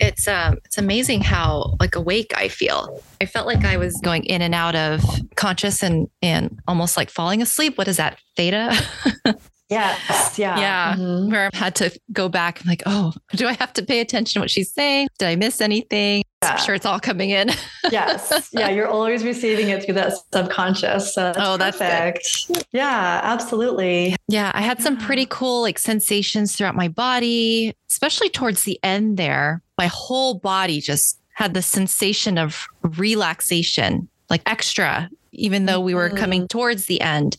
it's 0.00 0.26
um 0.26 0.58
it's 0.64 0.76
amazing 0.76 1.20
how 1.20 1.76
like 1.78 1.94
awake 1.94 2.32
I 2.36 2.48
feel. 2.48 3.00
I 3.20 3.26
felt 3.26 3.46
like 3.46 3.64
I 3.64 3.76
was 3.76 4.00
going 4.02 4.24
in 4.24 4.42
and 4.42 4.52
out 4.52 4.74
of 4.74 5.00
conscious 5.36 5.80
and 5.84 6.08
and 6.20 6.58
almost 6.66 6.96
like 6.96 7.08
falling 7.08 7.40
asleep. 7.40 7.78
What 7.78 7.86
is 7.86 7.98
that? 7.98 8.18
Theta? 8.36 8.76
Yes. 9.70 10.38
Yeah. 10.38 10.58
Yeah. 10.58 10.94
Mhm. 10.96 11.30
Where 11.30 11.50
I 11.52 11.56
had 11.56 11.74
to 11.76 11.90
go 12.12 12.28
back. 12.28 12.60
I'm 12.60 12.68
like, 12.68 12.82
oh, 12.86 13.12
do 13.36 13.46
I 13.46 13.54
have 13.54 13.72
to 13.74 13.82
pay 13.82 14.00
attention 14.00 14.40
to 14.40 14.42
what 14.42 14.50
she's 14.50 14.72
saying? 14.72 15.08
Did 15.18 15.28
I 15.28 15.36
miss 15.36 15.60
anything? 15.60 16.22
I'm 16.42 16.58
sure 16.58 16.74
it's 16.74 16.84
all 16.84 17.00
coming 17.00 17.30
in. 17.30 17.50
yes. 17.90 18.50
Yeah. 18.52 18.68
You're 18.68 18.88
always 18.88 19.24
receiving 19.24 19.70
it 19.70 19.82
through 19.82 19.94
that 19.94 20.12
subconscious. 20.34 21.14
So 21.14 21.22
that's 21.32 21.38
Oh, 21.40 21.56
that's 21.56 21.78
perfect. 21.78 22.50
Yeah, 22.72 23.20
absolutely. 23.22 24.14
Yeah, 24.28 24.50
I 24.54 24.60
had 24.60 24.82
some 24.82 24.98
pretty 24.98 25.26
cool 25.30 25.62
like 25.62 25.78
sensations 25.78 26.54
throughout 26.54 26.76
my 26.76 26.88
body, 26.88 27.72
especially 27.90 28.28
towards 28.28 28.64
the 28.64 28.78
end 28.82 29.16
there. 29.16 29.62
My 29.78 29.86
whole 29.86 30.34
body 30.38 30.80
just 30.82 31.18
had 31.32 31.54
the 31.54 31.62
sensation 31.62 32.36
of 32.36 32.66
relaxation, 32.82 34.08
like 34.28 34.42
extra, 34.46 35.08
even 35.32 35.64
though 35.66 35.80
we 35.80 35.94
were 35.94 36.10
coming 36.10 36.46
towards 36.46 36.86
the 36.86 37.00
end. 37.00 37.36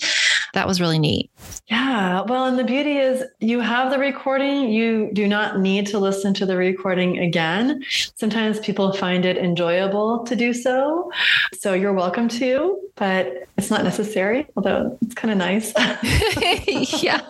That 0.54 0.68
was 0.68 0.82
really 0.82 1.00
neat. 1.00 1.30
Yeah. 1.68 2.22
Well, 2.22 2.46
and 2.46 2.60
the 2.60 2.64
beauty 2.64 2.98
is 2.98 3.24
you 3.40 3.60
have 3.60 3.92
the 3.92 3.98
recording. 3.98 4.70
You 4.70 5.10
do 5.14 5.28
not 5.28 5.60
need 5.60 5.88
to 5.88 6.00
listen 6.00 6.34
to 6.36 6.46
the 6.46 6.58
recording 6.58 7.18
again. 7.18 7.84
Sometimes 8.16 8.60
people 8.60 8.94
find 8.94 9.26
it 9.26 9.38
enjoyable 9.38 10.24
to 10.26 10.36
do 10.36 10.54
so. 10.54 11.12
So 11.54 11.74
you're 11.74 11.94
welcome 11.94 12.28
to, 12.30 12.80
but 12.96 13.48
it's 13.58 13.70
not 13.70 13.84
necessary, 13.84 14.46
although 14.56 14.98
it's 15.02 15.16
kind 15.16 15.32
of 15.32 15.38
nice. 15.38 15.74
yeah. 17.04 17.22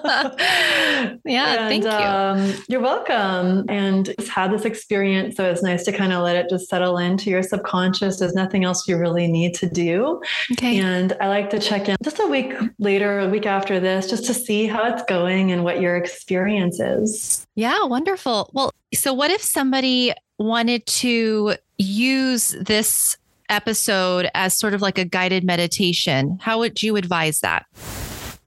Yeah, 1.24 1.56
thank 1.70 1.84
you. 1.84 1.90
Um, 1.90 2.54
you're 2.68 2.82
welcome. 2.82 3.66
And 3.70 4.14
just 4.18 4.30
had 4.30 4.52
this 4.52 4.66
experience. 4.66 5.38
So 5.38 5.50
it's 5.50 5.64
nice 5.64 5.84
to 5.86 5.92
kind 5.92 6.12
of 6.14 6.24
let 6.24 6.36
it 6.36 6.50
just 6.50 6.68
settle 6.68 6.98
into 6.98 7.30
your 7.30 7.44
subconscious. 7.44 8.20
There's 8.20 8.34
nothing 8.34 8.64
else 8.64 8.88
you 8.88 8.98
really 8.98 9.28
need 9.28 9.54
to 9.56 9.70
do. 9.70 10.22
Okay. 10.54 10.80
And 10.80 11.14
I 11.22 11.28
like 11.28 11.50
to 11.52 11.60
check 11.60 11.88
in 11.90 11.96
just 12.04 12.20
a 12.20 12.28
week 12.28 12.54
later, 12.80 13.20
a 13.20 13.30
week 13.30 13.46
after 13.46 13.80
this, 13.80 14.05
just 14.10 14.26
to 14.26 14.34
see 14.34 14.68
how 14.68 14.92
it's 14.94 15.04
going 15.04 15.52
and 15.52 15.64
what 15.64 15.82
your 15.82 15.96
experience 15.96 16.80
is. 16.80 17.46
Yeah, 17.56 17.84
wonderful. 17.86 18.50
Well, 18.54 18.72
so 18.94 19.14
what 19.14 19.32
if 19.32 19.42
somebody 19.42 20.14
wanted 20.38 20.86
to 20.86 21.56
use 21.78 22.56
this 22.60 23.18
episode 23.50 24.30
as 24.34 24.58
sort 24.58 24.74
of 24.74 24.82
like 24.82 24.98
a 24.98 25.06
guided 25.06 25.44
meditation? 25.44 26.38
How 26.42 26.60
would 26.60 26.82
you 26.82 26.96
advise 26.96 27.40
that? 27.42 27.66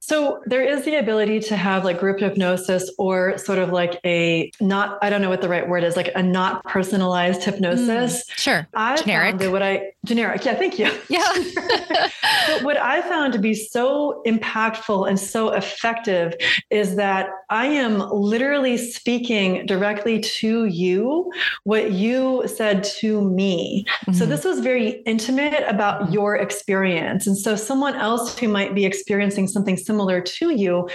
So 0.09 0.41
there 0.47 0.63
is 0.65 0.87
the 0.87 0.95
ability 0.95 1.39
to 1.41 1.57
have 1.57 1.85
like 1.85 2.01
group 2.01 2.19
hypnosis 2.19 2.91
or 2.99 3.37
sort 3.37 3.59
of 3.59 3.69
like 3.73 4.01
a 4.07 4.51
not, 4.59 4.97
I 5.03 5.11
don't 5.11 5.21
know 5.21 5.29
what 5.29 5.43
the 5.43 5.51
right 5.51 5.69
word 5.69 5.85
is, 5.85 5.97
like 5.97 6.11
a 6.15 6.23
not 6.23 6.65
personalized 6.65 7.43
hypnosis. 7.45 8.25
Sure. 8.31 8.67
I 8.73 8.97
Generic. 8.97 9.39
found 9.39 9.53
what 9.53 9.63
I 9.63 9.93
generic, 10.07 10.47
yeah, 10.47 10.55
thank 10.55 10.79
you. 10.79 10.91
Yeah. 11.11 11.31
but 12.49 12.63
what 12.63 12.79
I 12.79 13.03
found 13.03 13.35
to 13.35 13.39
be 13.39 13.53
so 13.53 14.23
impactful 14.27 15.07
and 15.07 15.21
so 15.21 15.51
effective 15.51 16.33
is 16.71 16.97
that 16.97 17.29
I 17.51 17.67
am 17.67 17.99
literally 18.11 18.79
speaking 18.79 19.67
directly 19.67 20.21
to 20.21 20.65
you 20.65 21.31
what 21.65 21.93
you 21.93 22.45
said 22.47 22.83
to 23.01 23.21
me. 23.21 23.85
So 24.15 24.25
Mhm. 24.25 24.29
this 24.31 24.45
was 24.45 24.61
very 24.61 25.03
intimate 25.05 25.65
about 25.69 26.11
your 26.15 26.35
experience. 26.37 27.27
And 27.27 27.37
so 27.37 27.57
someone 27.57 27.95
else 27.95 28.39
who 28.39 28.49
might 28.49 28.75
be 28.75 28.87
experiencing 28.87 29.49
something 29.49 29.77
similar 29.77 29.98
to 30.07 30.51
you, 30.55 30.89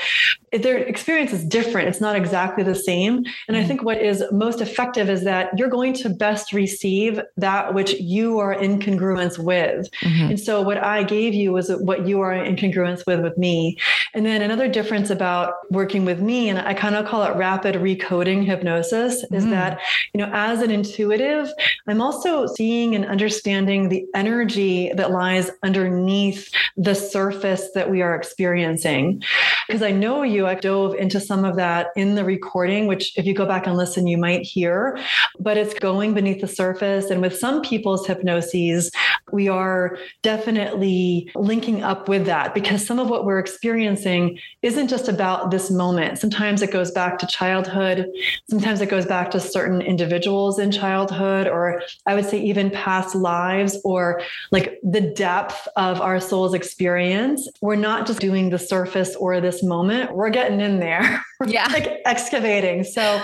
their 0.52 0.78
experience 0.78 1.34
is 1.34 1.44
different. 1.44 1.88
It's 1.90 2.00
not 2.02 2.16
exactly 2.16 2.64
the 2.64 2.76
same. 2.76 3.24
And 3.48 3.58
I 3.58 3.64
Mhm. 3.64 3.68
think 3.68 3.84
what 3.84 4.00
is 4.02 4.24
most 4.32 4.62
effective 4.62 5.10
is 5.10 5.24
that 5.24 5.50
you're 5.58 5.70
going 5.70 5.94
to 5.96 6.10
best 6.10 6.54
receive 6.54 7.20
that 7.38 7.74
which 7.74 7.94
you 8.00 8.38
are 8.40 8.54
in 8.54 8.80
congruence 8.80 9.38
with. 9.40 9.90
Mhm. 10.02 10.30
And 10.30 10.40
so 10.40 10.62
what 10.62 10.78
I 10.78 11.04
gave 11.04 11.34
you 11.34 11.52
was 11.52 11.70
what 11.82 12.08
you 12.08 12.22
are 12.22 12.34
in 12.34 12.56
congruence 12.56 13.06
with 13.08 13.22
with 13.22 13.38
me. 13.38 13.78
And 14.14 14.26
then 14.26 14.42
another 14.42 14.68
difference 14.68 15.10
about 15.10 15.54
working 15.72 16.06
with 16.06 16.20
me, 16.22 16.50
and 16.50 16.60
I 16.60 16.74
kind 16.74 16.96
of 16.96 17.06
call 17.06 17.24
it 17.24 17.36
rapid 17.36 17.76
recoding 17.76 18.46
hypnosis, 18.46 19.24
is 19.32 19.46
Mm. 19.46 19.50
that, 19.52 19.80
you 20.14 20.20
know, 20.20 20.30
as 20.34 20.62
an 20.62 20.70
intuitive, 20.72 21.50
I'm 21.88 22.02
also 22.02 22.46
seeing 22.46 22.96
and 22.96 23.06
understanding 23.06 23.90
the 23.90 24.06
energy 24.14 24.92
that 24.96 25.12
lies 25.12 25.50
underneath 25.64 26.50
the 26.78 26.94
surface 26.96 27.70
that 27.76 27.90
we 27.90 28.02
are 28.02 28.16
experiencing. 28.16 28.93
Because 29.68 29.82
I 29.82 29.92
know 29.92 30.24
you, 30.24 30.46
I 30.48 30.56
dove 30.56 30.96
into 30.96 31.20
some 31.20 31.46
of 31.46 31.56
that 31.56 31.88
in 31.96 32.16
the 32.16 32.24
recording, 32.24 32.88
which 32.88 33.18
if 33.18 33.26
you 33.26 33.34
go 33.34 33.46
back 33.46 33.68
and 33.68 33.76
listen, 33.76 34.08
you 34.08 34.18
might 34.18 34.42
hear, 34.46 35.00
but 35.40 35.58
it's 35.58 35.74
going 35.74 36.14
beneath 36.14 36.42
the 36.42 36.48
surface. 36.48 37.10
And 37.10 37.22
with 37.22 37.38
some 37.38 37.62
people's 37.62 38.06
hypnoses, 38.06 38.92
we 39.32 39.50
are 39.50 39.98
definitely 40.22 41.32
linking 41.36 41.84
up 41.84 42.08
with 42.08 42.26
that 42.26 42.54
because 42.54 42.86
some 42.86 43.00
of 43.00 43.10
what 43.10 43.26
we're 43.26 43.40
experiencing 43.40 44.38
isn't 44.62 44.88
just 44.88 45.08
about 45.08 45.50
this 45.52 45.72
moment. 45.72 46.20
Sometimes 46.20 46.62
it 46.62 46.72
goes 46.72 46.92
back 46.92 47.18
to 47.20 47.28
childhood, 47.28 48.08
sometimes 48.50 48.82
it 48.82 48.90
goes 48.90 49.06
back 49.06 49.32
to 49.32 49.40
certain 49.40 49.82
individuals 49.82 50.60
in 50.60 50.72
childhood, 50.72 51.48
or 51.48 51.82
I 52.06 52.16
would 52.16 52.26
say 52.26 52.40
even 52.42 52.70
past 52.70 53.16
lives, 53.16 53.80
or 53.84 54.22
like 54.52 54.80
the 54.84 55.02
depth 55.02 55.68
of 55.76 56.00
our 56.02 56.20
soul's 56.20 56.54
experience. 56.54 57.48
We're 57.62 57.76
not 57.76 58.06
just 58.06 58.20
doing 58.20 58.50
the 58.50 58.60
surface 58.60 58.83
or 59.16 59.40
this 59.42 59.64
moment, 59.64 60.16
we're 60.16 60.30
getting 60.30 60.60
in 60.60 60.80
there. 60.80 61.24
Yeah. 61.46 61.68
like 61.74 62.02
excavating. 62.06 62.86
So 62.86 63.22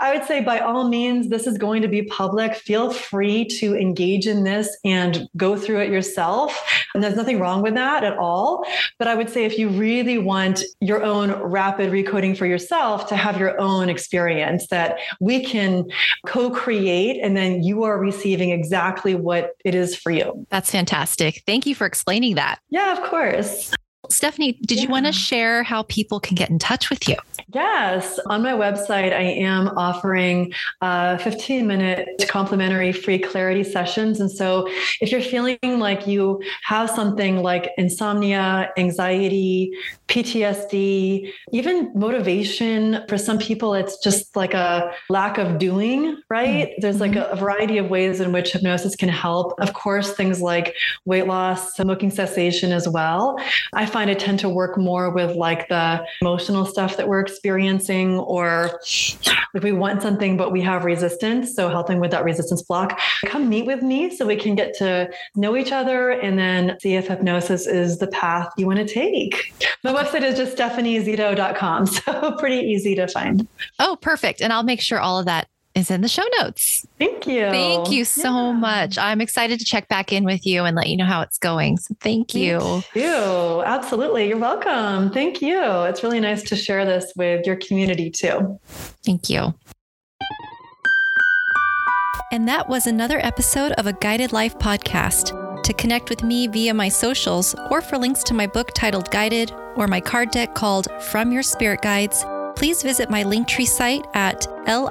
I 0.00 0.12
would 0.12 0.26
say, 0.26 0.40
by 0.40 0.58
all 0.58 0.88
means, 0.88 1.28
this 1.28 1.46
is 1.46 1.56
going 1.56 1.82
to 1.82 1.88
be 1.88 2.02
public. 2.02 2.56
Feel 2.56 2.92
free 2.92 3.44
to 3.60 3.76
engage 3.76 4.26
in 4.26 4.42
this 4.42 4.76
and 4.84 5.28
go 5.36 5.56
through 5.56 5.80
it 5.82 5.90
yourself. 5.90 6.60
And 6.94 7.04
there's 7.04 7.14
nothing 7.14 7.38
wrong 7.38 7.62
with 7.62 7.74
that 7.74 8.02
at 8.02 8.18
all. 8.18 8.64
But 8.98 9.08
I 9.08 9.14
would 9.14 9.30
say, 9.30 9.44
if 9.44 9.58
you 9.58 9.68
really 9.68 10.18
want 10.18 10.62
your 10.80 11.04
own 11.04 11.32
rapid 11.32 11.92
recoding 11.92 12.36
for 12.36 12.46
yourself 12.46 13.08
to 13.08 13.16
have 13.16 13.38
your 13.38 13.60
own 13.60 13.88
experience 13.88 14.66
that 14.68 14.98
we 15.20 15.44
can 15.44 15.84
co 16.26 16.50
create, 16.50 17.20
and 17.22 17.36
then 17.36 17.62
you 17.62 17.84
are 17.84 17.98
receiving 18.00 18.50
exactly 18.50 19.14
what 19.14 19.52
it 19.64 19.74
is 19.74 19.94
for 19.94 20.10
you. 20.10 20.46
That's 20.50 20.70
fantastic. 20.70 21.42
Thank 21.46 21.66
you 21.66 21.74
for 21.74 21.86
explaining 21.86 22.34
that. 22.34 22.58
Yeah, 22.70 22.92
of 22.92 23.08
course. 23.08 23.72
Stephanie, 24.10 24.58
did 24.62 24.78
yeah. 24.78 24.84
you 24.84 24.88
want 24.88 25.06
to 25.06 25.12
share 25.12 25.62
how 25.62 25.82
people 25.84 26.20
can 26.20 26.34
get 26.34 26.50
in 26.50 26.58
touch 26.58 26.90
with 26.90 27.08
you? 27.08 27.16
Yes. 27.52 28.18
On 28.26 28.42
my 28.42 28.52
website, 28.52 29.12
I 29.12 29.22
am 29.22 29.68
offering 29.76 30.52
uh, 30.80 31.16
15 31.18 31.66
minute 31.66 32.08
complimentary 32.28 32.92
free 32.92 33.18
clarity 33.18 33.64
sessions. 33.64 34.20
And 34.20 34.30
so 34.30 34.68
if 35.00 35.10
you're 35.10 35.20
feeling 35.20 35.58
like 35.62 36.06
you 36.06 36.42
have 36.64 36.90
something 36.90 37.42
like 37.42 37.70
insomnia, 37.76 38.70
anxiety, 38.76 39.72
PTSD, 40.08 41.30
even 41.52 41.92
motivation, 41.94 43.04
for 43.08 43.18
some 43.18 43.38
people, 43.38 43.74
it's 43.74 43.98
just 43.98 44.36
like 44.36 44.54
a 44.54 44.92
lack 45.08 45.38
of 45.38 45.58
doing, 45.58 46.20
right? 46.28 46.68
Mm-hmm. 46.68 46.80
There's 46.80 47.00
like 47.00 47.16
a, 47.16 47.26
a 47.26 47.36
variety 47.36 47.78
of 47.78 47.90
ways 47.90 48.20
in 48.20 48.32
which 48.32 48.52
hypnosis 48.52 48.96
can 48.96 49.08
help. 49.08 49.54
Of 49.60 49.74
course, 49.74 50.12
things 50.12 50.40
like 50.40 50.74
weight 51.04 51.26
loss, 51.26 51.74
smoking 51.74 52.10
cessation 52.10 52.72
as 52.72 52.88
well. 52.88 53.38
I 53.74 53.86
find 53.86 53.99
I 54.08 54.14
tend 54.14 54.38
to 54.40 54.48
work 54.48 54.78
more 54.78 55.10
with 55.10 55.36
like 55.36 55.68
the 55.68 56.04
emotional 56.22 56.64
stuff 56.64 56.96
that 56.96 57.08
we're 57.08 57.20
experiencing, 57.20 58.18
or 58.18 58.80
like 59.54 59.62
we 59.62 59.72
want 59.72 60.00
something, 60.02 60.36
but 60.36 60.52
we 60.52 60.60
have 60.62 60.84
resistance. 60.84 61.54
So 61.54 61.68
helping 61.68 62.00
with 62.00 62.10
that 62.12 62.24
resistance 62.24 62.62
block. 62.62 62.98
Come 63.26 63.48
meet 63.48 63.66
with 63.66 63.82
me 63.82 64.14
so 64.14 64.26
we 64.26 64.36
can 64.36 64.54
get 64.54 64.74
to 64.78 65.10
know 65.34 65.56
each 65.56 65.72
other 65.72 66.10
and 66.10 66.38
then 66.38 66.78
see 66.80 66.94
if 66.94 67.08
hypnosis 67.08 67.66
is 67.66 67.98
the 67.98 68.06
path 68.08 68.48
you 68.56 68.66
want 68.66 68.78
to 68.78 68.86
take. 68.86 69.52
My 69.84 69.92
website 69.92 70.22
is 70.22 70.36
just 70.36 70.56
stephaniezito.com. 70.56 71.88
So 72.00 72.32
pretty 72.38 72.66
easy 72.66 72.94
to 72.94 73.08
find. 73.08 73.46
Oh, 73.78 73.96
perfect. 74.00 74.40
And 74.40 74.52
I'll 74.52 74.62
make 74.62 74.80
sure 74.80 75.00
all 75.00 75.18
of 75.18 75.26
that 75.26 75.48
is 75.74 75.90
in 75.90 76.00
the 76.00 76.08
show 76.08 76.24
notes. 76.38 76.86
Thank 76.98 77.26
you. 77.26 77.48
Thank 77.48 77.90
you 77.90 78.04
so 78.04 78.28
yeah. 78.30 78.52
much. 78.52 78.98
I'm 78.98 79.20
excited 79.20 79.58
to 79.60 79.64
check 79.64 79.88
back 79.88 80.12
in 80.12 80.24
with 80.24 80.44
you 80.44 80.64
and 80.64 80.76
let 80.76 80.88
you 80.88 80.96
know 80.96 81.04
how 81.04 81.20
it's 81.20 81.38
going. 81.38 81.78
So 81.78 81.94
thank 82.00 82.34
you. 82.34 82.58
Thank 82.58 82.94
you. 82.94 83.62
Absolutely. 83.62 84.28
You're 84.28 84.38
welcome. 84.38 85.10
Thank 85.12 85.40
you. 85.40 85.62
It's 85.84 86.02
really 86.02 86.20
nice 86.20 86.42
to 86.44 86.56
share 86.56 86.84
this 86.84 87.12
with 87.16 87.46
your 87.46 87.56
community 87.56 88.10
too. 88.10 88.58
Thank 89.04 89.30
you. 89.30 89.54
And 92.32 92.46
that 92.46 92.68
was 92.68 92.86
another 92.86 93.18
episode 93.18 93.72
of 93.72 93.86
a 93.86 93.92
Guided 93.92 94.32
Life 94.32 94.58
podcast. 94.58 95.62
To 95.62 95.72
connect 95.74 96.10
with 96.10 96.22
me 96.22 96.46
via 96.46 96.72
my 96.72 96.88
socials 96.88 97.54
or 97.70 97.80
for 97.80 97.98
links 97.98 98.22
to 98.24 98.34
my 98.34 98.46
book 98.46 98.70
titled 98.74 99.10
Guided 99.10 99.52
or 99.76 99.86
my 99.86 100.00
card 100.00 100.30
deck 100.30 100.54
called 100.54 100.88
From 101.00 101.32
Your 101.32 101.42
Spirit 101.42 101.82
Guides, 101.82 102.24
please 102.60 102.82
visit 102.82 103.08
my 103.08 103.24
Linktree 103.24 103.66
site 103.66 104.04
at 104.12 104.42
linktr.ee 104.66 104.90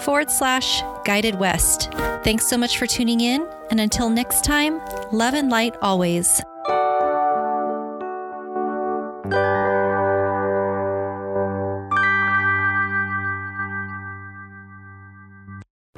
forward 0.00 0.28
slash 0.28 0.82
guided 1.04 1.36
west. 1.36 1.92
Thanks 2.24 2.48
so 2.48 2.58
much 2.58 2.76
for 2.76 2.88
tuning 2.88 3.20
in, 3.20 3.46
and 3.70 3.78
until 3.78 4.10
next 4.10 4.42
time, 4.42 4.80
love 5.12 5.34
and 5.34 5.50
light 5.50 5.76
always. 5.80 6.42